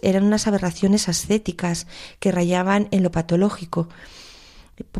eran 0.02 0.24
unas 0.24 0.46
aberraciones 0.46 1.08
ascéticas 1.08 1.86
que 2.18 2.32
rayaban 2.32 2.88
en 2.90 3.02
lo 3.02 3.10
patológico. 3.10 3.88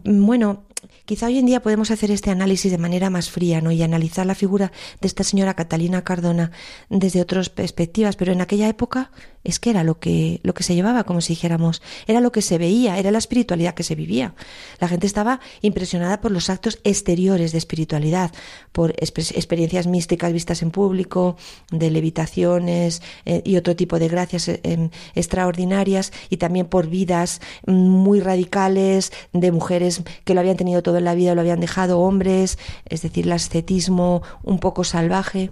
Bueno, 0.05 0.65
quizá 1.05 1.27
hoy 1.27 1.39
en 1.39 1.47
día 1.47 1.63
podemos 1.63 1.91
hacer 1.91 2.11
este 2.11 2.31
análisis 2.31 2.71
de 2.71 2.79
manera 2.79 3.11
más 3.11 3.31
fría 3.31 3.61
¿no? 3.61 3.71
y 3.71 3.83
analizar 3.83 4.27
la 4.27 4.35
figura 4.35 4.73
de 5.01 5.09
esta 5.09 5.25
señora 5.25 5.55
Catalina 5.55 6.03
Cardona 6.03 6.51
desde 6.89 7.21
otras 7.21 7.49
perspectivas, 7.49 8.17
pero 8.17 8.33
en 8.33 8.41
aquella 8.41 8.69
época 8.69 9.11
es 9.49 9.59
que 9.59 9.71
era 9.71 9.83
lo 9.83 9.99
que, 9.99 10.41
lo 10.43 10.53
que 10.53 10.63
se 10.63 10.75
llevaba, 10.75 11.05
como 11.05 11.23
si 11.23 11.33
dijéramos, 11.33 11.81
era 12.07 12.21
lo 12.21 12.33
que 12.33 12.43
se 12.43 12.59
veía, 12.59 12.99
era 12.99 13.11
la 13.11 13.19
espiritualidad 13.19 13.75
que 13.75 13.83
se 13.83 13.95
vivía. 13.95 14.35
La 14.79 14.89
gente 14.89 15.07
estaba 15.07 15.41
impresionada 15.63 16.21
por 16.21 16.33
los 16.33 16.51
actos 16.51 16.81
exteriores 16.85 17.53
de 17.53 17.59
espiritualidad, 17.59 18.31
por 18.73 18.91
experiencias 18.99 19.87
místicas 19.87 20.33
vistas 20.33 20.61
en 20.63 20.71
público, 20.71 21.37
de 21.71 21.91
levitaciones 21.91 23.01
eh, 23.25 23.41
y 23.45 23.57
otro 23.57 23.75
tipo 23.75 23.99
de 23.99 24.09
gracias 24.09 24.49
eh, 24.49 24.61
em, 24.65 24.91
extraordinarias, 25.15 26.13
y 26.29 26.37
también 26.37 26.67
por 26.67 26.89
vidas 26.89 27.41
muy 27.67 28.21
radicales 28.21 29.13
de 29.33 29.51
mujeres 29.51 30.03
que 30.25 30.35
lo 30.35 30.41
habían 30.41 30.57
tenido 30.59 30.83
todo 30.83 30.99
en 30.99 31.05
la 31.05 31.15
vida, 31.15 31.35
lo 31.35 31.41
habían 31.41 31.61
dejado 31.61 32.01
hombres, 32.01 32.59
es 32.85 33.01
decir, 33.01 33.25
el 33.25 33.33
ascetismo 33.33 34.23
un 34.43 34.59
poco 34.59 34.85
salvaje 34.85 35.51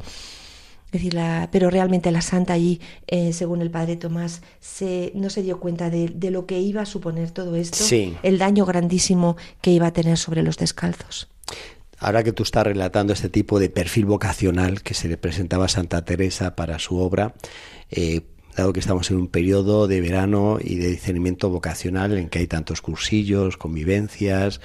decir, 0.93 1.15
la, 1.15 1.49
pero 1.53 1.71
realmente 1.71 2.11
la 2.11 2.23
santa 2.23 2.53
allí, 2.53 2.81
eh, 3.07 3.33
según 3.33 3.63
el 3.63 3.71
padre 3.71 3.97
Tomás, 3.97 4.43
se, 4.61 5.13
no 5.15 5.31
se 5.31 5.43
dio 5.43 5.61
cuenta 5.61 5.91
de, 5.91 6.31
lo 6.31 6.47
que 6.47 6.61
iba 6.61 6.83
a 6.83 6.87
suponer 6.87 7.31
todo 7.31 7.57
esto, 7.57 7.85
el 8.23 8.39
daño 8.39 8.65
grandísimo 8.65 9.37
que 9.61 9.71
iba 9.71 9.87
a 9.87 9.93
tener 9.93 10.19
sobre 10.19 10.43
los 10.43 10.57
descalzos. 10.57 11.29
Ahora 11.99 12.23
que 12.23 12.33
tú 12.33 12.43
estás 12.43 12.65
relatando 12.65 13.13
este 13.13 13.29
tipo 13.29 13.59
de 13.59 13.71
perfil 13.71 14.05
vocacional 14.05 14.83
que 14.83 14.93
se 14.95 15.09
le 15.09 15.17
presentaba 15.17 15.65
a 15.65 15.69
Santa 15.69 16.05
Teresa 16.05 16.55
para 16.55 16.79
su 16.79 16.99
obra, 16.99 17.35
eh, 17.91 18.23
dado 18.55 18.73
que 18.73 18.81
estamos 18.81 19.11
en 19.11 19.19
un 19.19 19.29
periodo 19.29 19.87
de 19.87 20.01
verano 20.01 20.59
y 20.63 20.77
de 20.77 20.89
discernimiento 20.89 21.49
vocacional 21.49 22.17
en 22.19 22.29
que 22.29 22.41
hay 22.41 22.47
tantos 22.47 22.83
cursillos, 22.83 23.57
convivencias, 23.57 24.61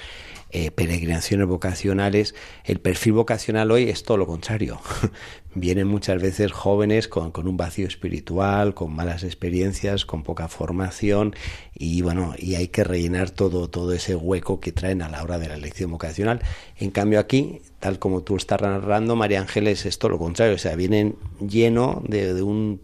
eh, 0.54 0.70
peregrinaciones 0.70 1.46
vocacionales, 1.46 2.34
el 2.64 2.78
perfil 2.78 3.14
vocacional 3.14 3.70
hoy 3.70 3.88
es 3.88 4.02
todo 4.02 4.18
lo 4.18 4.26
contrario. 4.26 4.80
Vienen 5.54 5.86
muchas 5.86 6.20
veces 6.20 6.52
jóvenes 6.52 7.08
con, 7.08 7.32
un 7.34 7.56
vacío 7.56 7.86
espiritual, 7.86 8.74
con 8.74 8.94
malas 8.94 9.22
experiencias, 9.24 10.04
con 10.04 10.22
poca 10.22 10.48
formación 10.48 11.34
y 11.74 12.02
bueno, 12.02 12.34
y 12.36 12.56
hay 12.56 12.68
que 12.68 12.84
rellenar 12.84 13.30
todo, 13.30 13.70
todo 13.70 13.94
ese 13.94 14.14
hueco 14.14 14.60
que 14.60 14.72
traen 14.72 15.00
a 15.00 15.08
la 15.08 15.22
hora 15.22 15.38
de 15.38 15.48
la 15.48 15.54
elección 15.54 15.90
vocacional. 15.90 16.40
En 16.76 16.90
cambio 16.90 17.18
aquí, 17.18 17.62
tal 17.80 17.98
como 17.98 18.22
tú 18.22 18.36
estás 18.36 18.60
narrando, 18.60 19.16
María 19.16 19.40
Ángeles, 19.40 19.86
es 19.86 19.98
todo 19.98 20.10
lo 20.10 20.18
contrario, 20.18 20.54
o 20.54 20.58
sea, 20.58 20.76
vienen 20.76 21.16
lleno 21.40 22.02
de 22.06 22.42
un 22.42 22.80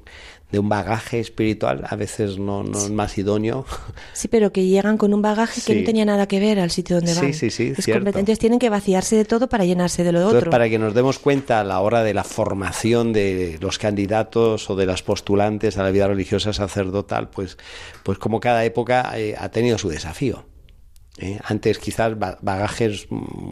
de 0.50 0.58
un 0.58 0.68
bagaje 0.68 1.20
espiritual, 1.20 1.84
a 1.88 1.94
veces 1.96 2.38
no, 2.38 2.62
no 2.62 2.78
es 2.78 2.90
más 2.90 3.18
idóneo. 3.18 3.66
Sí, 4.12 4.26
pero 4.26 4.52
que 4.52 4.66
llegan 4.66 4.96
con 4.96 5.14
un 5.14 5.22
bagaje 5.22 5.60
que 5.60 5.74
no 5.74 5.84
tenía 5.84 6.04
nada 6.04 6.26
que 6.26 6.40
ver 6.40 6.58
al 6.58 6.70
sitio 6.70 6.96
donde 6.96 7.14
van. 7.14 7.24
Sí, 7.26 7.32
sí, 7.32 7.50
sí. 7.50 7.72
Es 7.76 7.86
Entonces 7.86 8.38
tienen 8.38 8.58
que 8.58 8.68
vaciarse 8.68 9.14
de 9.14 9.24
todo 9.24 9.48
para 9.48 9.64
llenarse 9.64 10.02
de 10.02 10.10
lo 10.10 10.26
otro. 10.26 10.50
Para 10.50 10.68
que 10.68 10.78
nos 10.78 10.94
demos 10.94 11.18
cuenta 11.18 11.60
a 11.60 11.64
la 11.64 11.80
hora 11.80 12.02
de 12.02 12.14
la 12.14 12.24
formación 12.24 13.12
de 13.12 13.58
los 13.60 13.78
candidatos 13.78 14.70
o 14.70 14.76
de 14.76 14.86
las 14.86 15.02
postulantes 15.02 15.78
a 15.78 15.84
la 15.84 15.90
vida 15.90 16.08
religiosa 16.08 16.52
sacerdotal, 16.52 17.28
pues, 17.28 17.58
pues 18.02 18.18
como 18.18 18.40
cada 18.40 18.64
época 18.64 19.12
eh, 19.16 19.36
ha 19.38 19.50
tenido 19.50 19.78
su 19.78 19.88
desafío. 19.88 20.46
¿eh? 21.18 21.38
Antes 21.44 21.78
quizás 21.78 22.14
bagajes 22.18 23.08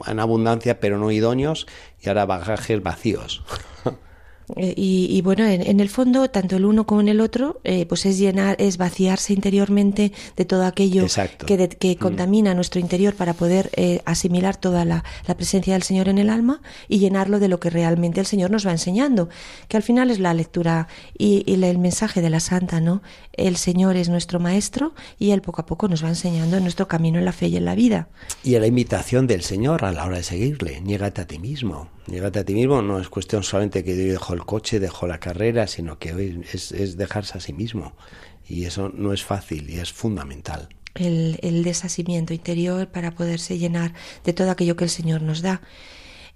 en 0.06 0.20
abundancia 0.20 0.80
pero 0.80 0.98
no 0.98 1.10
idóneos 1.12 1.66
y 2.00 2.08
ahora 2.08 2.26
bagajes 2.26 2.82
vacíos. 2.82 3.44
Eh, 4.54 4.74
y, 4.76 5.20
bueno, 5.22 5.44
en, 5.44 5.80
el 5.80 5.88
fondo, 5.88 6.30
tanto 6.30 6.56
el 6.56 6.64
uno 6.64 6.86
como 6.86 7.00
en 7.00 7.08
el 7.08 7.20
otro, 7.20 7.60
eh, 7.64 7.84
pues 7.86 8.06
es 8.06 8.16
llenar, 8.18 8.54
es 8.60 8.76
vaciarse 8.76 9.32
interiormente 9.32 10.12
de 10.36 10.44
todo 10.44 10.64
aquello 10.64 11.06
que, 11.44 11.68
que 11.68 11.94
mm. 11.94 11.98
contamina 11.98 12.54
nuestro 12.54 12.80
interior 12.80 13.14
para 13.14 13.34
poder 13.34 13.70
eh, 13.74 14.02
asimilar 14.04 14.56
toda 14.56 14.84
la, 14.84 15.04
presencia 15.36 15.72
del 15.72 15.82
Señor 15.82 16.08
en 16.08 16.18
el 16.18 16.30
alma 16.30 16.62
y 16.88 16.98
llenarlo 16.98 17.40
de 17.40 17.48
lo 17.48 17.58
que 17.58 17.70
realmente 17.70 18.20
el 18.20 18.26
Señor 18.26 18.50
nos 18.50 18.66
va 18.66 18.70
enseñando, 18.70 19.28
que 19.68 19.76
al 19.76 19.82
final 19.82 20.10
es 20.10 20.20
la 20.20 20.32
lectura 20.32 20.86
y, 21.18 21.44
el 21.46 21.78
mensaje 21.78 22.22
de 22.22 22.30
la 22.30 22.38
Santa, 22.38 22.80
¿no? 22.80 23.02
El 23.32 23.56
Señor 23.56 23.96
es 23.96 24.08
nuestro 24.08 24.38
Maestro 24.38 24.94
y 25.18 25.30
Él 25.30 25.42
poco 25.42 25.62
a 25.62 25.66
poco 25.66 25.88
nos 25.88 26.04
va 26.04 26.08
enseñando 26.08 26.56
en 26.56 26.62
nuestro 26.62 26.86
camino 26.86 27.18
en 27.18 27.24
la 27.24 27.32
fe 27.32 27.48
y 27.48 27.56
en 27.56 27.64
la 27.64 27.74
vida. 27.74 28.08
Y 28.44 28.54
a 28.54 28.60
la 28.60 28.68
invitación 28.68 29.26
del 29.26 29.42
Señor 29.42 29.84
a 29.84 29.92
la 29.92 30.04
hora 30.04 30.18
de 30.18 30.22
seguirle, 30.22 30.80
niégate 30.80 31.22
a 31.22 31.26
ti 31.26 31.38
mismo. 31.38 31.88
Llegate 32.06 32.38
a 32.38 32.44
ti 32.44 32.54
mismo 32.54 32.82
no 32.82 33.00
es 33.00 33.08
cuestión 33.08 33.42
solamente 33.42 33.82
que 33.82 33.96
yo 33.96 34.12
dejo 34.12 34.35
el 34.36 34.44
coche, 34.44 34.78
dejo 34.78 35.06
la 35.06 35.18
carrera, 35.18 35.66
sino 35.66 35.98
que 35.98 36.42
es, 36.52 36.70
es 36.70 36.96
dejarse 36.96 37.38
a 37.38 37.40
sí 37.40 37.52
mismo. 37.52 37.96
Y 38.48 38.66
eso 38.66 38.90
no 38.94 39.12
es 39.12 39.24
fácil 39.24 39.68
y 39.68 39.80
es 39.80 39.92
fundamental. 39.92 40.68
El, 40.94 41.38
el 41.42 41.64
desasimiento 41.64 42.32
interior 42.32 42.88
para 42.88 43.10
poderse 43.10 43.58
llenar 43.58 43.92
de 44.24 44.32
todo 44.32 44.50
aquello 44.50 44.76
que 44.76 44.84
el 44.84 44.90
Señor 44.90 45.22
nos 45.22 45.42
da. 45.42 45.60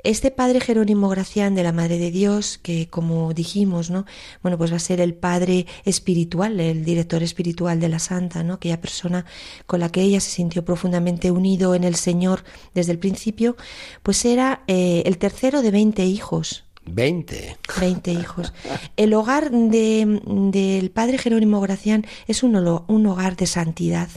Este 0.02 0.30
padre 0.30 0.60
Jerónimo 0.60 1.10
Gracián 1.10 1.54
de 1.54 1.62
la 1.62 1.72
Madre 1.72 1.98
de 1.98 2.10
Dios, 2.10 2.56
que 2.56 2.88
como 2.88 3.34
dijimos, 3.34 3.90
¿no? 3.90 4.06
Bueno, 4.42 4.56
pues 4.56 4.72
va 4.72 4.76
a 4.76 4.80
ser 4.80 4.98
el 4.98 5.12
padre 5.12 5.66
espiritual, 5.84 6.58
el 6.58 6.86
director 6.86 7.22
espiritual 7.22 7.80
de 7.80 7.90
la 7.90 7.98
Santa, 7.98 8.42
¿no? 8.42 8.54
Aquella 8.54 8.80
persona 8.80 9.26
con 9.66 9.80
la 9.80 9.90
que 9.90 10.00
ella 10.00 10.20
se 10.20 10.30
sintió 10.30 10.64
profundamente 10.64 11.30
unido 11.30 11.74
en 11.74 11.84
el 11.84 11.96
Señor 11.96 12.44
desde 12.74 12.92
el 12.92 12.98
principio, 12.98 13.56
pues 14.02 14.24
era 14.24 14.64
eh, 14.68 15.02
el 15.04 15.18
tercero 15.18 15.60
de 15.60 15.70
veinte 15.70 16.06
hijos. 16.06 16.64
Veinte. 16.86 17.56
Veinte 17.78 18.12
hijos. 18.12 18.52
El 18.96 19.14
hogar 19.14 19.50
del 19.50 20.90
padre 20.90 21.18
Jerónimo 21.18 21.60
Gracián 21.60 22.06
es 22.26 22.42
un, 22.42 22.56
un 22.56 23.06
hogar 23.06 23.36
de 23.36 23.46
santidad, 23.46 24.08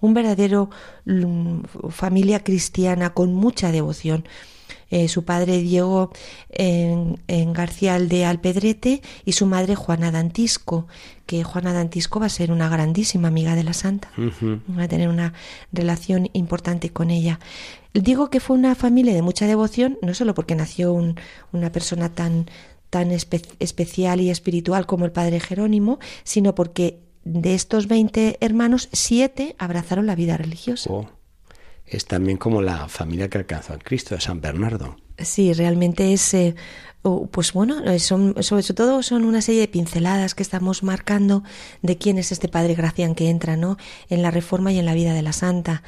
un 0.00 0.14
verdadero 0.14 0.70
mm, 1.06 1.62
familia 1.90 2.44
cristiana 2.44 3.14
con 3.14 3.34
mucha 3.34 3.72
devoción. 3.72 4.24
Eh, 4.90 5.06
su 5.06 5.24
padre 5.24 5.58
Diego 5.58 6.10
en, 6.48 7.20
en, 7.28 7.52
García 7.52 7.98
de 8.00 8.24
Alpedrete 8.24 9.02
y 9.24 9.32
su 9.32 9.46
madre 9.46 9.76
Juana 9.76 10.10
Dantisco, 10.10 10.88
que 11.26 11.44
Juana 11.44 11.72
Dantisco 11.72 12.18
va 12.18 12.26
a 12.26 12.30
ser 12.30 12.50
una 12.50 12.68
grandísima 12.68 13.28
amiga 13.28 13.54
de 13.54 13.62
la 13.62 13.72
Santa, 13.72 14.10
va 14.18 14.82
a 14.82 14.88
tener 14.88 15.08
una 15.08 15.32
relación 15.72 16.28
importante 16.32 16.90
con 16.90 17.10
ella. 17.10 17.38
Digo 17.94 18.30
que 18.30 18.40
fue 18.40 18.56
una 18.56 18.74
familia 18.74 19.14
de 19.14 19.22
mucha 19.22 19.46
devoción, 19.46 19.96
no 20.02 20.12
solo 20.12 20.34
porque 20.34 20.56
nació 20.56 20.92
una 21.52 21.70
persona 21.70 22.12
tan, 22.12 22.46
tan 22.90 23.12
especial 23.12 24.20
y 24.20 24.30
espiritual 24.30 24.86
como 24.86 25.04
el 25.04 25.12
padre 25.12 25.38
Jerónimo, 25.38 26.00
sino 26.24 26.56
porque 26.56 26.98
de 27.22 27.54
estos 27.54 27.86
20 27.86 28.38
hermanos, 28.40 28.88
siete 28.92 29.54
abrazaron 29.58 30.06
la 30.06 30.16
vida 30.16 30.36
religiosa. 30.36 30.90
Oh 30.90 31.19
es 31.90 32.06
también 32.06 32.38
como 32.38 32.62
la 32.62 32.88
familia 32.88 33.28
que 33.28 33.38
alcanzó 33.38 33.74
a 33.74 33.78
Cristo, 33.78 34.14
de 34.14 34.20
San 34.20 34.40
Bernardo. 34.40 34.96
Sí, 35.18 35.52
realmente 35.52 36.12
es, 36.12 36.32
eh, 36.34 36.54
pues 37.30 37.52
bueno, 37.52 37.84
eh, 37.84 37.98
son, 37.98 38.42
sobre 38.42 38.62
todo 38.62 39.02
son 39.02 39.24
una 39.24 39.42
serie 39.42 39.60
de 39.60 39.68
pinceladas 39.68 40.34
que 40.34 40.42
estamos 40.42 40.82
marcando 40.82 41.42
de 41.82 41.98
quién 41.98 42.16
es 42.18 42.32
este 42.32 42.48
Padre 42.48 42.74
Gracián 42.74 43.14
que 43.14 43.28
entra 43.28 43.56
¿no? 43.56 43.76
en 44.08 44.22
la 44.22 44.30
Reforma 44.30 44.72
y 44.72 44.78
en 44.78 44.86
la 44.86 44.94
vida 44.94 45.12
de 45.12 45.22
la 45.22 45.32
Santa. 45.32 45.82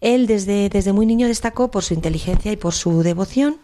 Él 0.00 0.26
desde, 0.26 0.68
desde 0.68 0.92
muy 0.92 1.06
niño 1.06 1.28
destacó 1.28 1.70
por 1.70 1.84
su 1.84 1.94
inteligencia 1.94 2.52
y 2.52 2.56
por 2.56 2.74
su 2.74 3.02
devoción. 3.02 3.58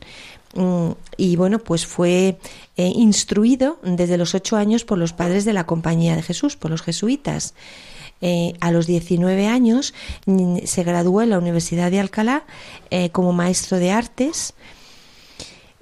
Mm, 0.55 0.91
y 1.17 1.37
bueno, 1.37 1.59
pues 1.59 1.87
fue 1.87 2.39
eh, 2.77 2.93
instruido 2.95 3.79
desde 3.83 4.19
los 4.19 4.35
ocho 4.35 4.57
años 4.57 4.85
por 4.85 4.99
los 4.99 5.13
padres 5.13 5.45
de 5.45 5.53
la 5.53 5.67
Compañía 5.67 6.17
de 6.17 6.23
Jesús, 6.23 6.57
por 6.57 6.71
los 6.71 6.83
jesuitas. 6.83 7.55
Eh, 8.25 8.55
a 8.61 8.71
los 8.71 8.87
19 8.87 9.49
años 9.49 9.95
mm, 10.27 10.59
se 10.65 10.85
graduó 10.85 11.23
en 11.23 11.31
la 11.31 11.39
Universidad 11.39 11.91
de 11.91 11.99
Alcalá 11.99 12.45
eh, 12.91 13.11
como 13.11 13.33
maestro 13.33 13.79
de 13.79 13.91
artes 13.91 14.55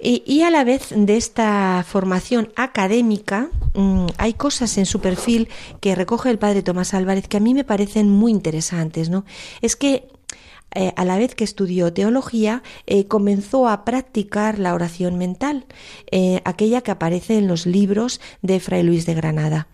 y, 0.03 0.41
a 0.41 0.49
la 0.49 0.63
vez 0.63 0.87
de 0.89 1.15
esta 1.15 1.85
formación 1.87 2.51
académica, 2.55 3.49
mm, 3.75 4.07
hay 4.17 4.33
cosas 4.33 4.79
en 4.79 4.87
su 4.87 4.99
perfil 4.99 5.49
que 5.79 5.93
recoge 5.93 6.31
el 6.31 6.39
padre 6.39 6.63
Tomás 6.63 6.95
Álvarez 6.95 7.27
que 7.27 7.37
a 7.37 7.39
mí 7.39 7.53
me 7.53 7.63
parecen 7.63 8.09
muy 8.09 8.31
interesantes. 8.31 9.11
¿no? 9.11 9.23
Es 9.61 9.75
que 9.75 10.07
eh, 10.73 10.91
a 10.95 11.05
la 11.05 11.19
vez 11.19 11.35
que 11.35 11.43
estudió 11.43 11.93
teología, 11.93 12.63
comenzó 13.07 13.67
a 13.67 13.85
practicar 13.85 14.57
la 14.57 14.73
oración 14.73 15.19
mental, 15.19 15.67
aquella 16.43 16.81
que 16.81 16.89
aparece 16.89 17.37
en 17.37 17.47
los 17.47 17.67
libros 17.67 18.19
de 18.41 18.59
Fray 18.59 18.81
Luis 18.81 19.05
de 19.05 19.13
Granada. 19.13 19.67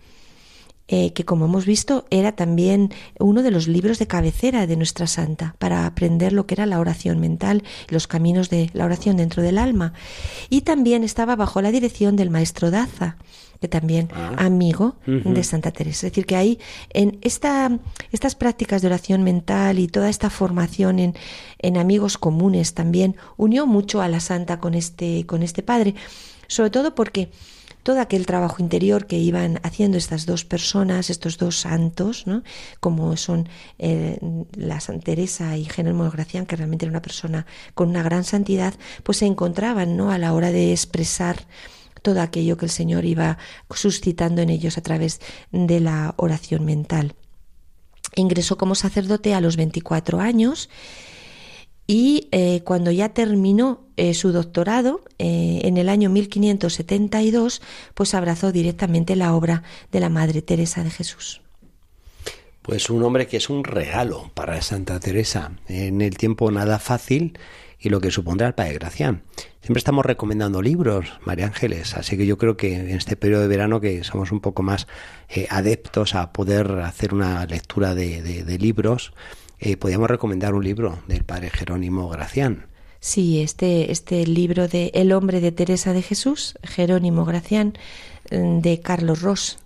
Eh, 0.90 1.12
que 1.12 1.26
como 1.26 1.44
hemos 1.44 1.66
visto 1.66 2.06
era 2.08 2.32
también 2.32 2.94
uno 3.18 3.42
de 3.42 3.50
los 3.50 3.68
libros 3.68 3.98
de 3.98 4.06
cabecera 4.06 4.66
de 4.66 4.74
nuestra 4.74 5.06
santa 5.06 5.54
para 5.58 5.84
aprender 5.84 6.32
lo 6.32 6.46
que 6.46 6.54
era 6.54 6.64
la 6.64 6.80
oración 6.80 7.20
mental, 7.20 7.62
los 7.88 8.06
caminos 8.06 8.48
de 8.48 8.70
la 8.72 8.86
oración 8.86 9.18
dentro 9.18 9.42
del 9.42 9.58
alma. 9.58 9.92
Y 10.48 10.62
también 10.62 11.04
estaba 11.04 11.36
bajo 11.36 11.60
la 11.60 11.72
dirección 11.72 12.16
del 12.16 12.30
maestro 12.30 12.70
Daza, 12.70 13.18
que 13.60 13.68
también 13.68 14.08
ah. 14.14 14.36
amigo 14.38 14.96
de 15.04 15.44
Santa 15.44 15.72
Teresa. 15.72 16.06
Es 16.06 16.12
decir, 16.12 16.24
que 16.24 16.36
ahí 16.36 16.58
en 16.90 17.18
esta, 17.20 17.78
estas 18.10 18.34
prácticas 18.34 18.80
de 18.80 18.88
oración 18.88 19.22
mental 19.22 19.78
y 19.78 19.88
toda 19.88 20.08
esta 20.08 20.30
formación 20.30 21.00
en, 21.00 21.14
en 21.58 21.76
amigos 21.76 22.16
comunes 22.16 22.72
también 22.72 23.16
unió 23.36 23.66
mucho 23.66 24.00
a 24.00 24.08
la 24.08 24.20
santa 24.20 24.58
con 24.58 24.72
este, 24.72 25.26
con 25.26 25.42
este 25.42 25.62
padre, 25.62 25.94
sobre 26.46 26.70
todo 26.70 26.94
porque 26.94 27.30
todo 27.88 28.02
aquel 28.02 28.26
trabajo 28.26 28.62
interior 28.62 29.06
que 29.06 29.16
iban 29.16 29.60
haciendo 29.62 29.96
estas 29.96 30.26
dos 30.26 30.44
personas, 30.44 31.08
estos 31.08 31.38
dos 31.38 31.58
santos, 31.58 32.26
¿no? 32.26 32.42
como 32.80 33.16
son 33.16 33.48
eh, 33.78 34.18
la 34.54 34.78
Santa 34.78 35.06
Teresa 35.06 35.56
y 35.56 35.64
Jerónimo 35.64 36.10
Gracián, 36.10 36.44
que 36.44 36.54
realmente 36.54 36.84
era 36.84 36.90
una 36.90 37.00
persona 37.00 37.46
con 37.74 37.88
una 37.88 38.02
gran 38.02 38.24
santidad, 38.24 38.74
pues 39.04 39.16
se 39.16 39.24
encontraban 39.24 39.96
¿no? 39.96 40.10
a 40.10 40.18
la 40.18 40.34
hora 40.34 40.52
de 40.52 40.72
expresar 40.72 41.46
todo 42.02 42.20
aquello 42.20 42.58
que 42.58 42.66
el 42.66 42.70
Señor 42.70 43.06
iba 43.06 43.38
suscitando 43.70 44.42
en 44.42 44.50
ellos 44.50 44.76
a 44.76 44.82
través 44.82 45.22
de 45.50 45.80
la 45.80 46.12
oración 46.18 46.66
mental. 46.66 47.14
Ingresó 48.16 48.58
como 48.58 48.74
sacerdote 48.74 49.32
a 49.32 49.40
los 49.40 49.56
24 49.56 50.20
años 50.20 50.68
y 51.90 52.28
eh, 52.32 52.60
cuando 52.64 52.90
ya 52.90 53.08
terminó 53.08 53.80
eh, 53.96 54.12
su 54.12 54.30
doctorado 54.30 55.00
eh, 55.18 55.62
en 55.64 55.78
el 55.78 55.88
año 55.88 56.10
1572, 56.10 57.62
pues 57.94 58.14
abrazó 58.14 58.52
directamente 58.52 59.16
la 59.16 59.34
obra 59.34 59.62
de 59.90 60.00
la 60.00 60.10
Madre 60.10 60.42
Teresa 60.42 60.84
de 60.84 60.90
Jesús. 60.90 61.40
Pues 62.60 62.90
un 62.90 63.02
hombre 63.02 63.26
que 63.26 63.38
es 63.38 63.48
un 63.48 63.64
regalo 63.64 64.30
para 64.34 64.60
Santa 64.60 65.00
Teresa, 65.00 65.52
en 65.66 66.02
el 66.02 66.18
tiempo 66.18 66.50
nada 66.50 66.78
fácil 66.78 67.38
y 67.80 67.88
lo 67.88 68.02
que 68.02 68.10
supondrá 68.10 68.48
el 68.48 68.54
Padre 68.54 68.74
Gracián. 68.74 69.22
Siempre 69.62 69.78
estamos 69.78 70.04
recomendando 70.04 70.60
libros, 70.60 71.18
María 71.24 71.46
Ángeles, 71.46 71.94
así 71.94 72.18
que 72.18 72.26
yo 72.26 72.36
creo 72.36 72.58
que 72.58 72.74
en 72.74 72.90
este 72.90 73.16
periodo 73.16 73.42
de 73.42 73.48
verano 73.48 73.80
que 73.80 74.04
somos 74.04 74.30
un 74.30 74.40
poco 74.40 74.62
más 74.62 74.86
adeptos 75.48 76.14
a 76.14 76.34
poder 76.34 76.70
hacer 76.80 77.14
una 77.14 77.46
lectura 77.46 77.94
de 77.94 78.58
libros, 78.58 79.14
eh, 79.58 79.76
podríamos 79.76 80.08
recomendar 80.08 80.54
un 80.54 80.64
libro 80.64 80.98
del 81.06 81.24
padre 81.24 81.50
Jerónimo 81.50 82.08
Gracián. 82.08 82.66
Sí, 83.00 83.40
este, 83.40 83.92
este 83.92 84.26
libro 84.26 84.66
de 84.66 84.90
El 84.94 85.12
hombre 85.12 85.40
de 85.40 85.52
Teresa 85.52 85.92
de 85.92 86.02
Jesús, 86.02 86.58
Jerónimo 86.64 87.24
Gracián, 87.24 87.78
mm, 88.30 88.58
de 88.60 88.80
Carlos 88.80 89.22
Ross. 89.22 89.58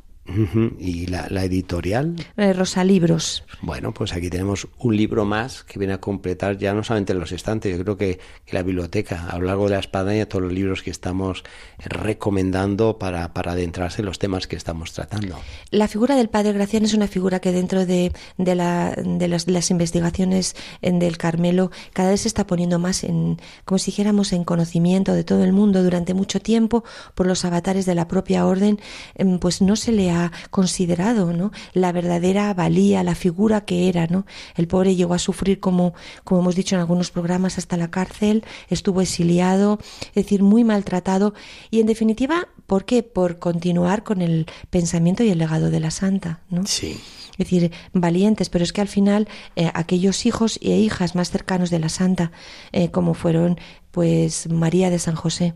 ¿Y 0.79 1.07
la, 1.07 1.27
editorial? 1.45 2.15
Eh, 2.37 2.53
Rosa 2.53 2.85
Libros. 2.85 3.45
Bueno, 3.61 3.93
pues 3.93 4.13
aquí 4.13 4.31
tenemos 4.31 4.69
un 4.79 4.97
libro 4.97 5.25
más 5.25 5.65
que 5.65 5.81
viene 5.81 5.95
a 5.95 6.01
completar 6.01 6.59
ya 6.59 6.73
no 6.75 6.85
solamente 6.85 7.13
los 7.13 7.33
estantes, 7.33 7.77
yo 7.77 7.83
creo 7.83 7.97
que, 7.97 8.21
la 8.53 8.63
biblioteca, 8.63 9.29
a 9.31 9.39
lo 9.39 9.47
largo 9.47 9.65
de 9.65 9.71
la 9.71 9.79
espadaña, 9.81 10.27
todos 10.27 10.45
los 10.45 10.53
libros 10.53 10.83
que 10.83 10.91
estamos 10.91 11.43
recomendando 11.79 12.99
para, 12.99 13.33
para 13.33 13.53
adentrarse 13.53 14.03
en 14.03 14.07
los 14.07 14.19
temas 14.19 14.47
que 14.47 14.57
estamos 14.57 14.93
tratando. 14.93 15.39
La 15.71 15.89
figura 15.89 16.15
del 16.17 16.29
Padre 16.29 16.53
Gracián 16.53 16.85
es 16.85 16.95
una 16.95 17.09
figura 17.09 17.41
que 17.41 17.51
dentro 17.51 17.87
de, 17.87 18.13
de, 18.37 18.55
la, 18.55 18.95
de, 18.95 19.29
las, 19.29 19.47
de 19.47 19.53
las, 19.53 19.71
investigaciones 19.71 20.55
en 20.83 20.99
del 20.99 21.17
Carmelo 21.17 21.71
cada 21.93 22.11
vez 22.11 22.23
se 22.23 22.29
está 22.29 22.47
poniendo 22.47 22.79
más 22.79 23.05
en, 23.05 23.41
como 23.65 23.79
si 23.79 23.91
dijéramos, 23.91 24.33
en 24.33 24.45
conocimiento 24.45 25.15
de 25.15 25.25
todo 25.25 25.43
el 25.45 25.53
mundo 25.53 25.83
durante 25.83 26.15
mucho 26.15 26.41
tiempo 26.41 26.85
por 27.15 27.27
los 27.27 27.45
avatares 27.45 27.87
de 27.87 27.95
la 27.95 28.07
propia 28.07 28.47
orden, 28.47 28.79
em, 29.15 29.39
pues 29.39 29.63
no 29.63 29.77
se 29.77 29.93
le 29.93 30.12
ha 30.13 30.33
considerado, 30.51 31.33
¿no? 31.33 31.53
La 31.73 31.93
verdadera 31.93 32.53
valía, 32.55 33.03
la 33.03 33.15
figura 33.15 33.65
que 33.65 33.89
era, 33.89 34.07
¿no? 34.07 34.27
El 34.55 34.69
pobre 34.69 34.95
llegó 34.95 35.15
a 35.15 35.19
sufrir 35.19 35.61
como, 35.61 35.95
como 36.25 36.41
hemos 36.41 36.55
dicho 36.55 36.77
en 36.77 36.81
algunos 36.81 37.11
programas 37.11 37.59
hasta 37.59 37.77
la 37.77 37.91
cárcel, 37.91 38.45
estuvo 38.69 39.01
exiliado, 39.01 39.79
es 40.09 40.25
decir, 40.25 40.43
muy 40.43 40.65
maltratado 40.65 41.35
y 41.71 41.81
en 41.81 41.87
definitiva, 41.87 42.49
¿por 42.67 42.85
qué? 42.85 43.03
Por 43.03 43.39
continuar 43.39 44.03
con 44.03 44.23
el 44.23 44.47
pensamiento 44.71 45.25
y 45.25 45.31
el 45.31 45.39
legado 45.39 45.71
de 45.71 45.81
la 45.81 45.91
santa, 45.91 46.41
¿no? 46.49 46.67
Sí. 46.67 47.01
Es 47.33 47.39
decir, 47.39 47.73
valientes, 47.93 48.51
pero 48.51 48.63
es 48.63 48.73
que 48.73 48.83
al 48.83 48.89
final 48.89 49.27
eh, 49.57 49.71
aquellos 49.75 50.27
hijos 50.27 50.59
e 50.63 50.77
hijas 50.77 51.15
más 51.15 51.31
cercanos 51.31 51.71
de 51.71 51.79
la 51.79 51.89
santa, 51.89 52.31
eh, 52.73 52.91
como 52.91 53.15
fueron 53.15 53.59
pues 53.91 54.49
María 54.51 54.91
de 54.91 54.99
San 54.99 55.15
José, 55.15 55.55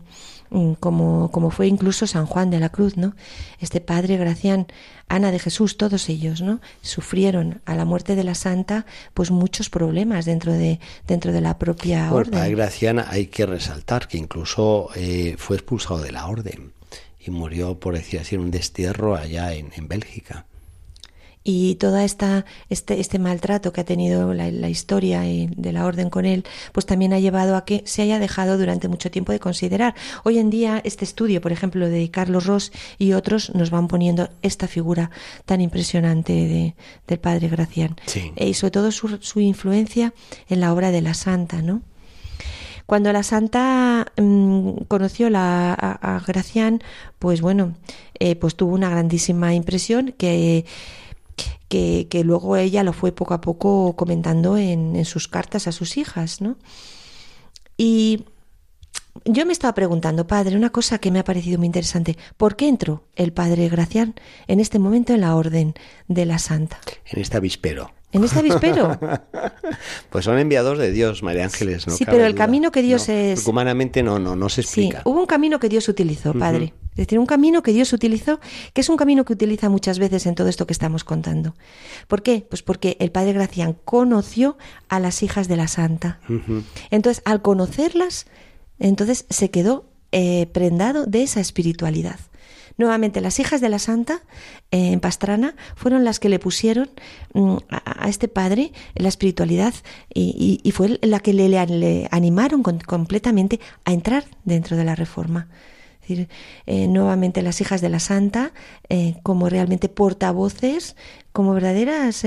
como, 0.79 1.31
como 1.31 1.49
fue 1.49 1.67
incluso 1.67 2.07
San 2.07 2.25
Juan 2.25 2.49
de 2.49 2.59
la 2.59 2.69
Cruz, 2.69 2.97
¿no? 2.97 3.15
Este 3.59 3.81
padre 3.81 4.17
Gracián, 4.17 4.67
Ana 5.07 5.31
de 5.31 5.39
Jesús, 5.39 5.77
todos 5.77 6.09
ellos, 6.09 6.41
¿no? 6.41 6.59
Sufrieron 6.81 7.61
a 7.65 7.75
la 7.75 7.85
muerte 7.85 8.15
de 8.15 8.23
la 8.23 8.35
santa, 8.35 8.85
pues 9.13 9.31
muchos 9.31 9.69
problemas 9.69 10.25
dentro 10.25 10.53
de, 10.53 10.79
dentro 11.07 11.31
de 11.31 11.41
la 11.41 11.57
propia 11.57 12.11
orden. 12.11 12.31
Padre 12.31 12.55
Gracián 12.55 12.99
hay 12.99 13.27
que 13.27 13.45
resaltar 13.45 14.07
que 14.07 14.17
incluso 14.17 14.89
eh, 14.95 15.35
fue 15.37 15.57
expulsado 15.57 15.99
de 15.99 16.11
la 16.11 16.27
orden 16.27 16.71
y 17.19 17.31
murió, 17.31 17.79
por 17.79 17.95
decir 17.95 18.19
así, 18.19 18.35
en 18.35 18.41
un 18.41 18.51
destierro 18.51 19.15
allá 19.15 19.53
en, 19.53 19.71
en 19.75 19.87
Bélgica 19.87 20.45
y 21.47 21.75
toda 21.75 22.03
esta 22.03 22.43
este, 22.67 22.99
este 22.99 23.19
maltrato 23.19 23.71
que 23.71 23.79
ha 23.79 23.85
tenido 23.85 24.33
la, 24.33 24.67
historia 24.67 25.21
de 25.21 25.71
la 25.71 25.85
orden 25.85 26.09
con 26.09 26.25
él, 26.25 26.43
pues 26.73 26.85
también 26.85 27.13
ha 27.13 27.19
llevado 27.19 27.55
a 27.55 27.63
que 27.63 27.83
se 27.85 28.01
haya 28.01 28.19
dejado 28.19 28.57
durante 28.57 28.89
mucho 28.89 29.09
tiempo 29.09 29.31
de 29.31 29.39
considerar. 29.39 29.95
Hoy 30.25 30.39
en 30.39 30.49
día 30.49 30.81
este 30.83 31.05
estudio, 31.05 31.39
por 31.39 31.53
ejemplo, 31.53 31.87
de 31.87 32.11
Carlos 32.11 32.45
Ross 32.47 32.73
y 32.97 33.13
otros 33.13 33.55
nos 33.55 33.69
van 33.69 33.87
poniendo 33.87 34.29
esta 34.41 34.67
figura 34.67 35.09
tan 35.45 35.61
impresionante 35.61 36.33
de, 36.33 36.75
del 37.07 37.19
padre 37.19 37.47
Gracián 37.47 37.95
e, 38.35 38.49
y 38.49 38.53
sobre 38.53 38.71
todo 38.71 38.91
su, 38.91 39.17
su 39.21 39.39
influencia 39.39 40.13
en 40.49 40.59
la 40.59 40.73
obra 40.73 40.91
de 40.91 41.01
la 41.01 41.13
santa, 41.13 41.61
¿no? 41.61 41.81
Cuando 42.85 43.13
la 43.13 43.23
santa 43.23 44.11
mm, 44.17 44.83
conoció 44.89 45.29
la, 45.29 45.73
a, 45.73 46.21
Gracián, 46.27 46.81
pues 47.19 47.39
bueno, 47.39 47.75
eh, 48.19 48.35
pues 48.35 48.55
tuvo 48.55 48.73
una 48.73 48.89
grandísima 48.89 49.53
impresión 49.53 50.13
que 50.17 50.65
que, 51.67 52.07
que, 52.09 52.23
luego 52.23 52.57
ella 52.57 52.83
lo 52.83 52.93
fue 52.93 53.11
poco 53.11 53.33
a 53.33 53.41
poco 53.41 53.95
comentando 53.95 54.57
en, 54.57 54.95
en 54.95 55.05
sus 55.05 55.27
cartas 55.27 55.67
a 55.67 55.71
sus 55.71 55.97
hijas, 55.97 56.41
¿no? 56.41 56.57
Y 57.77 58.25
yo 59.25 59.45
me 59.45 59.53
estaba 59.53 59.73
preguntando, 59.73 60.27
padre, 60.27 60.55
una 60.55 60.71
cosa 60.71 60.99
que 60.99 61.11
me 61.11 61.19
ha 61.19 61.23
parecido 61.23 61.57
muy 61.57 61.67
interesante. 61.67 62.17
¿Por 62.37 62.55
qué 62.55 62.67
entró 62.67 63.03
el 63.15 63.33
padre 63.33 63.69
Gracián 63.69 64.15
en 64.47 64.59
este 64.59 64.79
momento 64.79 65.13
en 65.13 65.21
la 65.21 65.35
orden 65.35 65.73
de 66.07 66.25
la 66.25 66.39
Santa? 66.39 66.79
En 67.05 67.21
este 67.21 67.37
avispero. 67.37 67.96
¿En 68.11 68.23
este 68.23 68.39
avispero? 68.39 68.97
pues 70.09 70.25
son 70.25 70.39
enviados 70.39 70.77
de 70.77 70.91
Dios, 70.91 71.23
María 71.23 71.43
Ángeles. 71.43 71.87
No 71.87 71.93
sí, 71.93 72.05
pero 72.05 72.25
el 72.25 72.35
camino 72.35 72.71
que 72.71 72.81
Dios 72.81 73.09
es... 73.09 73.45
Humanamente 73.45 74.01
no, 74.01 74.17
no, 74.17 74.35
no 74.35 74.47
se 74.49 74.61
explica. 74.61 74.99
Sí, 74.99 75.03
hubo 75.05 75.19
un 75.19 75.25
camino 75.25 75.59
que 75.59 75.67
Dios 75.67 75.89
utilizó, 75.89 76.33
padre. 76.33 76.73
Es 76.91 77.05
decir, 77.05 77.19
un 77.19 77.27
camino 77.27 77.61
que 77.61 77.73
Dios 77.73 77.93
utilizó, 77.93 78.39
que 78.73 78.81
es 78.81 78.89
un 78.89 78.97
camino 78.97 79.23
que 79.23 79.33
utiliza 79.33 79.69
muchas 79.69 79.99
veces 79.99 80.25
en 80.25 80.33
todo 80.33 80.47
esto 80.47 80.65
que 80.65 80.73
estamos 80.73 81.03
contando. 81.03 81.53
¿Por 82.07 82.23
qué? 82.23 82.43
Pues 82.49 82.63
porque 82.63 82.97
el 82.99 83.11
padre 83.11 83.33
Gracián 83.33 83.77
conoció 83.85 84.57
a 84.89 84.99
las 84.99 85.21
hijas 85.21 85.47
de 85.47 85.57
la 85.57 85.67
santa. 85.67 86.19
Entonces, 86.89 87.21
al 87.25 87.43
conocerlas, 87.43 88.25
entonces 88.79 89.25
se 89.29 89.51
quedó 89.51 89.85
eh, 90.11 90.47
prendado 90.53 91.05
de 91.05 91.21
esa 91.21 91.39
espiritualidad. 91.39 92.19
Nuevamente, 92.77 93.21
las 93.21 93.39
hijas 93.39 93.59
de 93.59 93.69
la 93.69 93.79
santa 93.79 94.21
eh, 94.71 94.91
en 94.91 94.99
Pastrana 94.99 95.55
fueron 95.75 96.03
las 96.03 96.19
que 96.19 96.29
le 96.29 96.37
pusieron 96.37 96.89
mm, 97.33 97.57
a, 97.69 98.07
este 98.07 98.27
padre 98.27 98.71
la 98.95 99.09
espiritualidad 99.09 99.73
y, 100.13 100.71
fue 100.73 100.99
la 101.01 101.19
que 101.19 101.33
le, 101.33 102.07
animaron 102.11 102.61
completamente 102.61 103.59
a 103.83 103.93
entrar 103.93 104.25
dentro 104.45 104.77
de 104.77 104.85
la 104.85 104.95
reforma. 104.95 105.47
Es 106.01 106.09
decir, 106.09 106.29
eh, 106.67 106.87
nuevamente 106.87 107.41
las 107.41 107.59
hijas 107.59 107.81
de 107.81 107.89
la 107.89 107.99
santa 107.99 108.53
como 109.23 109.49
realmente 109.49 109.89
portavoces, 109.89 110.95
como 111.33 111.53
verdaderas 111.53 112.23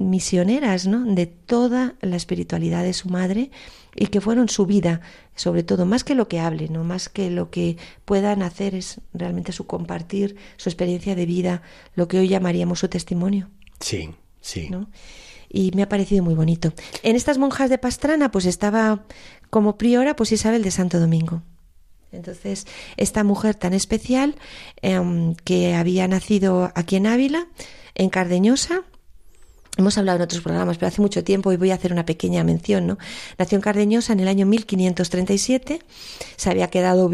misioneras 0.00 0.86
¿no? 0.86 1.04
de 1.04 1.26
toda 1.26 1.94
la 2.00 2.16
espiritualidad 2.16 2.82
de 2.82 2.92
su 2.92 3.08
madre 3.08 3.50
y 3.94 4.06
que 4.06 4.20
fueron 4.20 4.48
su 4.48 4.66
vida, 4.66 5.00
sobre 5.34 5.62
todo, 5.62 5.84
más 5.84 6.04
que 6.04 6.14
lo 6.14 6.28
que 6.28 6.40
hablen, 6.40 6.72
¿no? 6.72 6.84
más 6.84 7.08
que 7.08 7.30
lo 7.30 7.50
que 7.50 7.76
puedan 8.04 8.42
hacer, 8.42 8.74
es 8.74 9.00
realmente 9.12 9.52
su 9.52 9.66
compartir, 9.66 10.36
su 10.56 10.68
experiencia 10.68 11.14
de 11.14 11.26
vida, 11.26 11.62
lo 11.94 12.08
que 12.08 12.18
hoy 12.18 12.28
llamaríamos 12.28 12.78
su 12.78 12.88
testimonio. 12.88 13.50
Sí, 13.80 14.10
sí. 14.40 14.68
¿no? 14.70 14.90
Y 15.48 15.72
me 15.74 15.82
ha 15.82 15.88
parecido 15.88 16.24
muy 16.24 16.34
bonito. 16.34 16.72
En 17.02 17.16
estas 17.16 17.38
monjas 17.38 17.68
de 17.70 17.78
Pastrana, 17.78 18.30
pues 18.30 18.46
estaba 18.46 19.04
como 19.50 19.76
priora, 19.76 20.14
pues 20.16 20.32
Isabel 20.32 20.62
de 20.62 20.70
Santo 20.70 21.00
Domingo. 21.00 21.42
Entonces, 22.12 22.66
esta 22.96 23.24
mujer 23.24 23.54
tan 23.54 23.72
especial, 23.72 24.36
em, 24.82 25.34
que 25.34 25.74
había 25.74 26.08
nacido 26.08 26.72
aquí 26.74 26.96
en 26.96 27.06
Ávila, 27.06 27.48
en 27.94 28.10
Cardeñosa, 28.10 28.82
Hemos 29.80 29.96
hablado 29.96 30.16
en 30.16 30.22
otros 30.22 30.42
programas, 30.42 30.76
pero 30.76 30.88
hace 30.88 31.00
mucho 31.00 31.24
tiempo 31.24 31.50
y 31.52 31.56
voy 31.56 31.70
a 31.70 31.74
hacer 31.74 31.90
una 31.90 32.04
pequeña 32.04 32.44
mención. 32.44 32.86
¿no? 32.86 32.98
Nació 33.38 33.56
en 33.56 33.62
Cardeñosa 33.62 34.12
en 34.12 34.20
el 34.20 34.28
año 34.28 34.44
1537, 34.44 35.80
se 36.36 36.50
había 36.50 36.68
quedado 36.68 37.10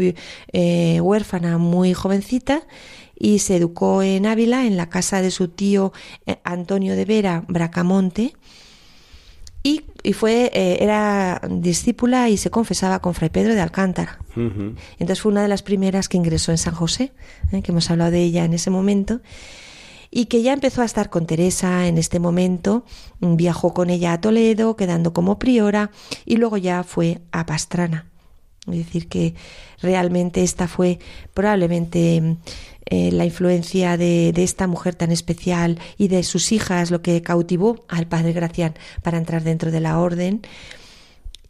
eh, 0.51 0.99
huérfana 0.99 1.59
muy 1.59 1.93
jovencita 1.93 2.63
y 3.17 3.39
se 3.39 3.55
educó 3.55 4.03
en 4.03 4.25
Ávila, 4.25 4.65
en 4.65 4.75
la 4.75 4.89
casa 4.89 5.21
de 5.21 5.31
su 5.31 5.47
tío 5.47 5.93
eh, 6.25 6.39
Antonio 6.43 6.97
de 6.97 7.05
Vera 7.05 7.45
Bracamonte. 7.47 8.33
Y, 9.63 9.83
fue, 10.11 10.51
eh, 10.53 10.79
era 10.81 11.41
discípula 11.49 12.27
y 12.27 12.35
se 12.35 12.49
confesaba 12.49 12.99
con 12.99 13.13
Fray 13.13 13.29
Pedro 13.29 13.55
de 13.55 13.61
Alcántara. 13.61 14.19
Entonces 14.35 15.21
fue 15.21 15.31
una 15.31 15.41
de 15.41 15.47
las 15.47 15.63
primeras 15.63 16.09
que 16.09 16.17
ingresó 16.17 16.51
en 16.51 16.57
San 16.57 16.75
José, 16.75 17.13
que 17.49 17.71
hemos 17.71 17.89
hablado 17.89 18.11
de 18.11 18.23
ella 18.23 18.43
en 18.43 18.53
ese 18.53 18.69
momento 18.69 19.21
y 20.11 20.25
que 20.25 20.41
ya 20.41 20.53
empezó 20.53 20.81
a 20.81 20.85
estar 20.85 21.09
con 21.09 21.25
Teresa 21.25 21.87
en 21.87 21.97
este 21.97 22.19
momento, 22.19 22.85
viajó 23.19 23.73
con 23.73 23.89
ella 23.89 24.13
a 24.13 24.21
Toledo, 24.21 24.75
quedando 24.75 25.13
como 25.13 25.39
priora, 25.39 25.91
y 26.25 26.37
luego 26.37 26.57
ya 26.57 26.83
fue 26.83 27.21
a 27.31 27.45
Pastrana. 27.45 28.07
Es 28.67 28.77
decir, 28.77 29.07
que 29.07 29.33
realmente 29.81 30.43
esta 30.43 30.67
fue 30.67 30.99
probablemente 31.33 32.37
eh, 32.85 33.11
la 33.11 33.25
influencia 33.25 33.97
de, 33.97 34.33
esta 34.35 34.67
mujer 34.67 34.95
tan 34.95 35.11
especial 35.11 35.79
y 35.97 36.07
de 36.07 36.23
sus 36.23 36.51
hijas 36.51 36.91
lo 36.91 37.01
que 37.01 37.21
cautivó 37.21 37.85
al 37.87 38.07
padre 38.07 38.33
Gracián 38.33 38.75
para 39.03 39.17
entrar 39.17 39.43
dentro 39.43 39.71
de 39.71 39.79
la 39.79 39.99
orden. 39.99 40.41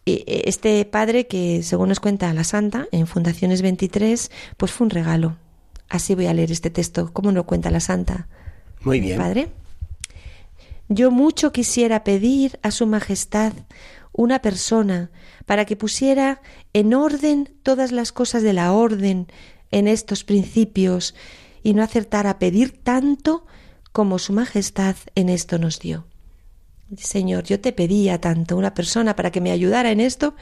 E, 0.06 0.44
este 0.46 0.84
padre 0.86 1.28
que, 1.28 1.64
según 1.64 1.90
nos 1.90 2.00
cuenta 2.00 2.34
la 2.34 2.44
santa, 2.44 2.88
en 2.92 3.08
Fundaciones 3.08 3.62
23, 3.62 4.32
pues 4.58 4.72
fue 4.72 4.86
un 4.86 4.92
regalo. 4.92 5.38
Así 5.90 6.16
voy 6.16 6.28
a 6.28 6.34
leer 6.34 6.52
este 6.52 6.70
texto, 6.70 7.12
como 7.14 7.32
lo 7.32 7.46
cuenta 7.46 7.72
la 7.72 7.80
santa. 7.80 8.28
Padre. 9.18 9.50
Yo 10.90 11.12
mucho 11.12 11.52
quisiera 11.52 12.04
pedir 12.04 12.60
a 12.64 12.72
Su 12.72 12.88
Majestad 12.88 13.54
una 14.14 14.40
persona 14.40 15.12
para 15.46 15.66
que 15.66 15.76
pusiera 15.76 16.42
en 16.74 16.94
orden 16.94 17.54
todas 17.64 17.92
las 17.92 18.12
cosas 18.12 18.42
de 18.44 18.54
la 18.54 18.72
orden 18.74 19.28
en 19.72 19.88
estos 19.88 20.24
principios 20.24 21.14
y 21.64 21.74
no 21.74 21.84
acertara 21.84 22.32
a 22.32 22.40
pedir 22.40 22.82
tanto 22.84 23.46
como 23.92 24.20
Su 24.20 24.34
Majestad 24.34 24.96
en 25.16 25.30
esto 25.30 25.58
nos 25.58 25.80
dio. 25.80 26.06
Señor, 26.96 27.44
yo 27.44 27.60
te 27.60 27.74
pedía 27.74 28.22
tanto 28.22 28.56
una 28.56 28.74
persona 28.74 29.16
para 29.16 29.30
que 29.30 29.42
me 29.42 29.52
ayudara 29.52 29.92
en 29.92 30.00
esto, 30.00 30.36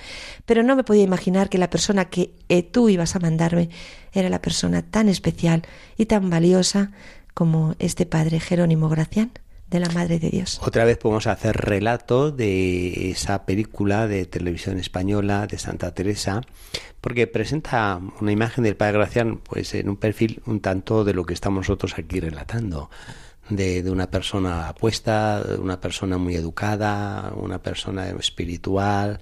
pero 0.45 0.61
no 0.61 0.75
me 0.75 0.83
podía 0.83 1.01
imaginar 1.01 1.49
que 1.49 1.57
la 1.57 1.71
persona 1.71 2.05
que 2.05 2.35
eh, 2.49 2.61
tú 2.61 2.87
ibas 2.87 3.15
a 3.15 3.19
mandarme 3.19 3.69
era 4.13 4.29
la 4.29 4.41
persona 4.41 4.83
tan 4.83 5.09
especial 5.09 5.63
y 5.97 6.05
tan 6.05 6.29
valiosa 6.29 6.91
como 7.36 7.75
este 7.77 8.07
padre 8.07 8.39
Jerónimo 8.39 8.89
Gracián 8.89 9.31
de 9.69 9.79
la 9.79 9.89
Madre 9.89 10.19
de 10.19 10.29
Dios. 10.29 10.59
Otra 10.63 10.86
vez 10.86 10.97
podemos 10.97 11.27
hacer 11.27 11.57
relato 11.57 12.31
de 12.31 13.11
esa 13.11 13.45
película 13.45 14.07
de 14.07 14.25
televisión 14.25 14.79
española 14.79 15.45
de 15.45 15.57
Santa 15.57 15.93
Teresa, 15.93 16.41
porque 17.01 17.27
presenta 17.27 17.99
una 18.21 18.31
imagen 18.31 18.63
del 18.63 18.77
Padre 18.77 18.99
Gracián 18.99 19.38
pues 19.38 19.73
en 19.75 19.89
un 19.89 19.97
perfil 19.97 20.41
un 20.45 20.61
tanto 20.61 21.03
de 21.03 21.13
lo 21.13 21.25
que 21.25 21.33
estamos 21.33 21.67
nosotros 21.67 21.95
aquí 21.97 22.19
relatando. 22.19 22.89
De, 23.49 23.83
de, 23.83 23.91
una 23.91 24.09
persona 24.09 24.69
apuesta, 24.69 25.43
una 25.59 25.79
persona 25.79 26.17
muy 26.17 26.33
educada, 26.33 27.31
una 27.36 27.61
persona 27.61 28.09
espiritual 28.09 29.21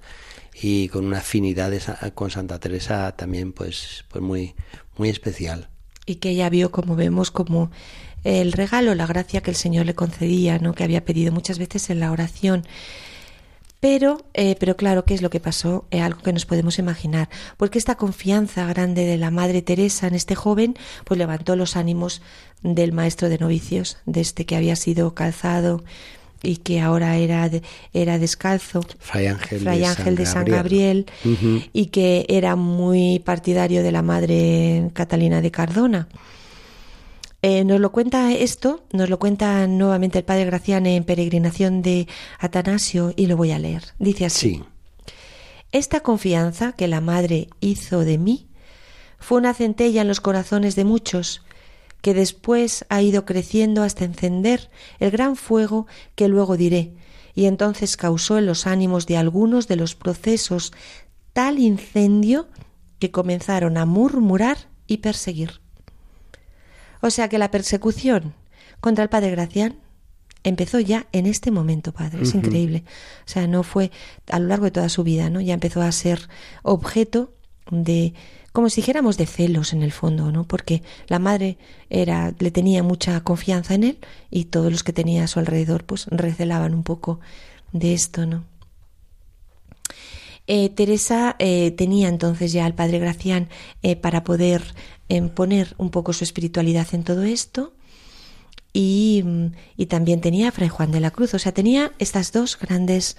y 0.62 0.88
con 0.88 1.04
una 1.04 1.18
afinidad 1.18 1.72
con 2.14 2.30
Santa 2.30 2.58
Teresa 2.58 3.12
también 3.12 3.52
pues, 3.52 4.06
pues 4.08 4.22
muy, 4.22 4.54
muy 4.96 5.10
especial. 5.10 5.68
Y 6.06 6.16
que 6.16 6.30
ella 6.30 6.48
vio, 6.50 6.70
como 6.70 6.96
vemos, 6.96 7.30
como 7.30 7.70
el 8.24 8.52
regalo, 8.52 8.94
la 8.94 9.06
gracia 9.06 9.42
que 9.42 9.50
el 9.50 9.56
Señor 9.56 9.86
le 9.86 9.94
concedía, 9.94 10.58
¿no? 10.58 10.74
que 10.74 10.84
había 10.84 11.04
pedido 11.04 11.32
muchas 11.32 11.58
veces 11.58 11.90
en 11.90 12.00
la 12.00 12.10
oración. 12.10 12.64
Pero, 13.80 14.24
eh, 14.32 14.56
pero 14.58 14.78
claro, 14.78 15.04
¿qué 15.04 15.12
es 15.12 15.20
lo 15.20 15.28
que 15.28 15.40
pasó? 15.40 15.84
Es 15.90 16.00
algo 16.00 16.22
que 16.22 16.32
nos 16.32 16.46
podemos 16.46 16.78
imaginar. 16.78 17.28
Porque 17.58 17.78
esta 17.78 17.96
confianza 17.96 18.64
grande 18.64 19.04
de 19.04 19.18
la 19.18 19.30
Madre 19.30 19.60
Teresa 19.60 20.06
en 20.06 20.14
este 20.14 20.34
joven, 20.34 20.74
pues 21.04 21.18
levantó 21.18 21.54
los 21.54 21.76
ánimos 21.76 22.22
del 22.62 22.92
maestro 22.92 23.28
de 23.28 23.36
novicios, 23.36 23.98
de 24.06 24.22
este 24.22 24.46
que 24.46 24.56
había 24.56 24.74
sido 24.74 25.14
calzado 25.14 25.84
y 26.44 26.58
que 26.58 26.80
ahora 26.80 27.16
era, 27.16 27.50
era 27.92 28.18
descalzo, 28.18 28.84
Fray 28.98 29.26
Ángel, 29.26 29.60
Fray 29.60 29.84
Ángel 29.84 30.16
de 30.16 30.26
San 30.26 30.44
Gabriel, 30.44 31.06
y 31.72 31.86
que 31.86 32.26
era 32.28 32.56
muy 32.56 33.18
partidario 33.20 33.82
de 33.82 33.92
la 33.92 34.02
Madre 34.02 34.90
Catalina 34.92 35.40
de 35.40 35.50
Cardona. 35.50 36.08
Eh, 37.46 37.62
nos 37.64 37.78
lo 37.78 37.92
cuenta 37.92 38.32
esto, 38.32 38.84
nos 38.92 39.10
lo 39.10 39.18
cuenta 39.18 39.66
nuevamente 39.66 40.18
el 40.18 40.24
padre 40.24 40.46
Gracián 40.46 40.86
en 40.86 41.04
Peregrinación 41.04 41.82
de 41.82 42.08
Atanasio 42.38 43.12
y 43.16 43.26
lo 43.26 43.36
voy 43.36 43.50
a 43.50 43.58
leer. 43.58 43.82
Dice 43.98 44.24
así. 44.24 44.62
Esta 45.70 46.00
confianza 46.00 46.72
que 46.72 46.88
la 46.88 47.02
Madre 47.02 47.48
hizo 47.60 48.00
de 48.00 48.16
mí 48.16 48.46
fue 49.18 49.38
una 49.38 49.52
centella 49.52 50.00
en 50.00 50.08
los 50.08 50.20
corazones 50.20 50.74
de 50.74 50.84
muchos, 50.84 51.42
que 52.04 52.12
después 52.12 52.84
ha 52.90 53.00
ido 53.00 53.24
creciendo 53.24 53.82
hasta 53.82 54.04
encender 54.04 54.68
el 55.00 55.10
gran 55.10 55.36
fuego 55.36 55.86
que 56.14 56.28
luego 56.28 56.58
diré, 56.58 56.92
y 57.34 57.46
entonces 57.46 57.96
causó 57.96 58.36
en 58.36 58.44
los 58.44 58.66
ánimos 58.66 59.06
de 59.06 59.16
algunos 59.16 59.68
de 59.68 59.76
los 59.76 59.94
procesos 59.94 60.74
tal 61.32 61.58
incendio 61.58 62.46
que 62.98 63.10
comenzaron 63.10 63.78
a 63.78 63.86
murmurar 63.86 64.68
y 64.86 64.98
perseguir. 64.98 65.62
O 67.00 67.08
sea 67.08 67.30
que 67.30 67.38
la 67.38 67.50
persecución 67.50 68.34
contra 68.82 69.02
el 69.02 69.08
padre 69.08 69.30
Gracián 69.30 69.78
empezó 70.42 70.80
ya 70.80 71.06
en 71.12 71.24
este 71.24 71.50
momento, 71.50 71.92
padre. 71.92 72.24
Es 72.24 72.34
increíble. 72.34 72.84
O 73.20 73.30
sea, 73.30 73.46
no 73.46 73.62
fue 73.62 73.90
a 74.30 74.38
lo 74.38 74.48
largo 74.48 74.66
de 74.66 74.72
toda 74.72 74.90
su 74.90 75.04
vida, 75.04 75.30
¿no? 75.30 75.40
Ya 75.40 75.54
empezó 75.54 75.80
a 75.80 75.90
ser 75.90 76.28
objeto 76.62 77.32
de 77.70 78.12
como 78.54 78.70
si 78.70 78.82
dijéramos 78.82 79.16
de 79.16 79.26
celos 79.26 79.72
en 79.72 79.82
el 79.82 79.90
fondo, 79.90 80.30
¿no? 80.30 80.44
Porque 80.44 80.84
la 81.08 81.18
madre 81.18 81.58
era 81.90 82.32
le 82.38 82.52
tenía 82.52 82.84
mucha 82.84 83.20
confianza 83.22 83.74
en 83.74 83.82
él 83.82 83.98
y 84.30 84.44
todos 84.44 84.70
los 84.70 84.84
que 84.84 84.92
tenía 84.92 85.24
a 85.24 85.26
su 85.26 85.40
alrededor 85.40 85.82
pues 85.82 86.06
recelaban 86.06 86.72
un 86.72 86.84
poco 86.84 87.18
de 87.72 87.94
esto, 87.94 88.26
¿no? 88.26 88.44
Eh, 90.46 90.68
Teresa 90.68 91.34
eh, 91.40 91.72
tenía 91.72 92.06
entonces 92.06 92.52
ya 92.52 92.64
al 92.64 92.76
padre 92.76 93.00
Gracián 93.00 93.48
eh, 93.82 93.96
para 93.96 94.22
poder 94.22 94.62
poner 95.34 95.74
un 95.76 95.90
poco 95.90 96.12
su 96.12 96.22
espiritualidad 96.22 96.86
en 96.92 97.02
todo 97.02 97.24
esto 97.24 97.72
y, 98.72 99.22
mm, 99.24 99.46
y, 99.76 99.86
también 99.86 100.20
tenía 100.20 100.50
a 100.50 100.52
Fray 100.52 100.68
Juan 100.68 100.92
de 100.92 101.00
la 101.00 101.10
Cruz, 101.10 101.34
o 101.34 101.40
sea, 101.40 101.50
tenía 101.50 101.90
estas 101.98 102.30
dos 102.30 102.56
grandes 102.56 103.16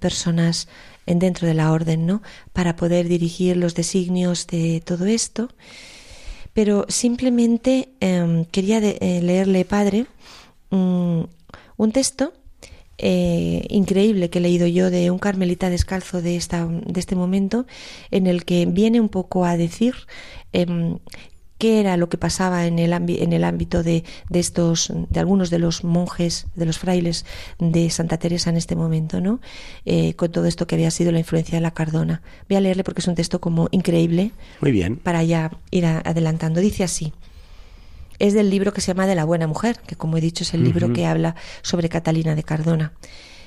personas 0.00 0.68
dentro 1.06 1.46
de 1.46 1.54
la 1.54 1.72
orden, 1.72 2.06
¿no? 2.06 2.22
Para 2.52 2.76
poder 2.76 3.08
dirigir 3.08 3.56
los 3.56 3.74
designios 3.74 4.46
de 4.46 4.82
todo 4.84 5.06
esto. 5.06 5.48
Pero 6.52 6.86
simplemente 6.88 7.88
em, 8.00 8.44
quería 8.44 8.80
leerle, 8.80 9.64
padre, 9.64 10.06
mm, 10.70 11.22
un 11.76 11.92
texto 11.92 12.32
eh, 12.96 13.66
increíble 13.70 14.30
que 14.30 14.38
he 14.38 14.42
leído 14.42 14.66
yo 14.68 14.90
de 14.90 15.10
un 15.10 15.18
carmelita 15.18 15.68
descalzo 15.68 16.22
de, 16.22 16.36
esta, 16.36 16.66
de 16.66 17.00
este 17.00 17.16
momento, 17.16 17.66
en 18.10 18.26
el 18.26 18.44
que 18.44 18.66
viene 18.66 19.00
un 19.00 19.08
poco 19.08 19.44
a 19.44 19.56
decir 19.56 19.94
eh, 20.52 20.66
qué 21.64 21.80
era 21.80 21.96
lo 21.96 22.10
que 22.10 22.18
pasaba 22.18 22.66
en 22.66 22.78
el, 22.78 22.92
en 22.92 23.32
el 23.32 23.42
ámbito 23.42 23.82
de, 23.82 24.04
de, 24.28 24.38
estos, 24.38 24.92
de 25.08 25.18
algunos 25.18 25.48
de 25.48 25.58
los 25.58 25.82
monjes, 25.82 26.46
de 26.54 26.66
los 26.66 26.78
frailes 26.78 27.24
de 27.58 27.88
Santa 27.88 28.18
Teresa 28.18 28.50
en 28.50 28.58
este 28.58 28.76
momento, 28.76 29.22
¿no? 29.22 29.40
Eh, 29.86 30.12
con 30.12 30.30
todo 30.30 30.44
esto 30.44 30.66
que 30.66 30.74
había 30.74 30.90
sido 30.90 31.10
la 31.10 31.20
influencia 31.20 31.56
de 31.56 31.62
la 31.62 31.70
Cardona. 31.70 32.20
Voy 32.50 32.58
a 32.58 32.60
leerle 32.60 32.84
porque 32.84 33.00
es 33.00 33.08
un 33.08 33.14
texto 33.14 33.40
como 33.40 33.68
increíble. 33.70 34.32
Muy 34.60 34.72
bien. 34.72 34.96
Para 34.96 35.22
ya 35.22 35.52
ir 35.70 35.86
adelantando. 35.86 36.60
Dice 36.60 36.84
así 36.84 37.14
es 38.18 38.34
del 38.34 38.50
libro 38.50 38.74
que 38.74 38.82
se 38.82 38.88
llama 38.88 39.06
De 39.06 39.14
la 39.14 39.24
Buena 39.24 39.46
Mujer, 39.46 39.78
que 39.86 39.96
como 39.96 40.18
he 40.18 40.20
dicho 40.20 40.44
es 40.44 40.52
el 40.52 40.64
libro 40.64 40.92
que 40.92 41.06
habla 41.06 41.34
sobre 41.62 41.88
Catalina 41.88 42.34
de 42.34 42.42
Cardona. 42.42 42.92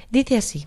Dice 0.09 0.37
así, 0.37 0.65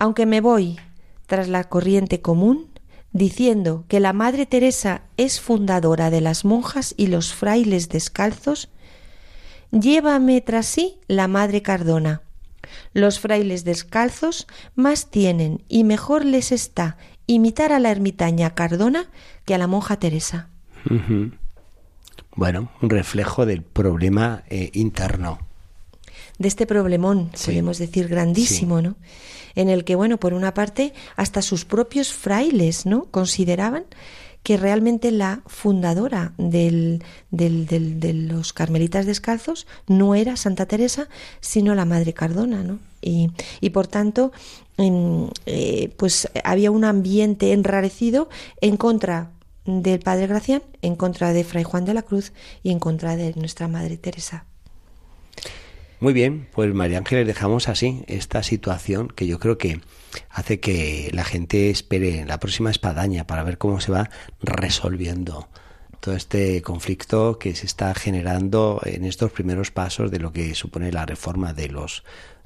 aunque 0.00 0.26
me 0.26 0.40
voy 0.40 0.80
tras 1.28 1.46
la 1.46 1.62
corriente 1.62 2.20
común, 2.20 2.69
diciendo 3.12 3.84
que 3.88 4.00
la 4.00 4.12
Madre 4.12 4.46
Teresa 4.46 5.02
es 5.16 5.40
fundadora 5.40 6.10
de 6.10 6.20
las 6.20 6.44
monjas 6.44 6.94
y 6.96 7.08
los 7.08 7.34
frailes 7.34 7.88
descalzos, 7.88 8.68
llévame 9.70 10.40
tras 10.40 10.66
sí 10.66 10.98
la 11.06 11.28
Madre 11.28 11.62
Cardona, 11.62 12.22
Los 12.92 13.18
frailes 13.18 13.64
descalzos 13.64 14.46
más 14.74 15.10
tienen 15.10 15.62
y 15.68 15.84
mejor 15.84 16.24
les 16.24 16.52
está 16.52 16.96
imitar 17.26 17.72
a 17.72 17.78
la 17.78 17.90
ermitaña 17.90 18.54
Cardona 18.54 19.06
que 19.44 19.54
a 19.54 19.58
la 19.58 19.66
monja 19.66 19.98
Teresa. 19.98 20.48
Bueno, 22.36 22.70
un 22.80 22.90
reflejo 22.90 23.46
del 23.46 23.62
problema 23.62 24.44
eh, 24.48 24.70
interno. 24.72 25.49
De 26.40 26.48
este 26.48 26.66
problemón, 26.66 27.30
podemos 27.44 27.76
decir, 27.76 28.08
grandísimo, 28.08 28.80
¿no? 28.80 28.96
En 29.54 29.68
el 29.68 29.84
que, 29.84 29.94
bueno, 29.94 30.16
por 30.16 30.32
una 30.32 30.54
parte, 30.54 30.94
hasta 31.14 31.42
sus 31.42 31.66
propios 31.66 32.14
frailes, 32.14 32.86
¿no? 32.86 33.04
Consideraban 33.10 33.84
que 34.42 34.56
realmente 34.56 35.10
la 35.10 35.42
fundadora 35.46 36.32
del, 36.38 37.04
del, 37.30 37.66
de 37.66 38.14
los 38.14 38.54
carmelitas 38.54 39.04
descalzos 39.04 39.66
no 39.86 40.14
era 40.14 40.36
Santa 40.36 40.64
Teresa, 40.64 41.10
sino 41.40 41.74
la 41.74 41.84
Madre 41.84 42.14
Cardona, 42.14 42.62
¿no? 42.62 42.78
Y, 43.02 43.30
y 43.60 43.68
por 43.68 43.86
tanto, 43.86 44.32
eh, 44.78 45.92
pues 45.98 46.30
había 46.42 46.70
un 46.70 46.84
ambiente 46.84 47.52
enrarecido 47.52 48.30
en 48.62 48.78
contra 48.78 49.30
del 49.66 50.00
Padre 50.00 50.26
Gracián, 50.26 50.62
en 50.80 50.96
contra 50.96 51.34
de 51.34 51.44
Fray 51.44 51.64
Juan 51.64 51.84
de 51.84 51.92
la 51.92 52.02
Cruz 52.02 52.32
y 52.62 52.70
en 52.70 52.78
contra 52.78 53.16
de 53.16 53.34
nuestra 53.36 53.68
Madre 53.68 53.98
Teresa. 53.98 54.46
Muy 56.00 56.14
bien, 56.14 56.48
pues 56.54 56.72
María 56.72 56.96
Ángeles 56.96 57.26
dejamos 57.26 57.68
así 57.68 58.04
esta 58.06 58.42
situación 58.42 59.08
que 59.08 59.26
yo 59.26 59.38
creo 59.38 59.58
que 59.58 59.82
hace 60.30 60.58
que 60.58 61.10
la 61.12 61.24
gente 61.24 61.68
espere 61.68 62.24
la 62.24 62.40
próxima 62.40 62.70
espadaña 62.70 63.26
para 63.26 63.42
ver 63.42 63.58
cómo 63.58 63.82
se 63.82 63.92
va 63.92 64.08
resolviendo 64.40 65.50
todo 66.00 66.16
este 66.16 66.62
conflicto 66.62 67.38
que 67.38 67.54
se 67.54 67.66
está 67.66 67.94
generando 67.94 68.80
en 68.86 69.04
estos 69.04 69.30
primeros 69.30 69.70
pasos 69.72 70.10
de 70.10 70.20
lo 70.20 70.32
que 70.32 70.54
supone 70.54 70.90
la 70.90 71.04
reforma 71.04 71.52
de 71.52 71.68
los 71.68 72.02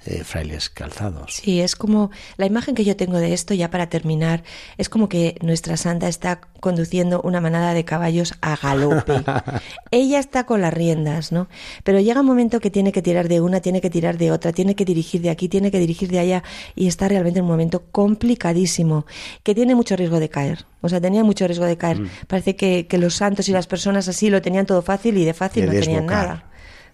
eh, 0.07 0.25
frailes 0.25 0.71
calzados. 0.71 1.35
Sí, 1.35 1.61
es 1.61 1.77
como 1.77 2.11
la 2.37 2.47
imagen 2.47 2.75
que 2.75 2.85
yo 2.85 2.97
tengo 2.97 3.19
de 3.19 3.33
esto, 3.33 3.55
ya 3.55 3.71
para 3.71 3.89
terminar, 3.89 4.43
es 4.79 4.89
como 4.89 5.09
que 5.09 5.37
nuestra 5.43 5.77
santa 5.77 6.09
está 6.09 6.41
conduciendo 6.61 7.21
una 7.23 7.41
manada 7.41 7.75
de 7.75 7.85
caballos 7.85 8.35
a 8.41 8.57
galope. 8.57 9.23
Ella 9.91 10.19
está 10.19 10.45
con 10.45 10.61
las 10.61 10.73
riendas, 10.73 11.33
¿no? 11.33 11.49
Pero 11.85 12.01
llega 12.01 12.21
un 12.21 12.27
momento 12.27 12.61
que 12.61 12.71
tiene 12.71 12.93
que 12.93 13.03
tirar 13.03 13.29
de 13.29 13.41
una, 13.41 13.61
tiene 13.61 13.81
que 13.81 13.91
tirar 13.91 14.19
de 14.19 14.33
otra, 14.33 14.53
tiene 14.53 14.75
que 14.75 14.85
dirigir 14.85 15.23
de 15.23 15.31
aquí, 15.31 15.49
tiene 15.49 15.71
que 15.71 15.79
dirigir 15.79 16.11
de 16.11 16.19
allá 16.19 16.43
y 16.75 16.87
está 16.87 17.09
realmente 17.09 17.39
en 17.39 17.45
un 17.45 17.51
momento 17.51 17.85
complicadísimo, 17.91 19.07
que 19.43 19.55
tiene 19.55 19.75
mucho 19.75 19.97
riesgo 19.97 20.21
de 20.21 20.29
caer. 20.29 20.67
O 20.81 20.89
sea, 20.89 21.01
tenía 21.01 21.25
mucho 21.25 21.47
riesgo 21.47 21.65
de 21.65 21.79
caer. 21.79 22.01
Mm. 22.01 22.09
Parece 22.27 22.57
que, 22.57 22.87
los 22.99 23.15
santos 23.15 23.49
y 23.49 23.53
las 23.53 23.67
personas 23.67 24.07
así 24.09 24.31
lo 24.31 24.41
tenían 24.41 24.67
todo 24.67 24.83
fácil 24.83 25.19
y 25.19 25.25
de 25.25 25.35
fácil 25.35 25.67
no 25.67 25.73
tenían 25.73 26.07
nada. 26.07 26.45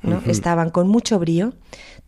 ¿no? 0.02 0.22
Estaban 0.26 0.70
con 0.70 0.88
mucho 0.88 1.18
brío, 1.18 1.52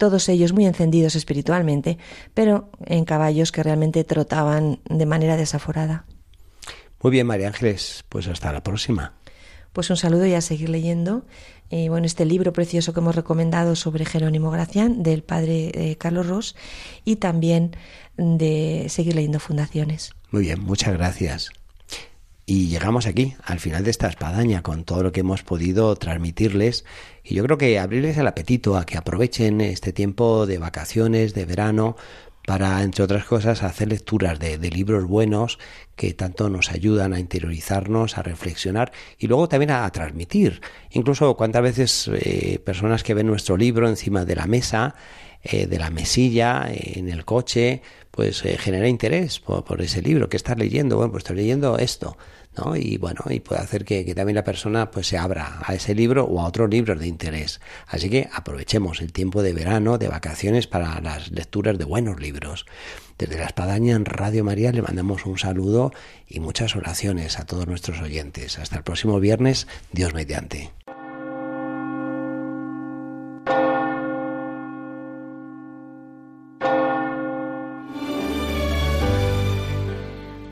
todos 0.03 0.29
ellos 0.29 0.53
muy 0.53 0.67
encendidos 0.67 1.15
espiritualmente, 1.15 1.97
pero 2.35 2.69
en 2.87 3.05
caballos 3.05 3.53
que 3.53 3.63
realmente 3.63 4.03
trotaban 4.03 4.81
de 4.91 5.07
manera 5.07 5.37
desaforada. 5.37 6.07
Muy 7.01 7.13
bien, 7.13 7.25
María 7.25 7.47
Ángeles, 7.47 8.05
pues 8.09 8.27
hasta 8.27 8.53
la 8.53 8.65
próxima. 8.65 9.13
Pues 9.73 9.91
un 9.91 9.97
saludo 9.97 10.27
y 10.27 10.35
a 10.35 10.41
seguir 10.41 10.71
leyendo. 10.71 11.25
Eh, 11.71 11.89
bueno, 11.89 12.05
este 12.05 12.25
libro 12.25 12.53
precioso 12.53 12.93
que 12.93 12.99
hemos 12.99 13.15
recomendado 13.15 13.77
sobre 13.77 14.05
Jerónimo 14.05 14.51
Gracián, 14.51 15.05
del 15.05 15.23
padre 15.23 15.71
eh, 15.73 15.97
Carlos 15.99 16.27
Ross, 16.27 16.57
y 17.05 17.17
también 17.17 17.71
de 18.17 18.87
seguir 18.89 19.15
leyendo 19.15 19.39
fundaciones. 19.39 20.17
Muy 20.33 20.43
bien, 20.43 20.65
muchas 20.65 20.95
gracias. 20.95 21.53
Y 22.55 22.67
llegamos 22.67 23.07
aquí, 23.07 23.35
al 23.45 23.61
final 23.61 23.83
de 23.83 23.91
esta 23.91 24.09
espadaña, 24.09 24.61
con 24.61 24.85
todo 24.85 25.03
lo 25.03 25.11
que 25.11 25.21
hemos 25.21 25.43
podido 25.43 25.97
transmitirles. 25.97 26.85
Y 27.25 27.35
yo 27.35 27.43
creo 27.45 27.57
que 27.57 27.79
abrirles 27.79 28.19
el 28.19 28.27
apetito 28.27 28.77
a 28.77 28.85
que 28.85 28.99
aprovechen 28.99 29.63
este 29.63 29.95
tiempo 29.95 30.45
de 30.45 30.59
vacaciones, 30.59 31.33
de 31.33 31.47
verano, 31.47 31.97
para, 32.47 32.83
entre 32.83 33.05
otras 33.05 33.25
cosas, 33.25 33.63
hacer 33.63 33.89
lecturas 33.89 34.39
de, 34.39 34.59
libros 34.69 35.07
buenos 35.07 35.59
que 35.97 36.13
tanto 36.13 36.51
nos 36.51 36.71
ayudan 36.71 37.15
a 37.15 37.21
interiorizarnos, 37.21 38.19
a 38.19 38.23
reflexionar 38.23 38.93
y 39.17 39.29
luego 39.29 39.49
también 39.49 39.71
a, 39.71 39.89
transmitir. 39.91 40.61
Incluso 40.91 41.35
cuántas 41.39 41.63
veces 41.63 42.11
eh, 42.13 42.59
personas 42.63 43.03
que 43.03 43.15
ven 43.15 43.29
nuestro 43.29 43.57
libro 43.57 43.89
encima 43.89 44.27
de 44.27 44.37
la 44.37 44.47
mesa, 44.47 44.95
eh, 45.45 45.67
de 45.67 45.79
la 45.79 45.91
mesilla, 45.91 46.69
en 46.71 47.09
el 47.09 47.25
coche, 47.25 47.83
pues 48.13 48.45
eh, 48.45 48.57
genera 48.59 48.89
interés 48.89 49.41
por, 49.41 49.83
ese 49.83 50.03
libro 50.03 50.29
que 50.29 50.37
estás 50.37 50.57
leyendo. 50.57 50.97
Bueno, 50.97 51.11
pues 51.11 51.23
estoy 51.23 51.37
leyendo 51.37 51.79
esto, 51.79 52.17
¿no? 52.57 52.77
Y 52.77 52.99
bueno, 52.99 53.25
y 53.29 53.41
puede 53.41 53.61
hacer 53.61 53.85
que, 53.85 54.05
que, 54.05 54.15
también 54.15 54.37
la 54.37 54.45
persona 54.45 54.91
pues 54.91 55.07
se 55.09 55.19
abra 55.19 55.61
a 55.65 55.75
ese 55.75 55.95
libro 55.95 56.25
o 56.25 56.41
a 56.41 56.47
otros 56.47 56.71
libros 56.71 57.01
de 57.01 57.09
interés. 57.09 57.61
Así 57.89 58.11
que 58.11 58.29
aprovechemos 58.33 59.01
el 59.01 59.13
tiempo 59.13 59.43
de 59.43 59.55
verano, 59.55 59.99
de 59.99 60.09
vacaciones 60.09 60.67
para 60.67 61.01
las 61.01 61.31
lecturas 61.33 61.79
de 61.79 61.85
buenos 61.85 62.21
libros. 62.21 62.67
Desde 63.19 63.39
la 63.39 63.47
espadaña 63.47 63.97
en 63.97 64.05
Radio 64.05 64.45
María 64.45 64.73
le 64.73 64.83
mandamos 64.83 65.27
un 65.27 65.39
saludo 65.39 65.93
y 66.29 66.41
muchas 66.41 66.77
oraciones 66.77 67.39
a 67.39 67.47
todos 67.47 67.67
nuestros 67.67 68.01
oyentes. 68.01 68.59
Hasta 68.59 68.77
el 68.77 68.85
próximo 68.85 69.21
viernes, 69.21 69.67
Dios 69.91 70.13
mediante. 70.13 70.71